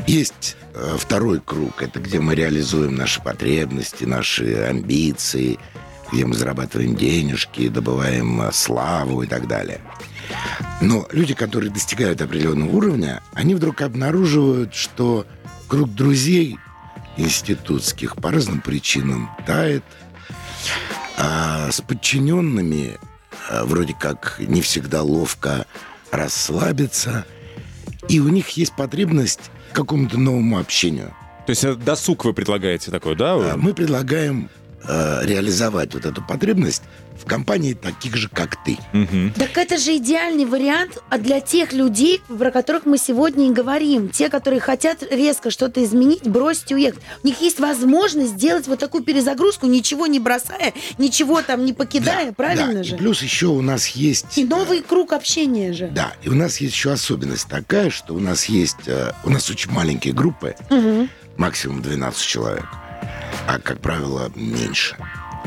Есть 0.07 0.57
э, 0.75 0.97
второй 0.99 1.41
круг, 1.41 1.83
это 1.83 2.01
где 2.01 2.21
мы 2.21 2.35
реализуем 2.35 2.95
наши 2.97 3.23
потребности, 3.23 4.05
наши 4.05 4.55
амбиции, 4.55 5.59
где 6.13 6.25
мы 6.25 6.35
зарабатываем 6.35 6.97
денежки, 6.97 7.69
добываем 7.69 8.43
э, 8.43 8.53
славу 8.53 9.23
и 9.23 9.27
так 9.27 9.47
далее. 9.47 9.81
Но 10.81 11.07
люди, 11.11 11.35
которые 11.35 11.71
достигают 11.71 12.23
определенного 12.23 12.71
уровня, 12.71 13.23
они 13.35 13.55
вдруг 13.55 13.83
обнаруживают, 13.83 14.75
что 14.75 15.27
круг 15.69 15.93
друзей 15.95 16.57
институтских 17.21 18.17
по 18.17 18.31
разным 18.31 18.61
причинам 18.61 19.31
тает, 19.47 19.85
а 21.17 21.71
с 21.71 21.81
подчиненными 21.81 22.99
а, 23.49 23.65
вроде 23.65 23.95
как 23.95 24.37
не 24.39 24.61
всегда 24.63 25.03
ловко 25.03 25.67
расслабиться, 26.11 27.25
и 28.09 28.21
у 28.21 28.29
них 28.29 28.51
есть 28.51 28.75
потребность 28.75 29.51
к 29.73 29.77
какому-то 29.77 30.19
новому 30.19 30.59
общению. 30.59 31.15
То 31.47 31.51
есть 31.51 31.65
э, 31.65 31.75
досуг 31.75 32.25
вы 32.25 32.33
предлагаете 32.33 32.91
такой, 32.91 33.17
да? 33.17 33.57
Мы 33.57 33.75
предлагаем 33.75 34.49
а, 34.87 35.21
реализовать 35.25 35.95
вот 35.95 36.05
эту 36.07 36.23
потребность 36.23 36.83
в 37.21 37.27
компании 37.27 37.75
таких 37.75 38.17
же, 38.17 38.31
как 38.31 38.65
ты. 38.65 38.79
Мгм. 38.95 39.35
Так 39.37 39.59
это 39.59 39.77
же 39.77 39.99
идеальный 39.99 40.47
вариант 40.47 41.03
а 41.11 41.19
для 41.19 41.41
тех 41.41 41.75
людей, 41.75 42.23
про 42.27 42.51
которых 42.51 42.87
мы 42.87 42.97
сегодня 42.97 43.49
и 43.49 43.53
говорим. 43.53 44.09
Те, 44.09 44.31
которые 44.31 44.59
хотят 44.61 45.03
резко 45.11 45.51
что-то 45.51 45.85
изменить, 45.85 46.23
бросить 46.27 46.71
и 46.71 46.75
уехать. 46.75 47.03
У 47.23 47.27
них 47.27 47.39
есть 47.43 47.61
возможность 47.61 48.33
сделать 48.33 48.67
вот 48.69 48.79
такую 48.79 49.05
перезагрузку, 49.05 49.67
ничего 49.67 50.07
не 50.07 50.19
бросая, 50.19 50.73
ничего 50.97 51.43
там 51.43 51.67
не 51.67 51.75
покидая, 51.75 52.33
правильно 52.33 52.77
Да, 52.77 52.83
же? 52.85 52.95
И 52.95 52.99
плюс 52.99 53.23
еще 53.23 53.49
у 53.49 53.61
нас 53.61 53.89
есть... 53.89 54.39
И 54.39 54.45
новый 54.45 54.81
круг 54.81 55.13
общения 55.13 55.75
же. 55.75 55.89
Да, 55.89 56.15
и 56.23 56.31
у 56.31 56.35
нас 56.35 56.57
есть 56.59 56.73
еще 56.75 56.93
особенность 56.93 57.49
такая, 57.49 57.91
что 57.91 58.15
у 58.15 58.19
нас 58.19 58.47
есть... 58.47 58.87
э, 58.89 59.13
У 59.25 59.31
нас 59.31 59.51
очень 59.51 59.71
маленькие 59.73 60.15
группы, 60.15 60.55
максимум 61.37 61.83
12 61.83 62.23
человек, 62.23 62.65
а, 63.47 63.59
как 63.59 63.81
правило, 63.81 64.31
меньше. 64.35 64.97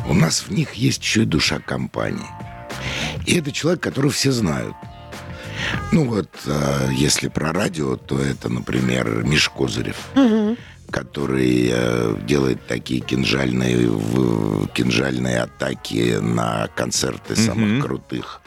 У 0.07 0.13
нас 0.13 0.41
в 0.41 0.51
них 0.51 0.73
есть 0.73 1.01
еще 1.03 1.23
и 1.23 1.25
душа 1.25 1.59
компании. 1.59 2.27
И 3.25 3.37
это 3.37 3.51
человек, 3.51 3.81
которого 3.81 4.11
все 4.11 4.31
знают. 4.31 4.75
Ну 5.91 6.05
вот, 6.05 6.29
э, 6.45 6.89
если 6.93 7.27
про 7.29 7.53
радио, 7.53 7.95
то 7.95 8.19
это, 8.19 8.49
например, 8.49 9.23
Миш 9.23 9.47
Козырев, 9.49 9.95
который 10.91 11.69
э, 11.71 12.15
делает 12.27 12.65
такие 12.67 12.99
кинжальные, 12.99 13.87
кинжальные 14.73 15.41
атаки 15.41 16.17
на 16.19 16.67
концерты 16.75 17.35
самых 17.35 17.69
Мгм. 17.69 17.81
крутых 17.81 18.41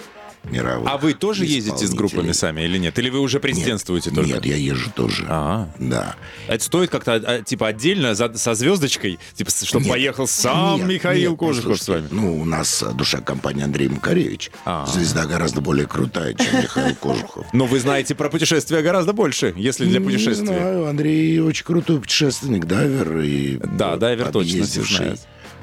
мировых 0.50 0.88
А 0.90 0.96
вы 0.96 1.14
тоже 1.14 1.44
ездите 1.44 1.86
с 1.86 1.94
группами 1.94 2.32
сами 2.32 2.62
или 2.62 2.78
нет? 2.78 2.98
Или 2.98 3.10
вы 3.10 3.20
уже 3.20 3.40
президентствуете 3.40 4.10
нет, 4.10 4.14
только? 4.16 4.30
Нет, 4.34 4.46
я 4.46 4.56
езжу 4.56 4.90
тоже. 4.94 5.24
А, 5.28 5.68
Да. 5.78 6.16
это 6.48 6.62
стоит 6.64 6.90
как-то 6.90 7.14
а, 7.14 7.42
типа 7.42 7.68
отдельно 7.68 8.14
за- 8.14 8.34
со 8.36 8.54
звездочкой, 8.54 9.18
типа, 9.34 9.50
чтобы 9.50 9.84
Нет. 9.84 9.92
поехал 9.92 10.26
сам 10.26 10.78
Нет, 10.78 10.86
Михаил 10.88 11.30
нет, 11.32 11.38
Кожухов 11.38 11.82
с 11.82 11.88
вами. 11.88 12.08
Ну, 12.10 12.40
у 12.40 12.44
нас 12.44 12.82
э, 12.82 12.92
душа 12.92 13.20
компании 13.20 13.64
Андрей 13.64 13.88
Макаревич. 13.88 14.50
А. 14.64 14.86
Звезда 14.86 15.26
гораздо 15.26 15.60
более 15.60 15.86
крутая, 15.86 16.34
чем 16.34 16.62
Михаил 16.62 16.94
Кожухов. 16.96 17.46
Но 17.52 17.66
вы 17.66 17.80
знаете 17.80 18.14
про 18.14 18.28
путешествия 18.28 18.82
гораздо 18.82 19.12
больше, 19.12 19.52
если 19.56 19.84
для 19.86 19.98
Не 20.00 20.04
путешествия. 20.06 20.46
знаю, 20.46 20.86
Андрей 20.86 21.38
очень 21.40 21.64
крутой 21.64 22.00
путешественник, 22.00 22.66
дайвер. 22.66 23.18
И 23.20 23.56
Да, 23.76 23.96
дайвер 23.96 24.30
точно. 24.32 24.64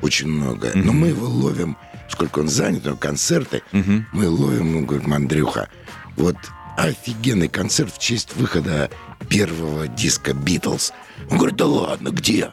Очень 0.02 0.28
много. 0.28 0.72
Но 0.76 0.92
мы 0.92 1.08
его 1.08 1.28
ловим, 1.28 1.78
сколько 2.10 2.40
он 2.40 2.48
занят, 2.48 2.84
у 2.86 2.90
него 2.90 2.98
концерты. 2.98 3.64
Мы 3.72 4.30
ловим, 4.30 4.72
ну, 4.74 4.86
говорим, 4.86 5.14
Андрюха, 5.14 5.70
вот 6.16 6.38
офигенный 6.78 7.48
концерт 7.48 7.94
в 7.94 8.00
честь 8.00 8.36
выхода 8.36 8.90
первого 9.30 9.88
диска 9.88 10.34
«Битлз». 10.34 10.92
Он 11.30 11.38
говорит, 11.38 11.56
да 11.56 11.66
ладно, 11.66 12.10
где? 12.10 12.52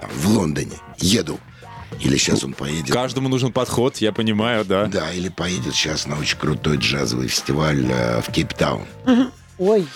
Там, 0.00 0.10
в 0.10 0.28
Лондоне. 0.28 0.76
Еду. 0.98 1.38
Или 2.00 2.16
сейчас 2.16 2.44
он 2.44 2.52
поедет... 2.52 2.92
Каждому 2.92 3.28
нужен 3.28 3.52
подход, 3.52 3.96
я 3.96 4.12
понимаю, 4.12 4.64
да. 4.64 4.86
Да, 4.86 5.12
или 5.12 5.28
поедет 5.28 5.74
сейчас 5.74 6.06
на 6.06 6.18
очень 6.18 6.38
крутой 6.38 6.76
джазовый 6.76 7.28
фестиваль 7.28 7.86
э, 7.90 8.20
в 8.20 8.30
Кейптаун. 8.30 8.86
Ой. 9.58 9.86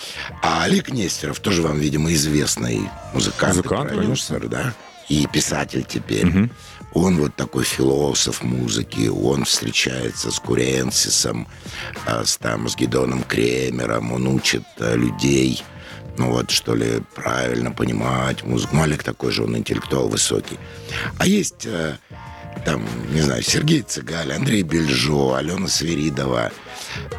А 0.43 0.65
Олег 0.65 0.91
Нестеров, 0.91 1.39
тоже 1.39 1.63
вам, 1.63 1.79
видимо, 1.79 2.13
известный 2.13 2.81
музыкант, 3.15 3.55
и 3.55 3.57
Музыкант, 3.59 3.91
продюсер, 3.91 4.49
да, 4.49 4.75
и 5.09 5.27
писатель 5.27 5.85
теперь. 5.85 6.51
Он 6.95 7.19
вот 7.19 7.35
такой 7.37 7.65
философ 7.65 8.43
музыки, 8.43 9.09
он 9.09 9.45
встречается 9.45 10.31
с 10.31 10.39
Куренсисом, 10.39 11.49
а, 12.07 12.25
с, 12.25 12.37
там, 12.37 12.69
с 12.69 12.77
Гедоном 12.77 13.23
Кремером, 13.23 14.13
он 14.13 14.27
учит 14.27 14.65
а, 14.79 14.95
людей, 14.95 15.63
ну 16.19 16.31
вот, 16.31 16.51
что 16.51 16.75
ли, 16.75 17.03
правильно 17.15 17.73
понимать 17.73 18.45
музыку. 18.45 18.77
Ну, 18.77 18.83
Олег 18.83 19.03
такой 19.03 19.33
же, 19.33 19.45
он 19.45 19.57
интеллектуал 19.57 20.09
высокий. 20.09 20.59
А 21.19 21.27
есть 21.27 21.67
а, 21.67 21.97
там, 22.65 22.87
не 23.11 23.23
знаю, 23.23 23.43
Сергей 23.43 23.83
Цыгаль, 23.83 24.33
Андрей 24.33 24.63
Бельжо, 24.63 25.35
Алена 25.35 25.69
Свиридова, 25.69 26.53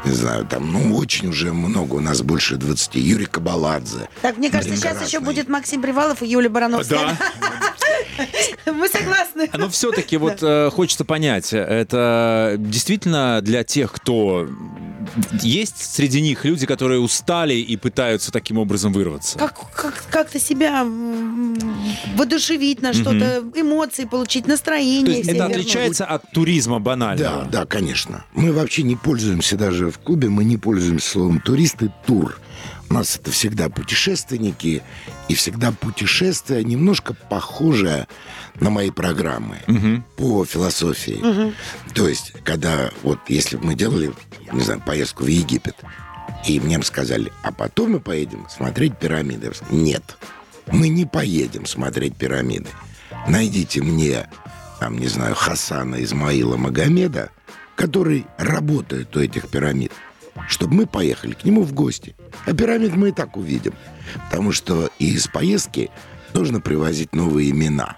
не 0.06 0.12
знаю, 0.12 0.46
там, 0.46 0.72
ну, 0.72 0.96
очень 0.96 1.30
уже 1.30 1.52
много, 1.52 1.96
у 1.96 2.00
нас 2.00 2.22
больше 2.22 2.56
20, 2.56 2.96
Юрий 2.96 3.26
Кабаладзе. 3.26 4.10
Так, 4.22 4.38
мне 4.38 4.50
кажется, 4.50 4.76
сейчас 4.76 5.06
еще 5.06 5.20
будет 5.20 5.50
Максим 5.50 5.82
Привалов 5.82 6.22
и 6.22 6.28
Юлия 6.28 6.50
Барановская. 6.50 7.18
Мы 8.65 8.88
согласны. 8.88 9.49
Но 9.54 9.69
все-таки 9.69 10.17
вот 10.17 10.39
э, 10.41 10.69
хочется 10.71 11.06
понять, 11.06 11.54
это 11.54 12.56
действительно 12.58 13.41
для 13.41 13.63
тех, 13.63 13.91
кто 13.91 14.47
есть 15.41 15.95
среди 15.95 16.21
них 16.21 16.45
люди, 16.45 16.65
которые 16.65 16.99
устали 16.99 17.56
и 17.56 17.76
пытаются 17.78 18.32
таким 18.32 18.58
образом 18.58 18.93
вырваться. 18.93 19.38
Как, 19.38 19.56
как, 19.73 20.04
как-то 20.10 20.39
себя 20.39 20.86
воодушевить 22.15 22.82
на 22.82 22.93
что-то, 22.93 23.43
эмоции 23.56 24.06
получить, 24.06 24.45
То 24.45 24.52
настроение. 24.52 25.17
есть 25.17 25.26
себе 25.30 25.38
это 25.38 25.47
вернуть. 25.47 25.58
отличается 25.58 26.06
от 26.06 26.32
туризма 26.32 26.80
банального. 26.80 27.43
Да, 27.45 27.60
да, 27.60 27.65
конечно. 27.65 28.26
Мы 28.34 28.52
вообще 28.54 28.84
не 28.84 28.95
пользуемся 28.95 29.58
даже 29.58 29.91
в 29.91 29.99
клубе, 29.99 30.30
мы 30.30 30.43
не 30.43 30.58
пользуемся 30.58 31.10
словом 31.10 31.39
турист 31.41 31.82
и 31.84 31.89
тур. 32.06 32.39
У 32.89 32.93
нас 32.93 33.15
это 33.15 33.32
всегда 33.32 33.69
путешественники, 33.69 34.84
и 35.28 35.36
всегда 35.36 35.72
путешествие 35.72 36.63
немножко 36.63 37.13
похожее 37.13 38.08
на 38.60 38.69
мои 38.69 38.91
программы 38.91 39.58
по 40.17 40.46
философии. 40.46 41.54
То 41.93 42.08
есть, 42.08 42.34
когда 42.43 42.91
вот 43.02 43.19
если 43.28 43.58
бы 43.58 43.67
мы 43.67 43.76
делали, 43.76 44.13
не 44.52 44.62
знаю, 44.62 44.82
поездку 44.86 45.24
в 45.24 45.28
Египет, 45.28 45.76
и 46.46 46.60
мне 46.60 46.78
бы 46.78 46.84
сказали, 46.84 47.32
а 47.41 47.52
потом 47.52 47.91
мы 47.93 48.00
поедем 48.00 48.46
смотреть 48.50 48.98
пирамиды. 48.98 49.46
Я 49.46 49.50
бы 49.50 49.56
сказал, 49.56 49.76
Нет, 49.78 50.17
мы 50.72 50.89
не 50.89 51.06
поедем 51.06 51.65
смотреть 51.65 52.15
пирамиды. 52.15 52.69
Найдите 53.28 53.82
мне, 53.82 54.28
там, 54.80 54.98
не 54.98 55.08
знаю, 55.08 55.36
Хасана 55.36 56.04
Измаила 56.04 56.58
Магомеда, 56.58 57.30
который 57.76 58.26
работает 58.38 59.15
у 59.15 59.19
этих 59.19 59.48
пирамид, 59.48 59.91
чтобы 60.48 60.76
мы 60.76 60.86
поехали 60.86 61.34
к 61.34 61.44
нему 61.44 61.64
в 61.64 61.74
гости. 61.74 62.16
А 62.46 62.54
пирамид 62.54 62.96
мы 62.96 63.10
и 63.10 63.12
так 63.12 63.38
увидим. 63.38 63.74
Потому 64.30 64.52
что 64.52 64.89
из 65.00 65.28
поездки 65.28 65.89
нужно 66.34 66.62
привозить 66.62 67.14
новые 67.14 67.52
имена. 67.52 67.98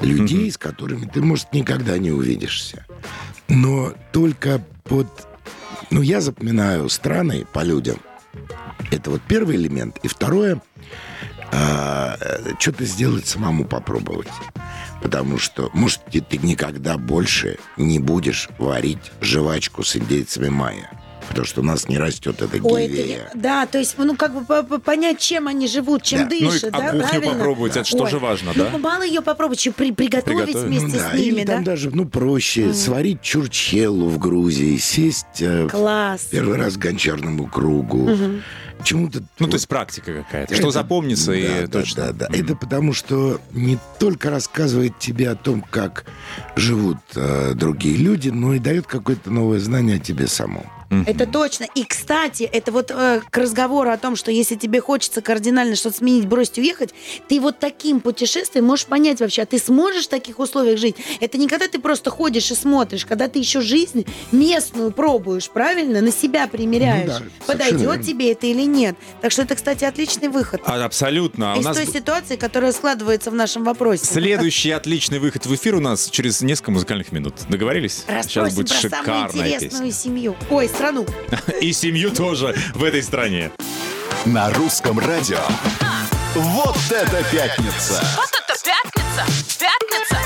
Людей, 0.00 0.50
с 0.50 0.58
которыми 0.58 1.06
ты, 1.06 1.22
может, 1.22 1.52
никогда 1.52 1.98
не 1.98 2.10
увидишься. 2.10 2.84
Но 3.48 3.94
только 4.12 4.62
под... 4.84 5.08
Ну, 5.90 6.02
я 6.02 6.20
запоминаю 6.20 6.88
страны 6.88 7.46
по 7.52 7.62
людям. 7.62 7.98
Это 8.90 9.10
вот 9.10 9.22
первый 9.26 9.56
элемент. 9.56 9.98
И 10.02 10.08
второе, 10.08 10.60
а, 11.52 12.16
что-то 12.58 12.84
сделать 12.84 13.26
самому 13.26 13.64
попробовать. 13.64 14.28
Потому 15.02 15.38
что, 15.38 15.70
может, 15.72 16.04
ты, 16.06 16.20
ты 16.20 16.38
никогда 16.38 16.96
больше 16.96 17.58
не 17.76 17.98
будешь 17.98 18.48
варить 18.58 19.12
жвачку 19.20 19.84
с 19.84 19.96
индейцами 19.96 20.48
майя. 20.48 20.90
Потому 21.28 21.46
что 21.46 21.60
у 21.60 21.64
нас 21.64 21.88
не 21.88 21.98
растет 21.98 22.40
эта 22.42 22.58
Ой, 22.62 22.84
это 22.86 23.30
да, 23.34 23.66
то 23.66 23.78
есть, 23.78 23.96
ну, 23.98 24.14
как 24.16 24.34
бы 24.34 24.44
по- 24.44 24.62
по- 24.62 24.78
понять, 24.78 25.18
чем 25.18 25.48
они 25.48 25.66
живут, 25.66 26.02
чем 26.02 26.20
Да. 26.20 26.28
Ну 26.30 26.36
и 26.36 26.40
дышат, 26.50 26.70
а 26.72 26.78
да, 26.78 26.90
кухню 26.90 27.08
правильно? 27.08 27.32
попробовать, 27.34 27.76
это 27.76 27.84
что 27.84 28.04
Ой, 28.04 28.10
же 28.10 28.18
важно, 28.18 28.52
ну, 28.54 28.64
да? 28.72 28.78
мало 28.78 29.02
ее 29.02 29.20
попробовать, 29.20 29.58
еще 29.60 29.72
при- 29.72 29.92
приготовить 29.92 30.44
Приготовить. 30.44 30.66
вместе 30.68 30.86
Ну 30.86 30.92
да, 31.02 31.10
с 31.10 31.14
ними, 31.14 31.24
или 31.38 31.44
да? 31.44 31.52
там 31.54 31.64
даже, 31.64 31.90
ну, 31.90 32.04
проще, 32.06 32.72
сварить 32.74 33.22
чурчеллу 33.22 34.08
в 34.08 34.18
Грузии, 34.18 34.76
сесть 34.76 35.26
э, 35.40 35.68
Класс. 35.70 36.28
первый 36.30 36.56
раз 36.58 36.74
к 36.74 36.78
гончарному 36.78 37.46
кругу. 37.48 38.10
Чему-то... 38.84 39.22
Ну, 39.38 39.46
то 39.48 39.54
есть 39.54 39.66
практика 39.66 40.22
какая-то, 40.24 40.52
Это- 40.52 40.62
что 40.62 40.70
запомнится 40.70 41.32
да, 41.32 41.36
и 41.36 41.66
да, 41.66 41.66
точно. 41.66 42.06
Да, 42.06 42.12
да. 42.12 42.28
Мгм. 42.28 42.44
Это 42.44 42.56
потому, 42.56 42.92
что 42.92 43.40
не 43.52 43.78
только 43.98 44.30
рассказывает 44.30 44.98
тебе 44.98 45.30
о 45.30 45.34
том, 45.34 45.62
как 45.62 46.04
живут 46.56 46.98
э, 47.16 47.52
другие 47.54 47.96
люди, 47.96 48.28
но 48.28 48.54
и 48.54 48.58
дает 48.58 48.86
какое-то 48.86 49.30
новое 49.30 49.58
знание 49.58 49.96
о 49.96 49.98
тебе 49.98 50.26
самом. 50.26 50.64
Это 51.06 51.26
точно. 51.26 51.66
И, 51.74 51.84
кстати, 51.84 52.44
это 52.44 52.70
вот 52.72 52.90
э, 52.90 53.20
к 53.28 53.36
разговору 53.36 53.90
о 53.90 53.96
том, 53.96 54.16
что 54.16 54.30
если 54.30 54.54
тебе 54.54 54.80
хочется 54.80 55.22
кардинально 55.22 55.76
что-то 55.76 55.96
сменить, 55.98 56.26
бросить, 56.26 56.58
уехать, 56.58 56.94
ты 57.28 57.40
вот 57.40 57.58
таким 57.58 58.00
путешествием 58.00 58.66
можешь 58.66 58.86
понять 58.86 59.20
вообще, 59.20 59.42
а 59.42 59.46
ты 59.46 59.58
сможешь 59.58 60.06
в 60.06 60.08
таких 60.08 60.38
условиях 60.38 60.78
жить? 60.78 60.96
Это 61.20 61.38
не 61.38 61.48
когда 61.48 61.68
ты 61.68 61.78
просто 61.78 62.10
ходишь 62.10 62.50
и 62.50 62.54
смотришь, 62.54 63.06
когда 63.06 63.28
ты 63.28 63.38
еще 63.38 63.60
жизнь 63.60 64.06
местную 64.32 64.92
пробуешь, 64.92 65.50
правильно? 65.50 66.00
На 66.00 66.12
себя 66.12 66.46
примеряешь. 66.46 67.08
Ну 67.08 67.26
да, 67.46 67.52
Подойдет 67.52 68.02
тебе 68.02 68.32
это 68.32 68.46
или 68.46 68.62
нет. 68.74 68.96
Так 69.22 69.32
что 69.32 69.42
это, 69.42 69.54
кстати, 69.54 69.84
отличный 69.84 70.28
выход. 70.28 70.60
А, 70.66 70.84
абсолютно. 70.84 71.52
А 71.52 71.56
у 71.56 71.60
Из 71.60 71.64
нас 71.64 71.76
той 71.76 71.86
ситуации, 71.86 72.36
которая 72.36 72.72
складывается 72.72 73.30
в 73.30 73.34
нашем 73.34 73.64
вопросе. 73.64 74.04
следующий 74.04 74.70
отличный 74.72 75.18
выход 75.18 75.46
в 75.46 75.54
эфир 75.54 75.76
у 75.76 75.80
нас 75.80 76.10
через 76.10 76.40
несколько 76.42 76.72
музыкальных 76.72 77.12
минут. 77.12 77.34
Договорились? 77.48 78.04
Расспросим 78.08 78.56
будет 78.56 78.68
про 78.68 78.76
самую 78.76 78.90
шикарная 79.04 79.46
интересную 79.54 79.86
песня. 79.90 80.02
семью. 80.02 80.36
Ой, 80.50 80.68
страну. 80.68 81.06
И 81.60 81.72
семью 81.72 82.10
тоже 82.10 82.54
в 82.74 82.82
этой 82.84 83.02
стране. 83.02 83.50
На 84.26 84.50
русском 84.50 84.98
радио. 84.98 85.38
Вот 86.34 86.76
это 86.90 87.22
пятница! 87.30 88.02
Вот 88.16 88.30
это 88.32 88.54
пятница! 88.64 89.58
Пятница! 89.58 90.18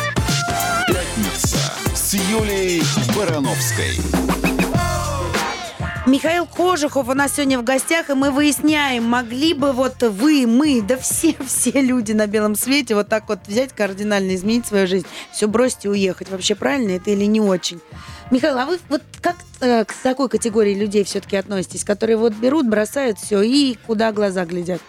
Пятница 0.87 1.59
с 1.95 2.15
Юлией 2.15 2.83
Барановской. 3.15 3.97
Михаил 6.09 6.47
Кожухов 6.47 7.07
у 7.11 7.13
нас 7.13 7.35
сегодня 7.35 7.59
в 7.59 7.65
гостях, 7.65 8.09
и 8.09 8.15
мы 8.15 8.31
выясняем, 8.31 9.05
могли 9.05 9.53
бы 9.53 9.73
вот 9.73 10.03
вы, 10.03 10.47
мы, 10.47 10.81
да 10.81 10.97
все, 10.97 11.37
все 11.47 11.83
люди 11.83 12.13
на 12.13 12.27
белом 12.27 12.55
свете 12.55 12.95
вот 12.95 13.09
так 13.09 13.29
вот 13.29 13.41
взять 13.47 13.75
кардинально, 13.75 14.35
изменить 14.35 14.65
свою 14.65 14.87
жизнь, 14.87 15.07
все 15.33 15.49
бросить 15.49 15.85
и 15.85 15.89
уехать. 15.91 16.31
Вообще 16.31 16.55
правильно 16.55 16.93
это 16.93 17.11
или 17.11 17.27
не 17.27 17.43
очень? 17.43 17.83
Михаил, 18.31 18.57
а 18.59 18.65
вы 18.65 18.79
вот 18.89 19.03
как 19.21 19.37
э, 19.61 19.85
к 19.85 19.93
такой 20.03 20.31
категории 20.31 20.75
людей 20.75 21.05
все-таки 21.05 21.37
относитесь, 21.37 21.85
которые 21.85 22.17
вот 22.17 22.33
берут, 22.33 22.67
бросают 22.67 23.19
все 23.19 23.43
и 23.43 23.77
куда 23.87 24.11
глаза 24.11 24.47
глядят? 24.47 24.81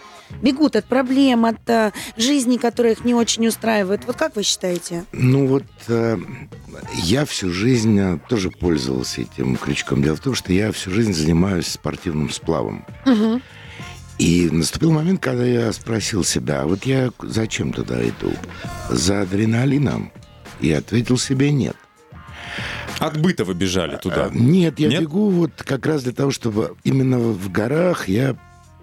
Бегут 0.42 0.76
от 0.76 0.86
проблем, 0.86 1.46
от 1.46 1.70
э, 1.70 1.92
жизни, 2.18 2.58
которая 2.58 2.94
их 2.94 3.04
не 3.04 3.14
очень 3.14 3.48
устраивает. 3.48 4.06
Вот 4.06 4.16
как 4.16 4.36
вы 4.36 4.44
считаете? 4.44 5.06
Ну 5.12 5.48
вот 5.48 5.66
э, 5.88 6.18
я 6.96 7.26
всю 7.26 7.52
жизнь 7.52 8.00
э, 8.00 8.20
тоже 8.30 8.52
пользовался 8.52 9.22
этим 9.22 9.58
крючком. 9.58 10.02
Дело 10.02 10.16
в 10.16 10.22
том, 10.22 10.36
что 10.36 10.54
я 10.54 10.72
всю 10.72 10.92
жизнь 10.92 11.14
занимаюсь 11.14 11.68
спортивным 11.68 12.30
сплавом. 12.30 12.86
И 14.18 14.50
наступил 14.52 14.92
момент, 14.92 15.22
когда 15.22 15.46
я 15.46 15.72
спросил 15.72 16.26
себя, 16.26 16.64
а 16.64 16.68
вот 16.68 16.84
я 16.84 17.10
зачем 17.22 17.72
туда 17.72 18.04
иду? 18.04 18.34
За 18.90 19.22
адреналином? 19.22 20.12
И 20.60 20.72
ответил 20.74 21.18
себе 21.18 21.52
нет. 21.52 21.78
От 23.00 23.18
быта 23.20 23.46
вы 23.46 23.54
бежали 23.54 23.96
туда. 23.96 24.26
А, 24.26 24.30
Нет, 24.34 24.78
я 24.78 24.90
Нет? 24.90 25.02
бегу 25.02 25.30
вот 25.30 25.52
как 25.64 25.86
раз 25.86 26.04
для 26.04 26.12
того, 26.12 26.32
чтобы 26.32 26.76
именно 26.84 27.18
в 27.18 27.50
горах 27.50 28.10
я 28.10 28.36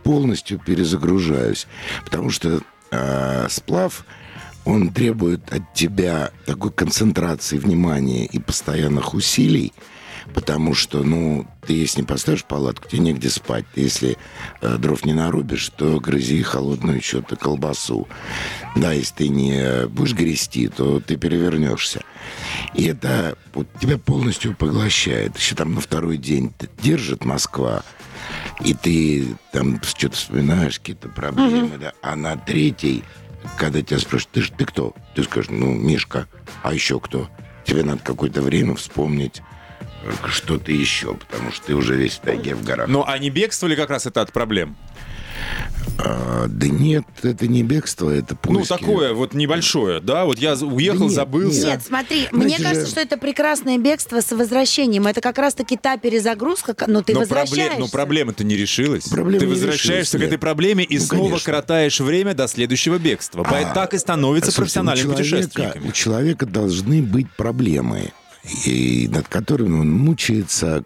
полностью 0.07 0.61
перезагружаюсь. 0.61 1.67
Потому 2.05 2.31
что 2.31 2.61
э, 2.93 3.47
сплав, 3.51 4.07
он 4.65 4.91
требует 4.91 5.53
от 5.53 5.75
тебя 5.75 6.31
такой 6.47 6.71
концентрации 6.71 7.59
внимания 7.59 8.25
и 8.25 8.39
постоянных 8.39 9.15
усилий, 9.15 9.73
потому 10.33 10.75
что, 10.75 11.03
ну, 11.03 11.45
ты 11.67 11.73
если 11.73 12.03
не 12.03 12.07
поставишь 12.07 12.45
палатку, 12.45 12.89
тебе 12.89 13.01
негде 13.01 13.31
спать. 13.31 13.65
Ты 13.75 13.81
если 13.81 14.17
э, 14.61 14.77
дров 14.79 15.05
не 15.05 15.13
нарубишь, 15.13 15.71
то 15.77 15.99
грызи 15.99 16.41
холодную 16.43 17.03
что-то 17.03 17.35
колбасу. 17.35 18.07
Да, 18.77 18.93
если 18.93 19.15
ты 19.15 19.29
не 19.29 19.89
будешь 19.89 20.15
грести, 20.15 20.69
то 20.69 21.01
ты 21.01 21.17
перевернешься. 21.17 22.03
И 22.75 22.85
это 22.85 23.37
вот, 23.55 23.67
тебя 23.81 23.99
полностью 23.99 24.55
поглощает. 24.55 25.37
Еще 25.37 25.57
там 25.57 25.75
на 25.75 25.81
второй 25.81 26.17
день 26.17 26.53
держит 26.81 27.25
Москва, 27.25 27.83
и 28.61 28.75
ты 28.75 29.27
там 29.53 29.81
что-то 29.83 30.17
вспоминаешь, 30.17 30.79
какие-то 30.79 31.09
проблемы, 31.09 31.79
да. 31.79 31.93
А 32.03 32.17
на 32.17 32.37
третий, 32.37 33.05
когда 33.59 33.83
тебя 33.83 33.99
спрашивают, 33.99 34.33
ты, 34.33 34.43
ж- 34.43 34.51
ты 34.57 34.65
кто? 34.65 34.95
Ты 35.15 35.23
скажешь, 35.25 35.51
ну, 35.51 35.73
Мишка. 35.73 36.27
А 36.63 36.73
еще 36.73 36.99
кто? 37.01 37.29
Тебе 37.65 37.83
надо 37.83 38.01
какое-то 38.03 38.43
время 38.43 38.75
вспомнить 38.77 39.43
э, 40.05 40.11
что-то 40.29 40.73
еще, 40.73 41.15
потому 41.15 41.53
что 41.53 41.67
ты 41.67 41.75
уже 41.75 41.97
весь 41.97 42.15
в 42.15 42.21
тайге 42.21 42.55
в 42.55 42.63
горах. 42.65 42.89
Ну, 42.89 43.05
а 43.07 43.19
не 43.19 43.29
бегство 43.31 43.67
ли 43.67 43.77
как 43.77 43.91
раз 43.91 44.07
это 44.07 44.21
от 44.23 44.33
проблем? 44.33 44.77
А, 45.99 46.47
да 46.49 46.69
нет, 46.69 47.05
это 47.23 47.47
не 47.47 47.63
бегство, 47.63 48.11
это 48.11 48.37
Ну, 48.45 48.55
поиски. 48.57 48.69
такое 48.69 49.15
вот 49.15 49.33
небольшое, 49.33 50.01
да? 50.01 50.25
Вот 50.27 50.39
я 50.39 50.55
уехал, 50.55 50.99
Да 51.01 51.05
нет, 51.07 51.13
забылся. 51.15 51.67
Нет, 51.69 51.83
смотри, 51.87 52.29
Знаете 52.31 52.37
мне 52.37 52.59
кажется, 52.59 52.85
же- 52.87 52.91
что 52.93 53.01
это 53.01 53.17
прекрасное 53.17 53.79
бегство 53.79 54.21
с 54.21 54.31
возвращением. 54.31 55.07
Это 55.07 55.21
как 55.23 55.39
раз-таки 55.39 55.77
та 55.77 55.97
перезагрузка, 55.97 56.75
но 56.87 57.03
ты 57.03 57.15
но, 57.15 57.21
возвращаешься. 57.21 57.71
пробле- 57.77 57.79
но 57.81 57.89
проблема-то 57.89 58.45
не 58.45 58.57
решилась. 58.57 59.05
Проблема 59.05 59.41
ты 59.41 59.47
не 59.47 59.53
возвращаешься 59.53 59.93
решилась, 59.93 60.11
к 60.11 60.15
нет. 60.15 60.27
этой 60.29 60.39
проблеме 60.39 60.85
и 60.85 60.99
Ну, 60.99 61.05
снова 61.05 61.29
конечно. 61.29 61.47
коротаешь 61.47 62.01
время 62.01 62.35
до 62.35 62.47
следующего 62.47 62.99
бегства. 62.99 63.43
Поэтому 63.43 63.75
так 63.75 63.95
и 63.95 63.99
становится 63.99 64.51
Слушайте, 64.51 64.81
профессиональным 64.81 65.07
у 65.11 65.15
человека, 65.15 65.49
путешественником. 65.49 65.89
у 65.89 65.93
человека 65.93 66.47
должны 66.47 67.03
быть 67.03 67.31
проблемы, 67.37 68.13
и 68.65 69.09
над 69.11 69.27
которыми 69.29 69.81
он 69.81 69.91
мучается, 69.93 70.85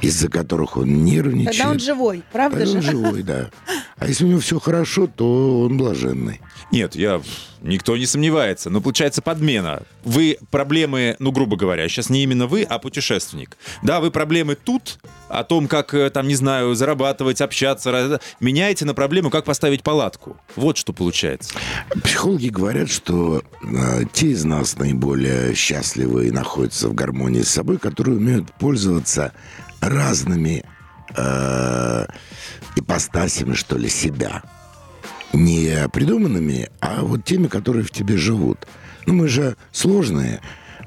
из-за 0.00 0.28
которых 0.28 0.76
он 0.78 1.04
нервничает. 1.04 1.56
Тогда 1.58 1.70
он 1.72 1.78
живой, 1.80 2.22
правда 2.32 2.60
Тогда 2.60 2.72
же? 2.72 2.78
он 2.78 2.82
живой, 3.04 3.22
да. 3.22 3.50
А 4.02 4.08
если 4.08 4.24
у 4.24 4.28
него 4.28 4.40
все 4.40 4.58
хорошо, 4.58 5.06
то 5.06 5.60
он 5.60 5.76
блаженный. 5.76 6.40
Нет, 6.72 6.96
я 6.96 7.22
никто 7.60 7.96
не 7.96 8.06
сомневается. 8.06 8.68
Но 8.68 8.80
получается 8.80 9.22
подмена. 9.22 9.82
Вы 10.02 10.38
проблемы, 10.50 11.14
ну, 11.20 11.30
грубо 11.30 11.56
говоря, 11.56 11.88
сейчас 11.88 12.10
не 12.10 12.24
именно 12.24 12.48
вы, 12.48 12.64
а 12.64 12.80
путешественник. 12.80 13.56
Да, 13.82 14.00
вы 14.00 14.10
проблемы 14.10 14.56
тут, 14.56 14.98
о 15.28 15.44
том, 15.44 15.68
как, 15.68 15.94
э, 15.94 16.10
там, 16.10 16.26
не 16.26 16.34
знаю, 16.34 16.74
зарабатывать, 16.74 17.40
общаться, 17.40 17.90
ra- 17.90 18.20
меняете 18.40 18.84
на 18.84 18.94
проблему, 18.94 19.30
как 19.30 19.44
поставить 19.44 19.84
палатку. 19.84 20.36
Вот 20.56 20.76
что 20.76 20.92
получается. 20.92 21.54
Психологи 22.02 22.48
говорят, 22.48 22.90
что 22.90 23.42
э, 23.62 24.02
те 24.12 24.28
из 24.28 24.44
нас 24.44 24.76
наиболее 24.78 25.54
счастливы 25.54 26.26
и 26.26 26.30
находятся 26.32 26.88
в 26.88 26.94
гармонии 26.94 27.42
с 27.42 27.50
собой, 27.50 27.78
которые 27.78 28.16
умеют 28.16 28.52
пользоваться 28.54 29.32
разными 29.80 30.64
э, 31.16 32.06
ипостасями, 32.76 33.54
что 33.54 33.76
ли, 33.76 33.88
себя. 33.88 34.42
Не 35.32 35.88
придуманными, 35.88 36.70
а 36.80 37.02
вот 37.02 37.24
теми, 37.24 37.46
которые 37.46 37.84
в 37.84 37.90
тебе 37.90 38.16
живут. 38.16 38.66
Ну, 39.06 39.14
мы 39.14 39.28
же 39.28 39.56
сложные. 39.72 40.40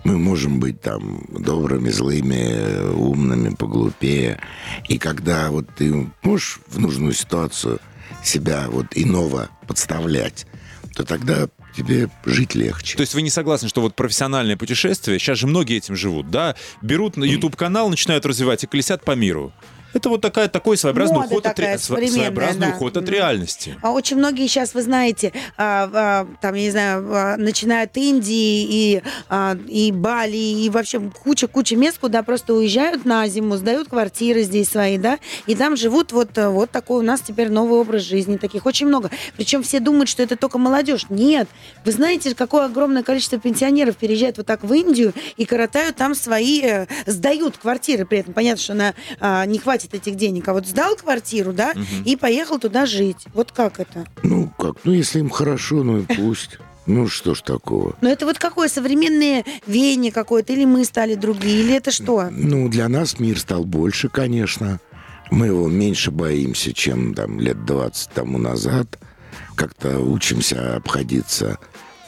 Мы 0.03 0.19
можем 0.19 0.59
быть 0.59 0.81
там 0.81 1.25
добрыми, 1.29 1.89
злыми, 1.89 2.93
умными, 2.93 3.55
поглупее. 3.55 4.39
И 4.87 4.99
когда 4.99 5.49
вот 5.49 5.67
ты 5.75 6.11
можешь 6.21 6.59
в 6.67 6.79
нужную 6.79 7.13
ситуацию 7.13 7.79
себя 8.23 8.67
вот 8.69 8.85
иного 8.91 9.49
подставлять, 9.67 10.45
то 10.93 11.03
тогда 11.03 11.47
тебе 11.75 12.09
жить 12.25 12.55
легче. 12.55 12.95
То 12.95 13.01
есть 13.01 13.13
вы 13.13 13.21
не 13.21 13.29
согласны, 13.29 13.67
что 13.67 13.81
вот 13.81 13.95
профессиональное 13.95 14.55
путешествие, 14.57 15.19
сейчас 15.19 15.39
же 15.39 15.47
многие 15.47 15.77
этим 15.77 15.95
живут, 15.95 16.29
да, 16.29 16.55
берут 16.81 17.17
на 17.17 17.23
YouTube-канал, 17.23 17.89
начинают 17.89 18.25
развивать 18.25 18.63
и 18.63 18.67
колесят 18.67 19.03
по 19.03 19.11
миру. 19.11 19.51
Это 19.95 20.09
вот 20.09 20.19
такая, 20.19 20.49
такой 20.49 20.75
своеобразный 20.75 21.15
Мода 21.15 21.27
уход, 21.27 21.45
от, 21.45 21.55
такая 21.55 21.73
ре- 21.75 21.79
современная, 21.79 22.17
своеобразный 22.17 22.67
да. 22.67 22.75
уход 22.75 22.97
от 22.97 23.07
реальности. 23.07 23.77
А 23.81 23.91
очень 23.91 24.17
многие 24.17 24.45
сейчас, 24.47 24.73
вы 24.73 24.81
знаете, 24.81 25.31
а, 25.55 25.89
а, 25.93 26.27
там, 26.41 26.53
я 26.55 26.61
не 26.63 26.71
знаю, 26.71 27.07
а, 27.13 27.37
начинают 27.37 27.95
Индии 27.95 28.97
и, 28.97 29.01
и 29.69 29.91
Бали, 29.93 30.35
и 30.35 30.69
вообще 30.69 30.99
куча-куча 30.99 31.77
мест, 31.77 31.97
куда 31.97 32.23
просто 32.23 32.53
уезжают 32.53 33.05
на 33.05 33.25
зиму, 33.29 33.55
сдают 33.55 33.87
квартиры 33.87 34.43
здесь 34.43 34.67
свои, 34.67 34.97
да, 34.97 35.17
и 35.47 35.55
там 35.55 35.77
живут 35.77 36.11
вот, 36.11 36.37
э, 36.37 36.49
вот 36.49 36.71
такой 36.71 36.99
у 36.99 37.01
нас 37.01 37.21
теперь 37.21 37.49
новый 37.49 37.79
образ 37.79 38.01
жизни. 38.01 38.35
Таких 38.35 38.65
очень 38.65 38.87
много. 38.87 39.09
Причем 39.37 39.63
все 39.63 39.79
думают, 39.79 40.09
что 40.09 40.21
это 40.21 40.35
только 40.35 40.57
молодежь. 40.57 41.05
Нет. 41.07 41.47
Вы 41.85 41.93
знаете, 41.93 42.35
какое 42.35 42.65
огромное 42.65 43.03
количество 43.03 43.39
пенсионеров 43.39 43.95
переезжает 43.95 44.35
вот 44.35 44.45
так 44.45 44.61
в 44.65 44.73
Индию 44.73 45.13
и 45.37 45.45
коротают 45.45 45.95
там 45.95 46.15
свои, 46.15 46.61
э, 46.61 46.87
сдают 47.05 47.57
квартиры 47.57 48.05
при 48.05 48.17
этом. 48.17 48.33
Понятно, 48.33 48.61
что 48.61 48.73
на, 48.73 49.45
не 49.45 49.57
хватит 49.57 49.84
этих 49.93 50.15
денег. 50.15 50.47
А 50.47 50.53
вот 50.53 50.67
сдал 50.67 50.95
квартиру, 50.95 51.53
да, 51.53 51.73
и 52.05 52.15
поехал 52.15 52.59
туда 52.59 52.85
жить. 52.85 53.25
Вот 53.33 53.51
как 53.51 53.79
это? 53.79 54.05
Ну 54.23 54.51
как, 54.57 54.77
ну 54.83 54.91
если 54.91 55.19
им 55.19 55.29
хорошо, 55.29 55.83
ну 55.83 55.99
и 55.99 56.01
пусть. 56.03 56.59
Ну 56.85 57.07
что 57.07 57.33
ж 57.33 57.41
такого. 57.41 57.95
Но 58.01 58.09
это 58.09 58.25
вот 58.25 58.37
какое 58.37 58.67
современное 58.67 59.43
веяние 59.65 60.11
какое-то, 60.11 60.53
или 60.53 60.65
мы 60.65 60.85
стали 60.85 61.15
другие, 61.15 61.61
или 61.61 61.73
это 61.73 61.91
что? 61.91 62.29
Ну, 62.31 62.69
для 62.69 62.87
нас 62.87 63.19
мир 63.19 63.39
стал 63.39 63.63
больше, 63.63 64.07
конечно. 64.07 64.79
Мы 65.31 65.47
его 65.47 65.67
меньше 65.67 66.11
боимся, 66.11 66.73
чем 66.73 67.15
там 67.15 67.39
лет 67.39 67.65
20 67.65 68.11
тому 68.11 68.37
назад. 68.37 68.99
Как-то 69.55 69.99
учимся 69.99 70.75
обходиться 70.75 71.57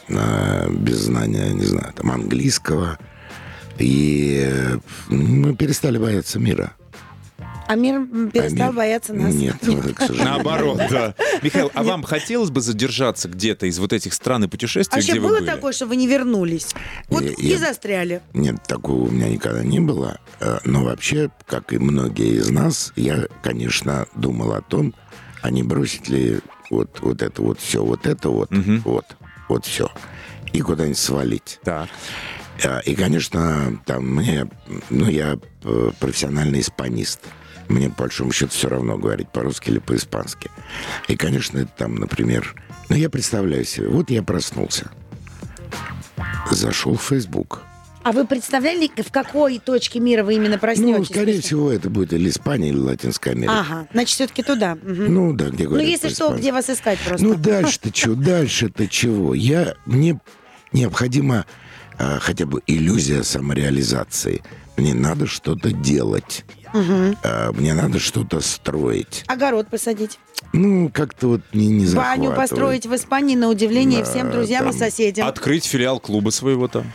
а, 0.09 0.69
без 0.69 0.97
знания, 0.97 1.51
не 1.53 1.65
знаю, 1.65 1.93
там, 1.95 2.11
английского. 2.11 2.99
И 3.79 4.43
э, 4.43 4.77
мы 5.09 5.55
перестали 5.55 5.97
бояться 5.97 6.39
мира. 6.39 6.73
А 7.67 7.75
мир 7.75 8.05
перестал 8.31 8.67
А 8.69 8.71
мир- 8.71 8.73
бояться 8.73 9.13
нас. 9.13 9.33
Нет, 9.33 9.55
ну, 9.61 9.81
к 9.93 9.99
сожалению. 9.99 10.25
Наоборот, 10.25 10.77
да. 10.89 11.13
Михаил, 11.41 11.69
а 11.73 11.83
вам 11.83 12.03
хотелось 12.03 12.49
бы 12.49 12.61
задержаться 12.61 13.27
где-то 13.27 13.65
из 13.65 13.77
вот 13.79 13.93
этих 13.93 14.13
стран 14.13 14.45
и 14.45 14.47
путешествий, 14.47 14.99
А 14.99 15.03
где 15.03 15.19
вы 15.19 15.27
было 15.27 15.41
такое, 15.41 15.73
что 15.73 15.85
вы 15.85 15.95
не 15.97 16.07
вернулись? 16.07 16.73
Вот 17.09 17.23
и 17.23 17.55
застряли. 17.57 18.21
Нет, 18.33 18.55
такого 18.67 19.03
у 19.07 19.11
меня 19.11 19.29
никогда 19.29 19.63
не 19.63 19.79
было. 19.79 20.19
Э, 20.39 20.59
Но 20.63 20.83
вообще, 20.83 21.29
как 21.45 21.73
и 21.73 21.77
многие 21.77 22.35
из 22.37 22.49
нас, 22.49 22.93
я, 22.95 23.25
конечно, 23.43 24.07
думал 24.15 24.53
о 24.53 24.61
том, 24.61 24.93
а 25.41 25.49
не 25.51 25.63
бросить 25.63 26.09
ли 26.09 26.39
вот, 26.69 26.99
вот 27.01 27.21
это 27.21 27.41
вот 27.41 27.59
все, 27.59 27.83
вот 27.83 28.05
это 28.07 28.29
вот, 28.29 28.49
Мгм. 28.51 28.81
вот, 28.85 29.05
вот 29.49 29.65
все, 29.65 29.89
и 30.53 30.61
куда-нибудь 30.61 30.97
свалить. 30.97 31.59
Так. 31.63 31.89
Э, 32.63 32.81
И, 32.85 32.95
конечно, 32.95 33.79
там 33.85 34.15
мне, 34.15 34.49
ну, 34.89 35.07
я 35.09 35.37
э, 35.63 35.91
профессиональный 35.99 36.61
испанист. 36.61 37.19
Мне, 37.69 37.89
по 37.89 38.03
большому 38.03 38.31
счету, 38.31 38.51
все 38.51 38.69
равно 38.69 38.97
говорить 38.97 39.29
по-русски 39.29 39.69
или 39.69 39.79
по-испански. 39.79 40.49
И, 41.07 41.15
конечно, 41.17 41.59
это 41.59 41.71
там, 41.77 41.95
например, 41.95 42.55
ну, 42.89 42.95
я 42.95 43.09
представляю 43.09 43.65
себе, 43.65 43.89
вот 43.89 44.09
я 44.09 44.23
проснулся, 44.23 44.89
зашел 46.51 46.95
в 46.95 47.03
Facebook, 47.03 47.61
А 48.03 48.13
вы 48.13 48.25
представляли, 48.25 48.89
в 48.95 49.11
какой 49.11 49.59
точке 49.59 49.99
мира 49.99 50.23
вы 50.23 50.35
именно 50.35 50.57
проснетесь? 50.57 51.09
Ну, 51.09 51.15
скорее 51.15 51.41
всего, 51.41 51.69
это 51.69 51.89
будет 51.89 52.13
или 52.13 52.29
Испания, 52.29 52.69
или 52.69 52.77
Латинская 52.77 53.31
Америка. 53.31 53.59
Ага, 53.59 53.87
значит, 53.91 54.15
все-таки 54.15 54.43
туда. 54.43 54.75
Мгм. 54.81 55.13
Ну, 55.13 55.33
да, 55.33 55.49
где 55.49 55.65
Ну, 55.65 55.71
говорят 55.71 55.89
если 55.89 56.07
что, 56.09 56.33
где 56.33 56.53
вас 56.53 56.69
искать 56.69 56.99
просто? 56.99 57.25
Ну, 57.25 57.35
дальше-то 57.35 57.93
что? 57.93 58.15
Дальше-то 58.15 58.87
чего? 58.87 59.33
Я, 59.33 59.75
мне 59.85 60.21
необходима 60.71 61.45
а, 61.97 62.19
хотя 62.19 62.45
бы 62.45 62.61
иллюзия 62.67 63.23
самореализации. 63.23 64.41
Мне 64.77 64.93
надо 64.93 65.25
что-то 65.25 65.71
делать. 65.71 66.45
А, 67.23 67.51
мне 67.53 67.73
надо 67.73 67.99
что-то 67.99 68.39
строить. 68.41 69.23
Огород 69.27 69.67
посадить. 69.69 70.19
Ну, 70.53 70.89
как-то 70.93 71.27
вот 71.29 71.41
не, 71.53 71.67
не 71.67 71.85
Баню 71.85 71.89
захватывает. 71.89 72.35
построить 72.35 72.85
в 72.85 72.95
Испании 72.95 73.35
на 73.35 73.49
удивление 73.49 74.03
Да, 74.03 74.09
всем 74.11 74.31
друзьям 74.31 74.65
и 74.67 74.71
там- 74.71 74.79
соседям. 74.79 75.27
Открыть 75.27 75.65
филиал 75.65 75.99
клуба 75.99 76.29
своего 76.29 76.67
там. 76.67 76.91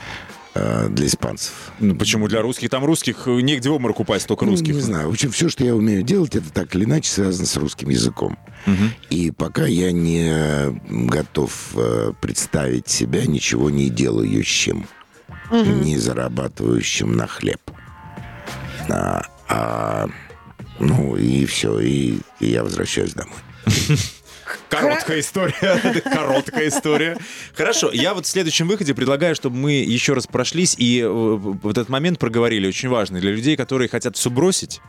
А, 0.55 0.89
для 0.89 1.07
испанцев. 1.07 1.73
Ну, 1.81 1.97
почему 1.97 2.29
для 2.29 2.43
русских? 2.43 2.69
Там 2.71 2.85
русских 2.85 3.27
э, 3.27 3.41
негде 3.41 3.71
в 3.71 3.73
обморок 3.73 3.99
упасть, 4.01 4.27
только 4.29 4.45
Ну, 4.45 4.51
русских. 4.53 4.75
не 4.75 4.81
знаю. 4.81 5.09
В 5.09 5.13
общем, 5.13 5.31
все, 5.33 5.49
что 5.49 5.65
я 5.65 5.75
умею 5.75 6.03
делать, 6.03 6.37
это 6.37 6.53
так 6.53 6.75
или 6.77 6.85
иначе 6.85 7.11
связано 7.11 7.47
с 7.47 7.57
русским 7.57 7.89
языком. 7.89 8.39
И 9.11 9.31
пока 9.33 9.65
я 9.67 9.91
не 9.93 10.79
готов 10.89 11.73
э, 11.75 12.13
представить 12.21 12.89
себя 12.89 13.25
ничего 13.27 13.71
не 13.71 13.89
делающим, 13.89 14.87
не 15.51 15.97
зарабатывающим 15.99 17.17
на 17.17 17.27
хлеб. 17.27 17.61
А, 18.89 19.23
а, 19.49 20.09
ну 20.79 21.17
и 21.17 21.45
все, 21.47 21.79
и, 21.81 22.19
и 22.41 22.47
я 22.47 22.63
возвращаюсь 22.63 23.15
домой. 23.15 23.37
Короткая 24.69 25.21
история. 25.21 26.03
Короткая 26.03 26.69
история. 26.69 27.17
Хорошо, 27.55 27.91
я 27.93 28.15
вот 28.15 28.27
в 28.27 28.29
следующем 28.29 28.69
выходе 28.69 28.95
предлагаю, 28.95 29.35
чтобы 29.35 29.57
мы 29.57 29.73
еще 29.73 30.15
раз 30.15 30.27
прошлись 30.27 30.75
и 30.79 31.01
э, 31.01 31.09
вот 31.09 31.73
этот 31.79 31.89
момент 31.89 32.19
проговорили, 32.19 32.67
очень 32.67 32.89
важный 32.89 33.21
для 33.21 33.33
людей, 33.33 33.57
которые 33.57 33.89
хотят 33.89 34.17
все 34.17 34.31
бросить, 34.31 34.81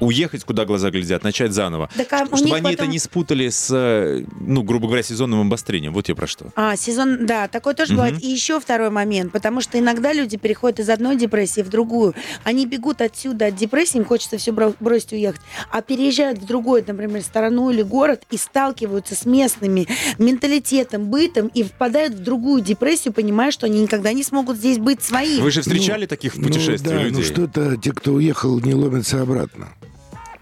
уехать, 0.00 0.44
куда 0.44 0.64
глаза 0.64 0.90
глядят, 0.90 1.24
начать 1.24 1.52
заново. 1.52 1.88
Так, 1.96 2.12
а 2.12 2.26
чтобы 2.26 2.56
они 2.56 2.70
это 2.70 2.78
потом- 2.78 2.90
не 2.90 2.98
спутали 2.98 3.48
с, 3.48 3.68
э, 3.70 4.24
ну, 4.40 4.62
грубо 4.62 4.86
говоря, 4.86 5.02
сезонным 5.02 5.40
обострением. 5.40 5.92
Вот 5.92 6.08
я 6.08 6.14
про 6.14 6.26
что. 6.26 6.46
А, 6.56 6.76
сезон, 6.76 7.26
да, 7.26 7.48
такой 7.48 7.74
тоже 7.74 7.94
бывает. 7.94 8.22
И 8.22 8.26
еще 8.26 8.60
второй 8.60 8.90
момент, 8.90 9.32
потому 9.32 9.60
что 9.60 9.78
иногда 9.78 10.12
люди 10.12 10.36
переходят 10.36 10.80
из 10.80 10.88
одной 10.88 11.16
депрессии 11.16 11.60
в 11.60 11.68
другую. 11.68 12.14
Они 12.44 12.66
бегут 12.66 13.00
отсюда 13.00 13.46
от 13.46 13.56
депрессии, 13.56 13.98
им 13.98 14.04
хочется 14.04 14.38
все 14.38 14.52
бросить 14.52 15.12
и 15.12 15.16
уехать, 15.16 15.40
а 15.70 15.82
переезжают 15.82 16.38
в 16.38 16.46
другой, 16.46 16.84
например, 16.86 17.22
страну 17.22 17.70
или 17.70 17.82
город 17.82 18.22
и 18.30 18.36
сталкиваются 18.36 19.14
с 19.14 19.24
местными 19.26 19.86
менталитетом, 20.18 21.06
бытом 21.06 21.48
и 21.48 21.62
впадают 21.62 22.14
в 22.14 22.22
другую 22.22 22.62
депрессию, 22.62 23.12
понимая, 23.12 23.50
что 23.50 23.66
они 23.66 23.80
никогда 23.80 24.12
не 24.12 24.22
смогут 24.22 24.56
здесь 24.56 24.78
быть 24.78 25.02
своими. 25.02 25.40
Вы 25.40 25.50
же 25.50 25.62
встречали 25.62 26.06
таких 26.06 26.34
в 26.34 26.42
путешествии 26.42 26.88
ну, 26.88 26.94
да, 26.96 27.02
людей? 27.02 27.18
ну 27.18 27.22
что-то, 27.22 27.76
те, 27.76 27.92
кто 27.92 28.12
уехал, 28.12 28.58
не 28.60 28.74
ломятся 28.74 29.22
обратно. 29.22 29.68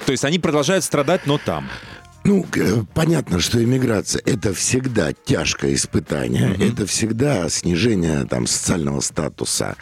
То 0.08 0.12
есть 0.12 0.24
они 0.24 0.38
продолжают 0.38 0.84
страдать, 0.84 1.26
но 1.26 1.36
там. 1.36 1.68
Ну, 2.24 2.46
э, 2.56 2.82
понятно, 2.94 3.40
что 3.40 3.62
иммиграция 3.62 4.22
это 4.24 4.54
всегда 4.54 5.12
тяжкое 5.12 5.74
испытание, 5.74 6.56
это 6.58 6.86
всегда 6.86 7.46
снижение 7.50 8.24
там 8.24 8.46
социального 8.46 9.00
статуса, 9.00 9.76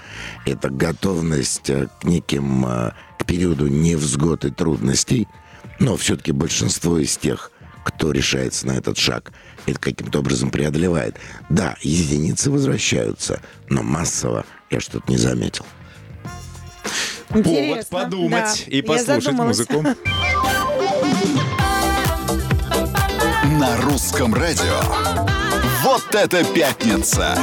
это 0.45 0.69
готовность 0.69 1.71
э, 1.71 1.87
к 2.01 2.05
неким 2.05 2.67
э, 2.67 2.91
к 3.21 3.25
периоду 3.25 3.69
невзгод 3.69 4.45
и 4.45 4.51
трудностей, 4.51 5.29
но 5.79 5.97
все-таки 5.97 6.33
большинство 6.33 6.99
из 6.99 7.17
тех, 7.17 7.53
кто 7.85 8.11
решается 8.11 8.67
на 8.67 8.73
этот 8.73 8.99
шаг, 8.99 9.31
это 9.67 9.79
каким-то 9.79 10.19
образом 10.19 10.51
преодолевает. 10.51 11.15
Да, 11.51 11.77
единицы 11.83 12.51
возвращаются, 12.51 13.41
но 13.69 13.85
массово 13.85 14.45
я 14.71 14.81
что-то 14.81 15.09
не 15.09 15.19
заметил. 15.19 15.65
Повод 17.29 17.47
Интересно, 17.47 17.99
подумать 17.99 18.65
да. 18.67 18.73
и 18.73 18.77
Я 18.77 18.83
послушать 18.83 19.25
задумалась. 19.25 19.59
музыку. 19.59 19.85
На 23.59 23.77
русском 23.79 24.35
радио. 24.35 24.81
Вот 25.83 26.15
это 26.15 26.45
пятница! 26.45 27.39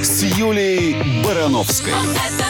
С 0.00 0.22
Юлей 0.22 1.22
Барановской. 1.24 1.92
Это 1.92 2.44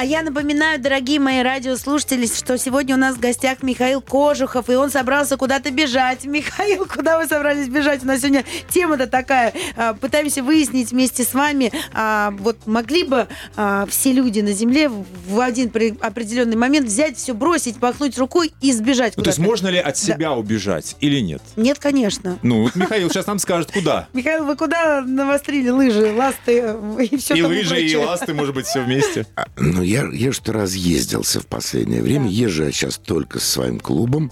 А 0.00 0.02
я 0.02 0.22
напоминаю, 0.22 0.80
дорогие 0.80 1.20
мои 1.20 1.42
радиослушатели, 1.42 2.24
что 2.24 2.56
сегодня 2.56 2.94
у 2.94 2.98
нас 2.98 3.16
в 3.16 3.20
гостях 3.20 3.62
Михаил 3.62 4.00
Кожухов, 4.00 4.70
и 4.70 4.74
он 4.74 4.90
собрался 4.90 5.36
куда-то 5.36 5.70
бежать. 5.70 6.24
Михаил, 6.24 6.86
куда 6.86 7.18
вы 7.18 7.26
собрались 7.26 7.68
бежать? 7.68 8.02
У 8.02 8.06
нас 8.06 8.20
сегодня 8.20 8.46
тема-то 8.70 9.06
такая. 9.06 9.52
А, 9.76 9.92
Пытаемся 9.92 10.42
выяснить 10.42 10.92
вместе 10.92 11.22
с 11.22 11.34
вами, 11.34 11.70
а, 11.92 12.30
вот 12.38 12.66
могли 12.66 13.04
бы 13.04 13.28
а, 13.56 13.84
все 13.90 14.14
люди 14.14 14.40
на 14.40 14.52
Земле 14.52 14.88
в 14.88 15.38
один 15.38 15.70
определенный 16.00 16.56
момент 16.56 16.86
взять, 16.86 17.18
все 17.18 17.34
бросить, 17.34 17.82
махнуть 17.82 18.16
рукой 18.16 18.54
и 18.62 18.72
сбежать 18.72 19.18
Ну, 19.18 19.22
то 19.22 19.28
есть 19.28 19.38
можно 19.38 19.68
ли 19.68 19.76
от 19.76 19.98
себя 19.98 20.32
убежать 20.32 20.96
или 21.00 21.20
нет? 21.20 21.42
Нет, 21.56 21.78
конечно. 21.78 22.38
Ну, 22.40 22.62
вот 22.62 22.74
Михаил 22.74 23.10
сейчас 23.10 23.26
нам 23.26 23.38
скажет, 23.38 23.70
куда. 23.70 24.08
Михаил, 24.14 24.46
вы 24.46 24.56
куда 24.56 25.02
навострили 25.02 25.68
лыжи, 25.68 26.10
ласты 26.10 26.62
э, 26.64 27.04
и 27.04 27.18
все 27.18 27.34
и 27.34 27.42
лыжи, 27.42 27.82
и 27.82 27.96
ласты, 27.96 28.32
может 28.32 28.54
быть, 28.54 28.64
все 28.64 28.80
вместе. 28.80 29.26
Ну, 29.58 29.89
я, 29.90 30.08
я 30.12 30.32
что 30.32 30.52
разъездился 30.52 31.40
в 31.40 31.46
последнее 31.46 32.02
время. 32.02 32.28
Езжу 32.28 32.64
я 32.64 32.72
сейчас 32.72 32.96
только 32.98 33.38
со 33.40 33.46
своим 33.46 33.80
клубом. 33.80 34.30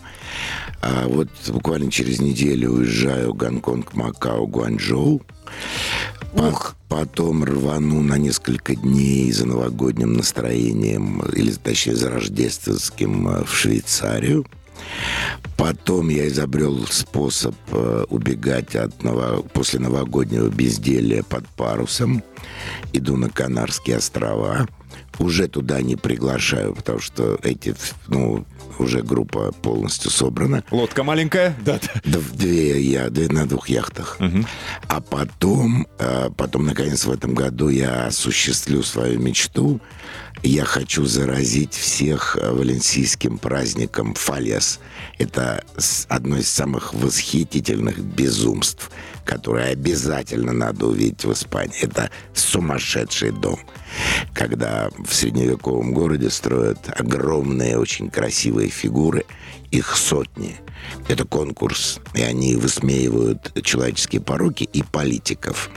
А 0.80 1.08
вот 1.08 1.28
буквально 1.48 1.90
через 1.90 2.20
неделю 2.20 2.70
уезжаю 2.72 3.32
в 3.32 3.36
Гонконг, 3.36 3.94
Макао, 3.94 4.46
Гуанчжоу. 4.46 5.22
По- 6.34 6.78
Потом 6.88 7.44
рвану 7.44 8.00
на 8.00 8.16
несколько 8.16 8.74
дней 8.74 9.30
за 9.30 9.44
новогодним 9.44 10.14
настроением, 10.14 11.20
или 11.34 11.52
точнее 11.52 11.96
за 11.96 12.08
рождественским 12.08 13.28
э, 13.28 13.44
в 13.44 13.54
Швейцарию. 13.54 14.46
Потом 15.58 16.08
я 16.08 16.28
изобрел 16.28 16.86
способ 16.86 17.54
э, 17.72 18.04
убегать 18.08 18.74
от 18.74 19.02
ново... 19.02 19.42
после 19.42 19.80
новогоднего 19.80 20.48
безделия 20.48 21.22
под 21.22 21.46
парусом. 21.48 22.22
Иду 22.94 23.16
на 23.18 23.28
Канарские 23.28 23.98
острова. 23.98 24.66
Уже 25.18 25.48
туда 25.48 25.80
не 25.82 25.96
приглашаю, 25.96 26.74
потому 26.74 27.00
что 27.00 27.38
эти, 27.42 27.74
ну, 28.06 28.44
уже 28.78 29.02
группа 29.02 29.52
полностью 29.52 30.10
собрана. 30.10 30.64
Лодка 30.70 31.02
маленькая? 31.02 31.56
Да. 31.64 31.80
Две 32.04 32.80
я 32.80 33.10
две 33.10 33.28
на 33.28 33.46
двух 33.46 33.68
яхтах. 33.68 34.18
А 34.86 35.00
потом, 35.00 35.86
э, 35.98 36.30
потом, 36.36 36.66
наконец, 36.66 37.04
в 37.04 37.10
этом 37.10 37.34
году 37.34 37.68
я 37.68 38.06
осуществлю 38.06 38.82
свою 38.82 39.18
мечту. 39.18 39.80
Я 40.42 40.64
хочу 40.64 41.04
заразить 41.04 41.74
всех 41.74 42.38
э, 42.40 42.52
валенсийским 42.52 43.38
праздником 43.38 44.14
Фалес. 44.14 44.78
Это 45.18 45.64
одно 46.08 46.38
из 46.38 46.48
самых 46.48 46.94
восхитительных 46.94 47.98
безумств, 47.98 48.90
которое 49.28 49.72
обязательно 49.72 50.54
надо 50.54 50.86
увидеть 50.86 51.26
в 51.26 51.32
Испании. 51.34 51.76
Это 51.82 52.10
сумасшедший 52.32 53.30
дом. 53.30 53.60
Когда 54.32 54.88
в 55.04 55.12
средневековом 55.12 55.92
городе 55.92 56.30
строят 56.30 56.78
огромные, 56.98 57.78
очень 57.78 58.08
красивые 58.08 58.70
фигуры, 58.70 59.26
их 59.70 59.94
сотни. 59.96 60.56
Это 61.08 61.26
конкурс, 61.26 62.00
и 62.14 62.22
они 62.22 62.56
высмеивают 62.56 63.52
человеческие 63.62 64.22
пороки 64.22 64.64
и 64.64 64.82
политиков. 64.82 65.68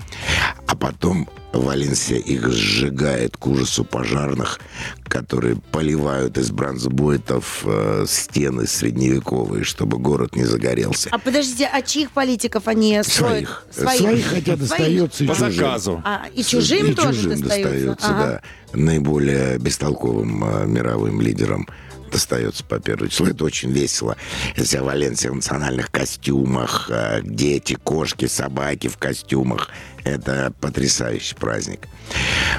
А 0.65 0.73
потом 0.73 1.27
Валенсия 1.53 2.17
их 2.17 2.49
сжигает 2.49 3.35
к 3.35 3.45
ужасу 3.45 3.83
пожарных, 3.83 4.59
которые 5.03 5.57
поливают 5.57 6.37
из 6.37 6.49
бронзбойтов 6.49 7.63
э, 7.65 8.05
стены 8.07 8.65
средневековые, 8.65 9.63
чтобы 9.65 9.97
город 9.97 10.35
не 10.35 10.45
загорелся. 10.45 11.09
А 11.11 11.17
подождите, 11.19 11.69
а 11.71 11.81
чьих 11.81 12.11
политиков 12.11 12.67
они 12.67 13.01
строят? 13.03 13.49
Своих. 13.71 13.97
Своих, 13.99 14.25
хотя 14.27 14.55
Своих. 14.55 14.59
достается 14.59 15.23
и 15.23 15.27
По 15.27 15.35
чужим. 15.35 15.51
заказу. 15.53 16.01
А, 16.05 16.25
и 16.33 16.43
чужим 16.43 16.87
И 16.87 16.93
тоже 16.93 17.13
чужим 17.23 17.41
достается? 17.41 17.69
достается, 17.71 18.07
Ага. 18.07 18.41
да. 18.73 18.77
Наиболее 18.79 19.57
бестолковым 19.57 20.43
э, 20.45 20.65
мировым 20.67 21.19
лидерам 21.19 21.67
достается 22.11 22.63
по 22.65 22.77
первое 22.79 23.07
число. 23.07 23.27
Это 23.27 23.45
очень 23.45 23.71
весело. 23.71 24.17
Вся 24.57 24.83
Валенсия 24.83 25.31
в 25.31 25.35
национальных 25.35 25.91
костюмах, 25.91 26.87
э, 26.89 27.21
дети, 27.23 27.77
кошки, 27.81 28.25
собаки 28.27 28.87
в 28.87 28.97
костюмах. 28.97 29.69
Это 30.03 30.53
потрясающий 30.59 31.35
праздник. 31.35 31.87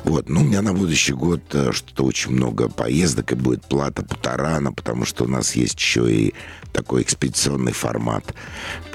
Вот, 0.04 0.28
ну, 0.28 0.40
у 0.40 0.44
меня 0.44 0.62
на 0.62 0.72
будущий 0.72 1.12
год 1.12 1.42
э, 1.52 1.72
что-то 1.72 2.04
очень 2.04 2.30
много 2.32 2.68
поездок, 2.68 3.32
и 3.32 3.34
будет 3.34 3.64
плата 3.64 4.02
Путарана, 4.02 4.72
потому 4.72 5.04
что 5.04 5.24
у 5.24 5.28
нас 5.28 5.54
есть 5.56 5.78
еще 5.78 6.10
и 6.10 6.34
такой 6.72 7.02
экспедиционный 7.02 7.72
формат 7.72 8.34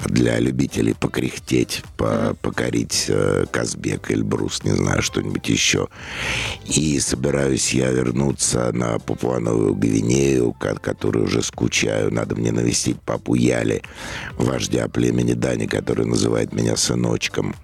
для 0.04 0.38
любителей 0.40 0.94
покряхтеть, 0.94 1.82
по- 1.96 2.34
покорить 2.42 3.04
э, 3.08 3.44
Казбек, 3.50 4.10
Эльбрус, 4.10 4.64
не 4.64 4.72
знаю, 4.72 5.02
что-нибудь 5.02 5.48
еще. 5.48 5.88
И 6.66 6.98
собираюсь 6.98 7.72
я 7.72 7.90
вернуться 7.90 8.72
на 8.72 8.98
Папуановую 8.98 9.74
Гвинею, 9.74 10.52
ко- 10.54 10.74
которой 10.78 11.22
уже 11.24 11.42
скучаю. 11.42 12.12
Надо 12.12 12.34
мне 12.34 12.50
навестить 12.50 13.00
папу 13.00 13.34
Яли, 13.34 13.82
вождя 14.36 14.88
племени 14.88 15.34
Дани, 15.34 15.66
который 15.66 16.04
называет 16.06 16.52
меня 16.52 16.76
сыночком. 16.76 17.54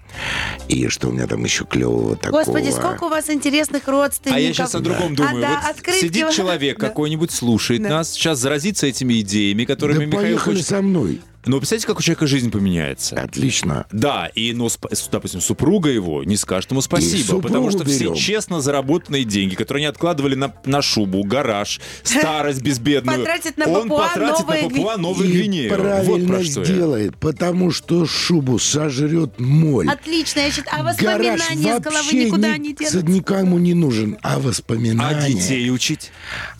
И 0.69 0.74
что 0.89 1.09
у 1.09 1.11
меня 1.11 1.27
там 1.27 1.43
еще 1.43 1.65
клевого 1.65 2.15
такого? 2.15 2.43
Господи, 2.43 2.69
сколько 2.71 3.05
у 3.05 3.09
вас 3.09 3.29
интересных 3.29 3.87
родственников. 3.87 4.37
А 4.37 4.39
я 4.39 4.53
сейчас 4.53 4.75
о 4.75 4.79
другом 4.79 5.13
А, 5.13 5.15
думаю. 5.15 5.41
да, 5.41 5.61
Вот 5.63 5.71
открытки- 5.77 6.01
сидит 6.01 6.31
человек 6.31 6.79
Да. 6.79 6.87
какой-нибудь, 6.87 7.31
слушает 7.31 7.81
Да. 7.83 7.89
нас, 7.89 8.11
сейчас 8.11 8.39
заразится 8.39 8.87
этими 8.87 9.19
идеями, 9.21 9.65
которыми 9.65 9.99
Да 9.99 10.05
Михаил 10.05 10.21
поехали 10.37 10.53
хочет... 10.55 10.67
со 10.67 10.81
мной. 10.81 11.21
Ну, 11.45 11.57
представляете, 11.59 11.87
как 11.87 11.99
у 11.99 12.01
человека 12.01 12.27
жизнь 12.27 12.49
поменяется? 12.51 13.15
Отлично. 13.21 13.85
Да, 13.91 14.27
и, 14.33 14.53
но, 14.53 14.65
сп- 14.67 14.93
с- 14.93 15.07
допустим, 15.07 15.41
супруга 15.41 15.89
его 15.89 16.23
не 16.23 16.37
скажет 16.37 16.71
ему 16.71 16.81
спасибо, 16.81 17.39
потому 17.41 17.69
что 17.71 17.83
берем. 17.83 18.13
все 18.15 18.15
честно 18.15 18.61
заработанные 18.61 19.23
деньги, 19.25 19.55
которые 19.55 19.81
они 19.81 19.87
откладывали 19.87 20.35
на, 20.35 20.53
на 20.65 20.81
шубу, 20.81 21.23
гараж, 21.23 21.79
старость 22.03 22.61
безбедную, 22.61 23.19
Потратит 23.19 23.57
на 23.57 23.67
он 23.67 23.83
Папуа 23.89 24.07
потратит 24.07 24.39
Новая 24.39 24.63
на 24.63 24.69
Папуа 24.69 24.97
Новую 24.97 25.29
Гвинею. 25.29 25.69
Вот 25.69 25.79
правильно 25.79 26.27
про 26.27 26.43
что 26.43 26.59
я. 26.61 26.65
сделает, 26.65 27.17
потому 27.17 27.71
что 27.71 28.05
шубу 28.05 28.57
сожрет 28.59 29.39
моль. 29.39 29.87
Отлично, 29.89 30.39
я 30.39 30.51
считаю. 30.51 30.81
А 30.81 30.93
Гараж 30.95 31.39
воспоминания 31.39 31.77
с 31.77 31.81
головы 31.81 31.95
вообще 32.03 32.25
никуда 32.25 32.57
ни- 32.57 32.61
не 32.67 32.73
денутся. 32.73 33.01
никому 33.05 33.57
не 33.59 33.73
нужен, 33.73 34.17
а 34.21 34.35
А 34.35 34.39
воспоминания. 34.39 35.27
детей 35.33 35.69
учить? 35.69 36.11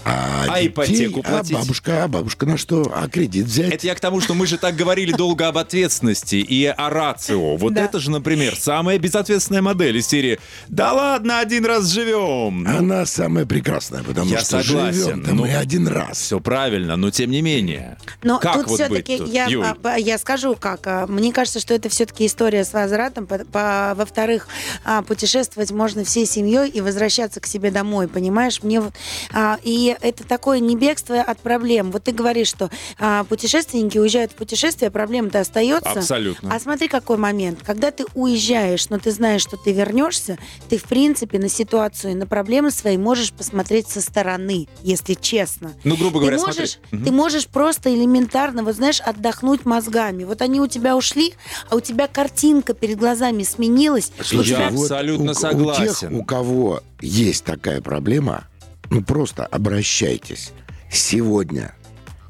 А, 0.07 0.43
А 0.47 0.55
детей, 0.61 0.67
ипотеку 0.67 1.19
а 1.25 1.29
платить? 1.29 1.53
бабушка, 1.53 2.03
а 2.03 2.07
бабушка 2.07 2.45
на 2.45 2.57
что? 2.57 2.91
А 2.95 3.09
кредит 3.09 3.47
взять? 3.47 3.73
Это 3.73 3.87
я 3.87 3.95
к 3.95 3.99
тому, 3.99 4.21
что 4.21 4.35
мы 4.35 4.45
же 4.45 4.57
так 4.59 4.75
говорили 4.75 5.11
долго 5.11 5.47
об 5.47 5.57
ответственности 5.57 6.35
и 6.35 6.65
о 6.65 6.89
рацио. 6.91 7.55
Вот 7.57 7.73
Да. 7.73 7.83
это 7.85 7.99
же, 7.99 8.11
например, 8.11 8.55
самая 8.55 8.99
безответственная 8.99 9.63
модель 9.63 9.97
из 9.97 10.07
серии 10.07 10.39
«Да 10.67 10.93
ладно, 10.93 11.39
один 11.39 11.65
раз 11.65 11.87
живем». 11.87 12.63
Ну, 12.63 12.77
Она 12.77 13.05
самая 13.07 13.47
прекрасная, 13.47 14.03
потому 14.03 14.29
Я 14.29 14.37
что 14.39 14.61
согласен, 14.61 14.93
живем-то 15.05 15.33
но- 15.33 15.41
мы 15.41 15.55
один 15.55 15.87
раз. 15.87 16.19
Все 16.19 16.39
правильно, 16.39 16.95
но 16.97 17.09
тем 17.09 17.31
не 17.31 17.41
менее. 17.41 17.97
Но 18.21 18.37
как 18.39 18.53
тут 18.57 18.67
вот 18.67 18.75
все-таки 18.79 19.13
быть 19.17 19.25
тут, 19.25 19.33
я, 19.33 19.47
Юль? 19.47 19.65
а, 19.83 19.97
я 19.97 20.17
скажу 20.19 20.55
как. 20.55 20.85
а, 20.85 21.07
Мне 21.07 21.33
кажется, 21.33 21.59
что 21.59 21.73
это 21.73 21.89
все-таки 21.89 22.27
история 22.27 22.63
с 22.63 22.73
возвратом. 22.73 23.25
По- 23.25 23.39
по- 23.39 23.93
Во-вторых, 23.95 24.47
а, 24.83 25.01
путешествовать 25.01 25.71
можно 25.71 26.03
всей 26.03 26.27
семьей 26.27 26.69
и 26.69 26.79
возвращаться 26.81 27.39
к 27.39 27.47
себе 27.47 27.71
домой, 27.71 28.07
понимаешь? 28.07 28.61
Мне 28.61 28.81
вот, 28.81 28.93
а, 29.33 29.57
и 30.01 30.07
это 30.07 30.23
такое 30.25 30.59
не 30.59 30.75
бегство 30.75 31.21
от 31.21 31.39
проблем. 31.39 31.91
Вот 31.91 32.03
ты 32.03 32.11
говоришь, 32.11 32.47
что 32.49 32.69
а, 32.99 33.23
путешественники 33.25 33.97
уезжают 33.97 34.31
в 34.31 34.35
путешествие, 34.35 34.91
проблема-то 34.91 35.39
остается. 35.39 35.91
Абсолютно. 35.91 36.53
А 36.53 36.59
смотри, 36.59 36.87
какой 36.87 37.17
момент. 37.17 37.59
Когда 37.63 37.91
ты 37.91 38.05
уезжаешь, 38.15 38.89
но 38.89 38.99
ты 38.99 39.11
знаешь, 39.11 39.41
что 39.41 39.57
ты 39.57 39.71
вернешься, 39.71 40.37
ты, 40.69 40.77
в 40.77 40.83
принципе, 40.83 41.39
на 41.39 41.49
ситуацию, 41.49 42.15
на 42.17 42.27
проблемы 42.27 42.71
свои 42.71 42.97
можешь 42.97 43.31
посмотреть 43.33 43.87
со 43.87 44.01
стороны, 44.01 44.67
если 44.81 45.13
честно. 45.13 45.73
Ну, 45.83 45.95
грубо 45.97 46.19
говоря, 46.19 46.37
ты 46.37 46.43
смотри. 46.43 46.59
можешь, 46.61 46.79
Мгм. 46.91 47.03
ты 47.05 47.11
можешь 47.11 47.47
просто 47.47 47.93
элементарно, 47.93 48.63
вот 48.63 48.75
знаешь, 48.75 49.01
отдохнуть 49.01 49.65
мозгами. 49.65 50.23
Вот 50.23 50.41
они 50.41 50.59
у 50.59 50.67
тебя 50.67 50.95
ушли, 50.95 51.33
а 51.69 51.75
у 51.75 51.79
тебя 51.79 52.07
картинка 52.07 52.73
перед 52.73 52.97
глазами 52.97 53.43
сменилась. 53.43 54.11
Слушай, 54.21 54.47
тебя- 54.49 54.59
я 54.59 54.67
абсолютно 54.67 55.31
у, 55.31 55.35
согласен. 55.35 56.07
У 56.07 56.11
тех, 56.11 56.19
у 56.19 56.23
кого 56.23 56.81
есть 57.01 57.43
такая 57.43 57.81
проблема, 57.81 58.47
ну 58.89 59.03
просто 59.03 59.45
обращайтесь. 59.45 60.51
Сегодня 60.91 61.73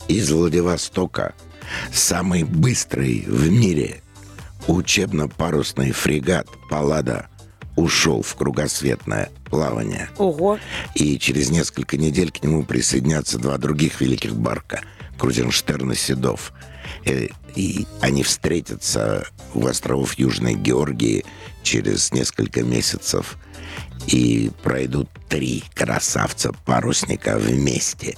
из 0.08 0.32
Владивостока 0.32 1.34
самый 1.92 2.44
быстрый 2.44 3.26
в 3.28 3.50
мире 3.50 4.02
учебно-парусный 4.68 5.92
фрегат 5.92 6.48
«Паллада» 6.70 7.28
ушел 7.76 8.22
в 8.22 8.36
кругосветное 8.36 9.30
плавание. 9.50 10.10
Ого. 10.18 10.60
И 10.94 11.20
через 11.20 11.50
несколько 11.50 11.98
недель 11.98 12.32
к 12.32 12.42
нему 12.44 12.64
присоединятся 12.64 13.38
два 13.38 13.58
других 13.58 14.00
великих 14.02 14.36
барка 14.36 14.82
Крузенштерн 15.18 15.92
и 15.92 15.96
Седов. 15.96 16.54
И, 17.04 17.32
и 17.56 17.86
они 18.02 18.24
встретятся 18.24 19.28
у 19.54 19.66
островов 19.68 20.14
Южной 20.18 20.56
Георгии 20.56 21.26
через 21.64 22.12
несколько 22.12 22.64
месяцев 22.64 23.38
и 24.08 24.52
пройдут 24.64 25.10
три 25.30 25.64
красавца-парусника 25.74 27.38
вместе. 27.38 28.18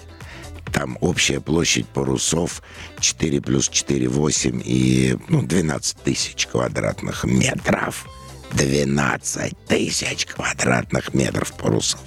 Там 0.74 0.98
общая 1.02 1.40
площадь 1.40 1.88
парусов 1.88 2.62
4 3.00 3.42
плюс 3.42 3.70
4, 3.70 4.08
8 4.10 4.62
и 4.64 5.18
ну, 5.30 5.42
12 5.42 5.98
тысяч 5.98 6.48
квадратных 6.48 7.24
метров. 7.24 8.06
12 8.54 9.54
тысяч 9.68 10.26
квадратных 10.26 11.14
метров 11.14 11.54
парусов. 11.54 12.00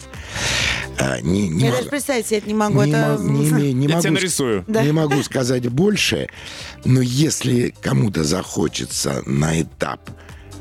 А, 0.98 1.20
не, 1.20 1.48
не 1.48 1.64
Я 1.64 1.66
могу- 1.70 1.76
даже 1.78 1.90
представить 1.90 2.26
себе 2.26 2.38
это 2.38 2.48
не 2.48 2.54
могу. 2.54 2.82
не, 2.82 2.90
это... 2.92 3.16
не 3.22 3.48
имею- 3.50 3.76
не 3.76 3.86
Я 3.86 3.94
могу, 3.96 4.02
тебе 4.02 4.10
с- 4.12 4.20
нарисую. 4.20 4.64
Да. 4.68 4.82
не 4.82 4.92
могу 4.92 5.22
сказать 5.22 5.68
больше, 5.68 6.28
но 6.84 7.00
если 7.00 7.74
кому-то 7.82 8.24
захочется 8.24 9.22
на 9.26 9.60
этап 9.60 10.10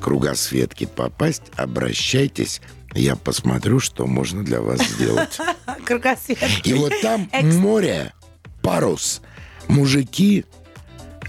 кругосветки 0.01 0.85
попасть, 0.85 1.43
обращайтесь, 1.55 2.61
я 2.93 3.15
посмотрю, 3.15 3.79
что 3.79 4.05
можно 4.07 4.43
для 4.43 4.61
вас 4.61 4.81
сделать. 4.81 5.37
Кругосвет. 5.85 6.37
И 6.63 6.73
вот 6.73 6.93
там 7.01 7.29
море, 7.33 8.13
парус, 8.61 9.21
мужики 9.67 10.45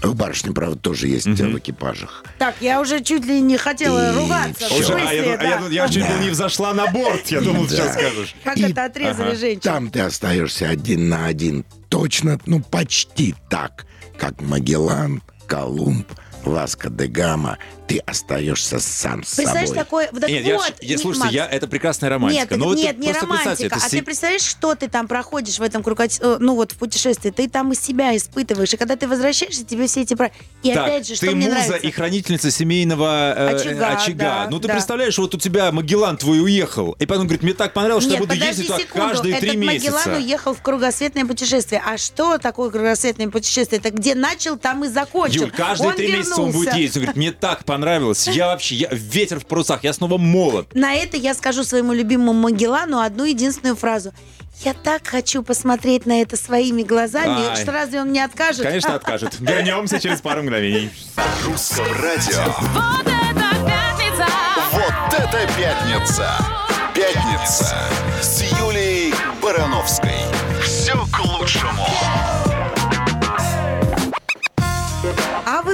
У 0.03 0.13
барышни, 0.13 0.51
правда, 0.51 0.77
тоже 0.77 1.07
есть 1.07 1.27
э, 1.27 1.31
в 1.33 1.59
экипажах. 1.59 2.25
Так, 2.39 2.55
я 2.59 2.81
уже 2.81 3.01
чуть 3.03 3.23
ли 3.25 3.39
не 3.39 3.57
хотела 3.57 4.11
И 4.11 4.15
ругаться. 4.15 4.67
В. 4.67 4.71
Уже, 4.79 4.93
а, 4.95 4.99
смысле, 4.99 5.17
я, 5.17 5.23
а 5.23 5.25
я 5.25 5.37
да. 5.37 5.57
дум- 5.59 5.71
я 5.71 5.87
чуть 5.89 6.07
было 6.07 6.17
не 6.17 6.29
взошла 6.31 6.73
на 6.73 6.87
борт. 6.87 7.27
Я 7.27 7.41
думал, 7.41 7.67
сейчас 7.69 7.93
скажешь. 7.93 8.35
Как 8.43 8.57
И- 8.57 8.63
это 8.63 8.85
отрезали 8.85 9.27
Ага. 9.29 9.35
женщин. 9.35 9.61
Там 9.61 9.91
ты 9.91 9.99
остаешься 9.99 10.69
один 10.69 11.07
на 11.09 11.27
один. 11.27 11.63
Точно, 11.89 12.39
ну, 12.47 12.61
почти 12.61 13.35
так, 13.49 13.85
как 14.17 14.41
Магеллан, 14.41 15.21
Колумб, 15.45 16.07
Васко 16.45 16.89
де 16.89 17.05
Гама. 17.05 17.57
Ты 17.91 17.99
остаешься 17.99 18.79
сам 18.79 19.23
с 19.23 19.35
Представляешь, 19.35 19.67
собой. 19.69 19.83
такое... 19.83 20.07
Так 20.07 20.29
Нет, 20.29 20.45
я, 20.45 20.55
вот, 20.57 20.73
я- 20.81 20.95
не- 20.95 21.01
слушайте, 21.01 21.25
Макс, 21.25 21.33
я, 21.33 21.45
это 21.47 21.67
прекрасная 21.67 22.09
романтика. 22.09 22.53
Нет, 22.53 22.59
но 22.59 22.65
вот 22.65 22.77
нет, 22.77 22.91
это 22.91 22.99
не 23.01 23.11
романтика. 23.11 23.77
А 23.83 23.89
ты 23.89 24.01
представляешь, 24.01 24.43
что 24.43 24.75
ты 24.75 24.87
там 24.87 25.07
проходишь 25.07 25.59
в 25.59 25.61
этом 25.61 25.83
круготе, 25.83 26.19
э, 26.21 26.37
ну 26.39 26.55
вот 26.55 26.71
в 26.71 26.77
путешествии? 26.77 27.31
Ты 27.31 27.49
там 27.49 27.71
из 27.73 27.81
себя 27.81 28.15
испытываешь. 28.15 28.73
И 28.73 28.77
когда 28.77 28.95
ты 28.95 29.07
возвращаешься, 29.07 29.65
тебе 29.65 29.87
все 29.87 30.01
эти... 30.03 30.13
про- 30.13 30.31
И 30.63 30.73
Так, 30.73 30.85
опять 30.87 31.07
же, 31.07 31.15
что 31.15 31.25
ты 31.25 31.35
мне 31.35 31.47
муза 31.47 31.57
нравится... 31.57 31.87
и 31.87 31.91
хранительница 31.91 32.49
семейного 32.49 33.33
э, 33.35 33.55
Очага, 33.55 34.13
да, 34.13 34.47
ну 34.49 34.59
ты 34.59 34.67
да. 34.69 34.73
представляешь, 34.75 35.17
вот 35.17 35.35
у 35.35 35.37
тебя 35.37 35.71
Магеллан 35.73 36.15
твой 36.17 36.41
уехал, 36.41 36.95
и 36.99 37.05
потом 37.05 37.25
говорит, 37.25 37.43
мне 37.43 37.53
так 37.53 37.73
понравилось, 37.73 38.05
что 38.05 38.13
Нет, 38.13 38.21
я 38.21 38.27
буду 38.27 38.39
ездить 38.39 38.67
туда 38.67 38.79
каждые 38.93 39.35
три 39.39 39.57
месяца. 39.57 39.91
Магеллан 39.91 40.21
уехал 40.21 40.53
в 40.53 40.61
кругосветное 40.61 41.25
путешествие. 41.25 41.83
А 41.85 41.97
что 41.97 42.37
такое 42.37 42.69
кругосветное 42.69 43.27
путешествие? 43.29 43.79
Это 43.79 43.91
где 43.91 44.15
начал, 44.15 44.57
там 44.57 44.85
и 44.85 44.87
закончил. 44.87 45.41
Юль, 45.41 45.51
каждые 45.51 45.93
три 45.93 46.11
месяца 46.13 46.41
он 46.41 46.51
будет 46.51 46.73
ездить. 46.75 46.95
Он 46.97 47.01
говорит, 47.03 47.17
мне 47.17 47.31
так 47.31 47.65
понравилось. 47.65 47.80
Я 48.31 48.47
вообще, 48.47 48.75
я, 48.75 48.89
ветер 48.91 49.39
в 49.39 49.45
парусах, 49.45 49.83
я 49.83 49.93
снова 49.93 50.17
молод. 50.17 50.67
На 50.73 50.93
это 50.95 51.17
я 51.17 51.33
скажу 51.33 51.63
своему 51.63 51.93
любимому 51.93 52.33
Магеллану 52.33 52.99
одну 52.99 53.25
единственную 53.25 53.75
фразу. 53.75 54.13
Я 54.63 54.73
так 54.73 55.07
хочу 55.07 55.41
посмотреть 55.41 56.05
на 56.05 56.21
это 56.21 56.37
своими 56.37 56.83
глазами, 56.83 57.49
Ай. 57.49 57.55
что 57.55 57.71
разве 57.71 58.01
он 58.01 58.11
не 58.11 58.19
откажет? 58.19 58.63
Конечно, 58.63 58.93
откажет. 58.93 59.35
Вернемся 59.39 59.99
через 59.99 60.21
пару 60.21 60.43
мгновений. 60.43 60.89
Русском 61.45 61.87
радио. 61.99 62.43
Вот 62.73 63.01
это 63.01 63.55
пятница! 63.65 64.27
Вот 64.71 65.13
это 65.19 65.47
пятница! 65.57 66.61
Пятница 66.93 67.75
с 68.21 68.41
Юлией 68.59 69.13
Барановской. 69.41 70.11
Все 70.61 70.93
к 70.93 71.19
лучшему. 71.25 71.87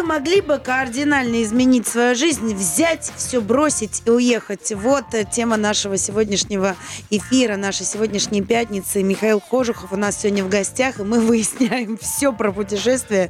Могли 0.07 0.39
бы 0.39 0.57
кардинально 0.57 1.43
изменить 1.43 1.85
свою 1.85 2.15
жизнь, 2.15 2.55
взять, 2.55 3.11
все 3.17 3.41
бросить 3.41 4.03
и 4.05 4.09
уехать? 4.09 4.71
Вот 4.71 5.13
э, 5.13 5.25
тема 5.29 5.57
нашего 5.57 5.97
сегодняшнего 5.97 6.77
эфира, 7.09 7.57
нашей 7.57 7.85
сегодняшней 7.85 8.41
пятницы. 8.41 9.03
Михаил 9.03 9.41
Кожухов 9.41 9.91
у 9.91 9.97
нас 9.97 10.21
сегодня 10.21 10.45
в 10.45 10.49
гостях, 10.49 10.99
и 10.99 11.03
мы 11.03 11.19
выясняем 11.27 11.97
все 11.97 12.31
про 12.31 12.53
путешествия 12.53 13.29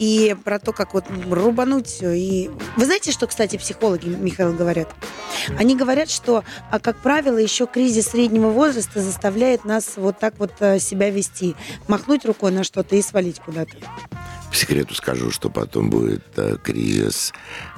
и 0.00 0.36
про 0.44 0.58
то, 0.58 0.72
как 0.72 0.94
вот 0.94 1.04
рубануть 1.30 1.86
все. 1.86 2.10
И 2.10 2.50
вы 2.76 2.84
знаете, 2.84 3.12
что, 3.12 3.28
кстати, 3.28 3.56
психологи, 3.56 4.08
Михаил, 4.08 4.52
говорят? 4.52 4.92
Они 5.56 5.76
говорят, 5.76 6.10
что, 6.10 6.42
а, 6.72 6.80
как 6.80 6.96
правило, 7.02 7.38
еще 7.38 7.66
кризис 7.68 8.08
среднего 8.08 8.48
возраста 8.48 9.00
заставляет 9.00 9.64
нас 9.64 9.92
вот 9.94 10.18
так 10.18 10.34
вот 10.38 10.52
э, 10.58 10.80
себя 10.80 11.08
вести. 11.10 11.54
Махнуть 11.86 12.24
рукой 12.24 12.50
на 12.50 12.64
что-то 12.64 12.96
и 12.96 13.02
свалить 13.02 13.38
куда-то. 13.38 13.76
По 14.50 14.56
секрету 14.56 14.94
скажу, 14.94 15.30
что 15.30 15.50
потом 15.50 15.90
будет 15.90 16.24
э, 16.36 16.56
кризис 16.62 17.32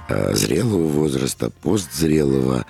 э, 0.09 0.35
зрелого 0.35 0.87
возраста, 0.87 1.51
постзрелого, 1.63 2.67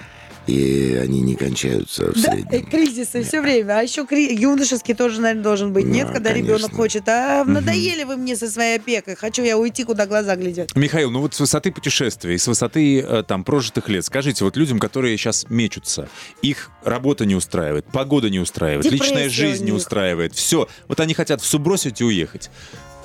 и 0.47 0.99
они 1.03 1.21
не 1.21 1.35
кончаются 1.35 2.11
в 2.13 2.15
Да, 2.15 2.33
среднем. 2.33 2.49
э, 2.53 2.61
кризисы 2.63 3.23
все 3.23 3.43
время. 3.43 3.81
А 3.81 3.83
еще 3.83 4.07
кри- 4.07 4.35
юношеский 4.35 4.95
тоже, 4.95 5.21
наверное, 5.21 5.43
должен 5.45 5.75
быть. 5.75 5.85
Да, 5.85 5.91
Нет, 5.91 6.11
когда 6.11 6.31
конечно. 6.31 6.55
ребенок 6.55 6.73
хочет. 6.75 7.07
А 7.07 7.45
надоели 7.45 8.05
вы 8.05 8.17
мне 8.17 8.35
со 8.35 8.49
своей 8.49 8.77
опекой. 8.79 9.15
Хочу 9.15 9.43
я 9.43 9.59
уйти, 9.59 9.85
куда 9.85 10.07
глаза 10.07 10.37
глядят. 10.37 10.75
Михаил, 10.75 11.11
ну 11.11 11.21
вот 11.21 11.35
с 11.35 11.41
высоты 11.41 11.71
путешествия 11.71 12.35
и 12.35 12.39
с 12.39 12.47
высоты 12.47 13.01
э, 13.01 13.23
там 13.29 13.45
прожитых 13.45 13.91
лет, 13.91 14.07
скажите, 14.07 14.43
вот 14.45 14.57
людям, 14.57 14.79
которые 14.79 15.19
сейчас 15.19 15.45
мечутся, 15.51 16.09
их 16.41 16.71
работа 16.83 17.27
не 17.27 17.35
устраивает, 17.35 17.85
погода 17.93 18.31
не 18.31 18.39
устраивает, 18.41 18.91
личная 18.91 19.25
Депрессия 19.25 19.29
жизнь 19.29 19.65
у 19.65 19.67
не 19.67 19.73
устраивает, 19.73 20.35
все, 20.35 20.67
вот 20.87 20.99
они 21.01 21.13
хотят 21.13 21.43
все 21.43 21.59
бросить 21.59 22.01
и 22.01 22.05
уехать. 22.05 22.49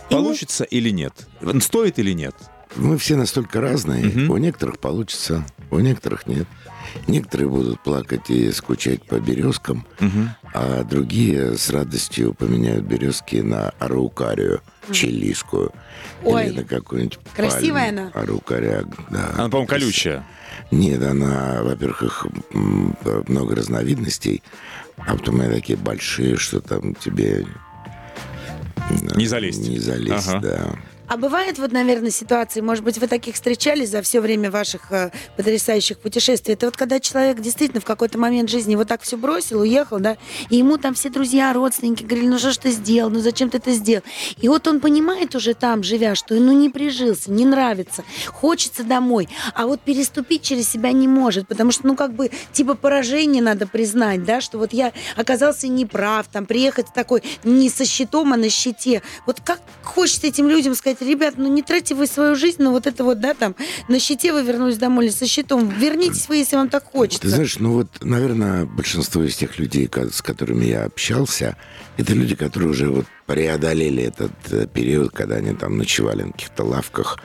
Получится 0.09 0.63
или 0.63 0.89
нет? 0.89 1.13
Стоит 1.61 1.99
или 1.99 2.13
нет? 2.13 2.35
Мы 2.75 2.97
все 2.97 3.15
настолько 3.15 3.61
разные. 3.61 4.05
Мгм. 4.05 4.31
У 4.31 4.37
некоторых 4.37 4.79
получится, 4.79 5.45
у 5.69 5.79
некоторых 5.79 6.25
нет. 6.27 6.47
Некоторые 7.07 7.47
будут 7.47 7.79
плакать 7.81 8.29
и 8.29 8.51
скучать 8.51 9.03
по 9.05 9.19
березкам, 9.19 9.85
а 10.53 10.83
другие 10.83 11.57
с 11.57 11.69
радостью 11.69 12.33
поменяют 12.33 12.85
березки 12.85 13.37
на 13.37 13.69
араукарию 13.79 14.61
чилийскую. 14.91 15.71
Ой, 16.23 16.47
или 16.47 16.57
на 16.57 16.63
какую-нибудь 16.63 17.19
красивая 17.35 17.85
пальму. 17.85 18.01
она? 18.01 18.11
Араукария, 18.13 18.85
да. 19.09 19.29
Она, 19.35 19.49
по-моему, 19.49 19.67
колючая. 19.67 20.25
Нет, 20.71 21.01
она, 21.01 21.61
во-первых, 21.63 22.03
их 22.03 22.27
много 22.51 23.55
разновидностей, 23.55 24.43
а 24.97 25.15
потом 25.15 25.41
они 25.41 25.53
такие 25.53 25.77
большие, 25.77 26.37
что 26.37 26.59
там 26.59 26.95
тебе... 26.95 27.45
Не 29.15 29.27
залезть. 29.27 29.67
Не 29.67 29.79
залезть, 29.79 30.27
Ага. 30.27 30.39
да. 30.39 30.75
А 31.07 31.17
бывает 31.17 31.59
вот, 31.59 31.71
наверное, 31.71 32.11
ситуации, 32.11 32.61
может 32.61 32.83
быть, 32.83 32.97
вы 32.97 33.07
таких 33.07 33.35
встречались 33.35 33.89
за 33.89 34.01
все 34.01 34.21
время 34.21 34.49
ваших 34.49 34.91
э, 34.91 35.11
потрясающих 35.35 35.99
путешествий. 35.99 36.53
Это 36.53 36.67
вот 36.67 36.77
когда 36.77 36.99
человек 36.99 37.39
действительно 37.39 37.81
в 37.81 37.85
какой-то 37.85 38.17
момент 38.17 38.49
жизни 38.49 38.75
вот 38.75 38.87
так 38.87 39.01
все 39.01 39.17
бросил, 39.17 39.61
уехал, 39.61 39.99
да, 39.99 40.17
и 40.49 40.57
ему 40.57 40.77
там 40.77 40.93
все 40.93 41.09
друзья, 41.09 41.51
родственники 41.51 42.03
говорили, 42.03 42.29
ну 42.29 42.39
что 42.39 42.51
ж 42.51 42.57
ты 42.57 42.71
сделал, 42.71 43.09
ну 43.09 43.19
зачем 43.19 43.49
ты 43.49 43.57
это 43.57 43.71
сделал? 43.73 44.03
И 44.37 44.47
вот 44.47 44.65
он 44.67 44.79
понимает 44.79 45.35
уже 45.35 45.53
там, 45.53 45.83
живя, 45.83 46.15
что 46.15 46.35
ну 46.35 46.53
не 46.53 46.69
прижился, 46.69 47.31
не 47.31 47.45
нравится, 47.45 48.03
хочется 48.27 48.83
домой, 48.83 49.27
а 49.53 49.67
вот 49.67 49.81
переступить 49.81 50.41
через 50.41 50.69
себя 50.69 50.91
не 50.93 51.07
может, 51.07 51.47
потому 51.47 51.71
что, 51.71 51.85
ну 51.85 51.95
как 51.95 52.13
бы, 52.13 52.31
типа 52.53 52.75
поражение 52.75 53.43
надо 53.43 53.67
признать, 53.67 54.23
да, 54.23 54.41
что 54.41 54.57
вот 54.57 54.73
я 54.73 54.93
оказался 55.15 55.67
неправ, 55.67 56.27
там 56.31 56.45
приехать 56.45 56.87
такой 56.93 57.23
не 57.43 57.69
со 57.69 57.85
щитом, 57.85 58.33
а 58.33 58.37
на 58.37 58.49
щите. 58.49 59.01
Вот 59.25 59.41
как 59.41 59.59
хочется 59.83 60.27
этим 60.27 60.47
людям 60.47 60.75
сказать, 60.75 60.92
ребят, 61.01 61.35
ну 61.37 61.47
не 61.47 61.61
тратьте 61.61 61.95
вы 61.95 62.07
свою 62.07 62.35
жизнь 62.35 62.61
на 62.61 62.71
вот 62.71 62.87
это 62.87 63.03
вот, 63.03 63.19
да, 63.19 63.33
там, 63.33 63.55
на 63.87 63.99
щите 63.99 64.33
вы 64.33 64.43
вернулись 64.43 64.77
домой 64.77 65.05
или 65.05 65.11
со 65.11 65.27
щитом. 65.27 65.69
Вернитесь 65.69 66.27
вы, 66.27 66.37
если 66.37 66.55
вам 66.55 66.69
так 66.69 66.85
хочется. 66.85 67.21
Ты 67.21 67.29
знаешь, 67.29 67.57
ну 67.59 67.73
вот, 67.73 67.87
наверное, 68.01 68.65
большинство 68.65 69.23
из 69.23 69.35
тех 69.35 69.57
людей, 69.59 69.89
с 70.11 70.21
которыми 70.21 70.65
я 70.65 70.83
общался, 70.85 71.57
это 71.97 72.13
люди, 72.13 72.35
которые 72.35 72.71
уже 72.71 72.89
вот 72.89 73.05
преодолели 73.25 74.03
этот 74.03 74.31
э, 74.51 74.67
период, 74.67 75.11
когда 75.11 75.35
они 75.35 75.53
там 75.53 75.77
ночевали 75.77 76.23
на 76.23 76.31
каких-то 76.31 76.63
лавках, 76.63 77.19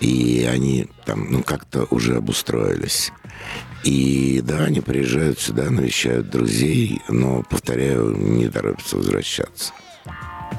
и 0.00 0.48
они 0.50 0.86
там, 1.04 1.30
ну, 1.30 1.42
как-то 1.42 1.86
уже 1.90 2.16
обустроились. 2.16 3.12
И 3.84 4.40
да, 4.44 4.64
они 4.64 4.80
приезжают 4.80 5.38
сюда, 5.38 5.70
навещают 5.70 6.30
друзей, 6.30 7.00
но, 7.08 7.42
повторяю, 7.48 8.16
не 8.16 8.48
торопятся 8.48 8.96
возвращаться. 8.96 9.72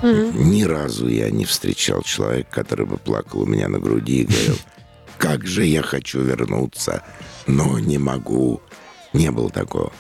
Ни 0.02 0.64
разу 0.64 1.08
я 1.08 1.30
не 1.30 1.46
встречал 1.46 2.02
человека, 2.04 2.50
который 2.52 2.86
бы 2.86 2.98
плакал 2.98 3.42
у 3.42 3.46
меня 3.46 3.68
на 3.68 3.80
груди 3.80 4.22
и 4.22 4.26
говорил, 4.26 4.56
как 5.18 5.46
же 5.46 5.66
я 5.66 5.82
хочу 5.82 6.22
вернуться, 6.22 7.04
но 7.48 7.80
не 7.80 7.98
могу. 7.98 8.62
Не 9.14 9.32
было 9.32 9.50
такого. 9.50 9.92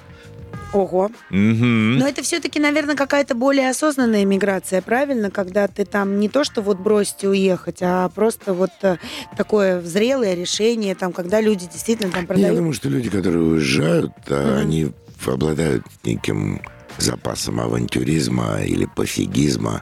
Ого. 0.72 1.10
Мгм. 1.32 1.98
Но 1.98 2.08
это 2.08 2.22
все-таки, 2.22 2.60
наверное, 2.60 2.96
какая-то 2.96 3.34
более 3.34 3.72
осознанная 3.72 4.24
миграция, 4.24 4.84
правильно? 4.84 5.32
Когда 5.32 5.68
ты 5.68 5.84
там 5.84 6.20
не 6.20 6.30
то, 6.30 6.44
что 6.44 6.62
вот 6.62 6.78
бросить 6.78 7.24
и 7.24 7.28
уехать, 7.28 7.80
а 7.82 8.08
просто 8.10 8.54
вот 8.54 8.70
э, 8.84 8.98
такое 9.36 9.82
зрелое 9.82 10.36
решение, 10.36 10.94
там, 10.94 11.12
когда 11.12 11.42
люди 11.42 11.66
действительно 11.66 12.12
там 12.12 12.22
Я 12.22 12.28
продают. 12.28 12.56
думаю, 12.56 12.74
что 12.74 12.88
люди, 12.88 13.10
которые 13.10 13.42
уезжают, 13.44 14.12
Мгм. 14.30 14.58
они 14.58 14.92
обладают 15.26 15.84
неким 16.04 16.62
запасом 17.00 17.60
авантюризма 17.60 18.62
или 18.64 18.86
пофигизма. 18.86 19.82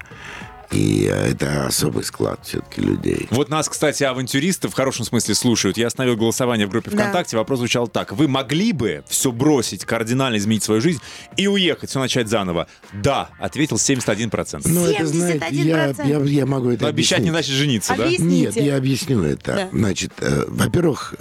И 0.70 1.08
э, 1.10 1.32
это 1.32 1.68
особый 1.68 2.04
склад 2.04 2.42
все-таки 2.44 2.82
людей. 2.82 3.28
Вот 3.32 3.48
нас, 3.48 3.70
кстати, 3.70 4.04
авантюристы 4.04 4.68
в 4.68 4.74
хорошем 4.74 5.06
смысле 5.06 5.34
слушают. 5.34 5.78
Я 5.78 5.88
остановил 5.88 6.18
голосование 6.18 6.68
в 6.68 6.70
группе 6.70 6.92
Да. 6.92 6.98
ВКонтакте. 6.98 7.38
Вопрос 7.38 7.60
звучал 7.60 7.88
так. 7.88 8.12
Вы 8.12 8.28
могли 8.28 8.74
бы 8.74 9.02
все 9.08 9.32
бросить, 9.32 9.86
кардинально 9.86 10.36
изменить 10.36 10.64
свою 10.64 10.82
жизнь 10.82 11.00
и 11.38 11.48
уехать, 11.48 11.90
все 11.90 12.00
начать 12.02 12.28
заново? 12.28 12.68
Да, 12.92 13.30
ответил 13.40 13.78
71%. 13.78 14.64
Ну, 14.66 14.86
это, 14.86 15.06
знаете, 15.08 15.48
я, 15.52 15.92
71%. 15.92 16.06
я, 16.06 16.40
я 16.40 16.46
могу 16.46 16.72
это 16.72 16.84
Но 16.84 16.90
обещать 16.90 17.20
не 17.22 17.30
объяснить. 17.30 17.46
значит 17.46 17.56
жениться, 17.56 17.96
да? 17.98 18.04
Объясните. 18.04 18.46
Нет, 18.48 18.56
я 18.58 18.76
объясню 18.76 19.24
это. 19.24 19.54
Да. 19.56 19.70
Значит, 19.72 20.12
э, 20.20 20.44
во-первых, 20.50 21.16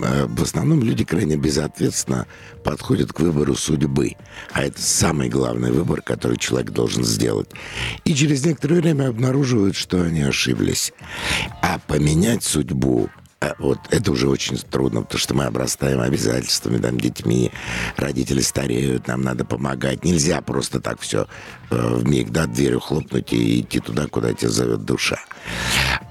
в 0.00 0.42
основном 0.42 0.82
люди 0.82 1.04
крайне 1.04 1.36
безответственно 1.36 2.26
подходят 2.64 3.12
к 3.12 3.20
выбору 3.20 3.54
судьбы. 3.54 4.16
А 4.52 4.62
это 4.62 4.80
самый 4.80 5.28
главный 5.28 5.70
выбор, 5.70 6.02
который 6.02 6.36
человек 6.36 6.70
должен 6.70 7.04
сделать. 7.04 7.50
И 8.04 8.14
через 8.14 8.44
некоторое 8.44 8.80
время 8.80 9.08
обнаруживают, 9.08 9.76
что 9.76 10.02
они 10.02 10.22
ошиблись. 10.22 10.92
А 11.62 11.78
поменять 11.86 12.44
судьбу 12.44 13.08
э, 13.40 13.52
вот 13.58 13.78
это 13.90 14.12
уже 14.12 14.28
очень 14.28 14.56
трудно, 14.58 15.02
потому 15.02 15.18
что 15.18 15.34
мы 15.34 15.44
обрастаем 15.44 16.00
обязательствами, 16.00 16.78
там, 16.78 16.98
детьми, 16.98 17.50
родители 17.96 18.40
стареют, 18.40 19.06
нам 19.06 19.22
надо 19.22 19.44
помогать. 19.44 20.04
Нельзя 20.04 20.40
просто 20.40 20.80
так 20.80 21.00
все 21.00 21.26
в 21.70 22.04
миг, 22.04 22.30
да, 22.30 22.46
дверью 22.46 22.80
хлопнуть 22.80 23.32
и 23.32 23.60
идти 23.60 23.80
туда, 23.80 24.06
куда 24.06 24.32
тебя 24.34 24.50
зовет 24.50 24.84
душа. 24.84 25.18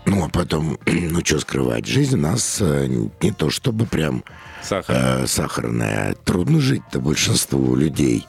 Ну, 0.10 0.26
а 0.26 0.30
потом, 0.30 0.80
ну, 0.86 1.24
что 1.24 1.39
скрывать, 1.39 1.86
жизнь 1.86 2.16
у 2.16 2.22
нас 2.22 2.57
э, 2.62 2.88
не 3.22 3.32
то 3.32 3.51
чтобы 3.51 3.86
прям 3.86 4.24
Сахар. 4.64 4.95
э, 4.97 5.28
сахарная. 5.28 6.16
Трудно 6.26 6.60
жить-то 6.60 6.99
большинству 6.99 7.76
людей. 7.76 8.26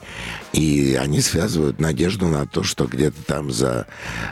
И 0.53 0.95
они 1.01 1.21
связывают 1.21 1.79
надежду 1.79 2.27
на 2.27 2.45
то, 2.45 2.61
что 2.61 2.85
где-то 2.85 3.23
там 3.23 3.51
за 3.51 3.87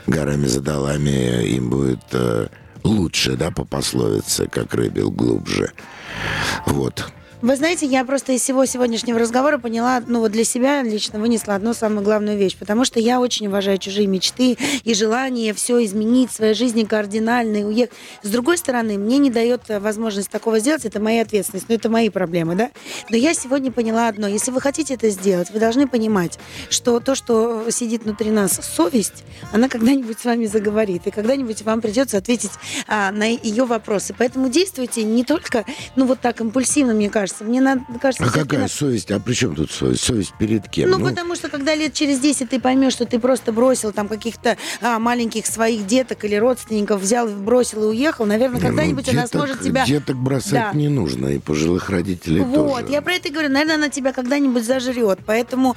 горами, 0.05 0.45
за 0.45 0.61
долами 0.61 1.43
им 1.47 1.71
будет 1.71 2.03
э, 2.11 2.49
лучше, 2.83 3.35
да, 3.35 3.49
по 3.49 3.65
пословице, 3.65 4.47
как 4.47 4.75
рыбил 4.75 5.09
глубже. 5.09 5.71
Вот. 6.67 7.11
Вы 7.41 7.55
знаете, 7.55 7.85
я 7.85 8.03
просто 8.03 8.33
из 8.33 8.41
всего 8.41 8.65
сегодняшнего 8.65 9.17
разговора 9.17 9.59
поняла, 9.59 10.03
ну 10.05 10.19
вот 10.19 10.33
для 10.33 10.43
себя 10.43 10.83
лично 10.83 11.19
вынесла 11.19 11.55
одну 11.55 11.73
самую 11.73 12.03
главную 12.03 12.37
вещь, 12.37 12.57
потому 12.57 12.83
что 12.83 12.99
я 12.99 13.21
очень 13.21 13.47
уважаю 13.47 13.77
чужие 13.77 14.07
мечты 14.07 14.57
и 14.83 14.93
желание 14.93 15.53
все 15.53 15.81
изменить 15.85 16.31
в 16.31 16.33
своей 16.33 16.53
жизни 16.53 16.83
кардинально 16.83 17.57
и 17.57 17.63
уехать. 17.63 17.95
С 18.23 18.29
другой 18.29 18.57
стороны, 18.57 18.97
мне 18.97 19.19
не 19.19 19.31
дает 19.31 19.69
э, 19.69 19.79
возможность 19.79 20.29
такого 20.29 20.59
сделать, 20.59 20.83
это 20.83 20.99
моя 20.99 21.21
ответственность, 21.21 21.69
но 21.69 21.75
это 21.75 21.89
мои 21.89 22.09
проблемы, 22.09 22.55
да? 22.55 22.71
Но 23.09 23.15
я 23.15 23.33
сегодня 23.33 23.71
поняла 23.71 24.09
одно, 24.09 24.27
если 24.27 24.51
вы 24.51 24.59
хотите 24.59 24.95
это 24.95 25.09
сделать, 25.09 25.49
вы 25.49 25.59
должны 25.61 25.87
понимать, 25.87 26.37
что 26.69 26.99
то, 26.99 27.15
что 27.15 27.71
сидит 27.71 28.03
внутри 28.03 28.31
нас, 28.31 28.59
совесть, 28.61 29.23
она 29.53 29.69
когда-нибудь 29.69 30.19
с 30.19 30.25
вами 30.25 30.45
заговорит, 30.45 31.07
и 31.07 31.11
когда-нибудь 31.11 31.61
вам 31.61 31.79
придется 31.79 32.17
ответить 32.17 32.51
а, 32.85 33.13
на 33.13 33.27
ее 33.27 33.63
вопросы. 33.63 34.13
Поэтому 34.17 34.49
действуйте 34.49 35.03
не 35.03 35.23
только, 35.23 35.63
ну 35.95 36.05
вот 36.05 36.19
так 36.19 36.41
импульсивно, 36.41 36.93
мне 36.93 37.09
кажется, 37.09 37.28
мне 37.39 37.61
надо, 37.61 37.81
кажется, 38.01 38.23
А 38.25 38.29
какая 38.31 38.61
надо- 38.61 38.71
совесть? 38.73 39.11
А 39.11 39.19
при 39.19 39.33
чем 39.33 39.55
тут 39.55 39.71
совесть? 39.71 40.03
Совесть 40.03 40.33
перед 40.39 40.67
кем? 40.69 40.89
ну, 40.91 40.99
потому 40.99 41.35
что 41.35 41.49
когда 41.49 41.75
лет 41.75 41.93
через 41.93 42.19
10 42.19 42.49
ты 42.49 42.59
поймешь, 42.59 42.93
что 42.93 43.05
ты 43.05 43.19
просто 43.19 43.51
бросил 43.51 43.91
там 43.91 44.07
каких-то 44.07 44.57
а, 44.81 44.99
маленьких 44.99 45.45
своих 45.45 45.85
деток 45.87 46.25
или 46.25 46.35
родственников, 46.35 47.01
взял, 47.01 47.27
бросил 47.27 47.83
и 47.83 47.87
уехал, 47.87 48.25
наверное, 48.25 48.59
ну, 48.59 48.67
когда-нибудь 48.67 49.07
она 49.09 49.23
деток- 49.23 49.31
сможет 49.39 49.61
тебя... 49.61 49.85
Деток 49.85 50.15
бросать 50.17 50.51
Да. 50.53 50.71
не 50.73 50.87
нужно, 50.89 51.27
и 51.27 51.39
пожилых 51.39 51.89
родителей 51.89 52.41
Вот, 52.41 52.81
тоже. 52.81 52.93
я 52.93 53.01
про 53.01 53.13
это 53.13 53.27
и 53.27 53.31
говорю. 53.31 53.49
Наверное, 53.49 53.75
она 53.75 53.89
тебя 53.89 54.13
когда-нибудь 54.13 54.65
зажрет. 54.65 55.19
Поэтому 55.25 55.75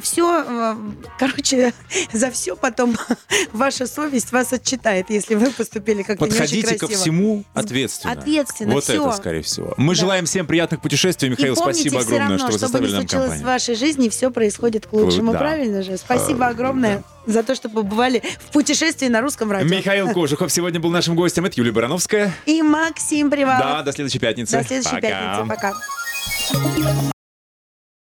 все, 0.00 0.76
короче, 1.18 1.72
за 2.12 2.30
все 2.30 2.56
потом 2.56 2.96
ваша 3.52 3.86
совесть 3.86 4.32
вас 4.32 4.52
отчитает, 4.52 5.06
если 5.10 5.34
вы 5.34 5.50
поступили 5.50 6.02
как-то 6.02 6.24
не 6.24 6.30
очень 6.30 6.40
Подходите 6.40 6.72
ко 6.74 6.86
красиво. 6.86 7.00
всему 7.00 7.44
ответственно. 7.54 8.12
Ответственно, 8.12 8.74
Вот 8.74 8.84
всё. 8.84 9.06
это, 9.08 9.16
скорее 9.16 9.42
всего. 9.42 9.74
Мы 9.76 9.94
Да. 9.94 10.00
желаем 10.00 10.26
всем 10.26 10.46
приятных 10.46 10.80
путешествий. 10.80 10.91
Михаил, 11.30 11.54
и 11.54 11.56
помните 11.56 11.80
спасибо 11.90 12.00
все 12.00 12.06
огромное, 12.06 12.28
равно, 12.28 12.38
что 12.38 12.52
вы 12.52 12.58
составили 12.58 12.92
нам 12.92 13.00
случилось 13.02 13.24
в 13.24 13.28
компанию. 13.28 13.46
вашей 13.46 13.74
жизни, 13.74 14.08
все 14.08 14.30
происходит 14.30 14.86
к 14.86 14.92
лучшему. 14.92 15.32
Да. 15.32 15.38
Правильно 15.38 15.82
же? 15.82 15.96
Спасибо 15.96 16.46
огромное 16.46 17.02
за 17.26 17.42
то, 17.42 17.54
что 17.54 17.68
побывали 17.68 18.22
в 18.48 18.52
путешествии 18.52 19.08
на 19.08 19.20
русском 19.20 19.50
радио. 19.50 19.68
Михаил 19.68 20.08
Кожухов 20.12 20.52
сегодня 20.52 20.80
был 20.80 20.90
нашим 20.90 21.14
гостем. 21.14 21.44
Это 21.44 21.54
Юлия 21.58 21.72
Барановская. 21.72 22.32
И 22.46 22.62
Максим 22.62 23.30
Привалов. 23.30 23.60
Да, 23.60 23.82
до 23.82 23.92
следующей 23.92 24.18
пятницы. 24.18 24.58
До 24.58 24.64
следующей 24.64 24.96
Пока. 24.96 25.46
пятницы. 25.48 25.48
Пока. 25.48 27.11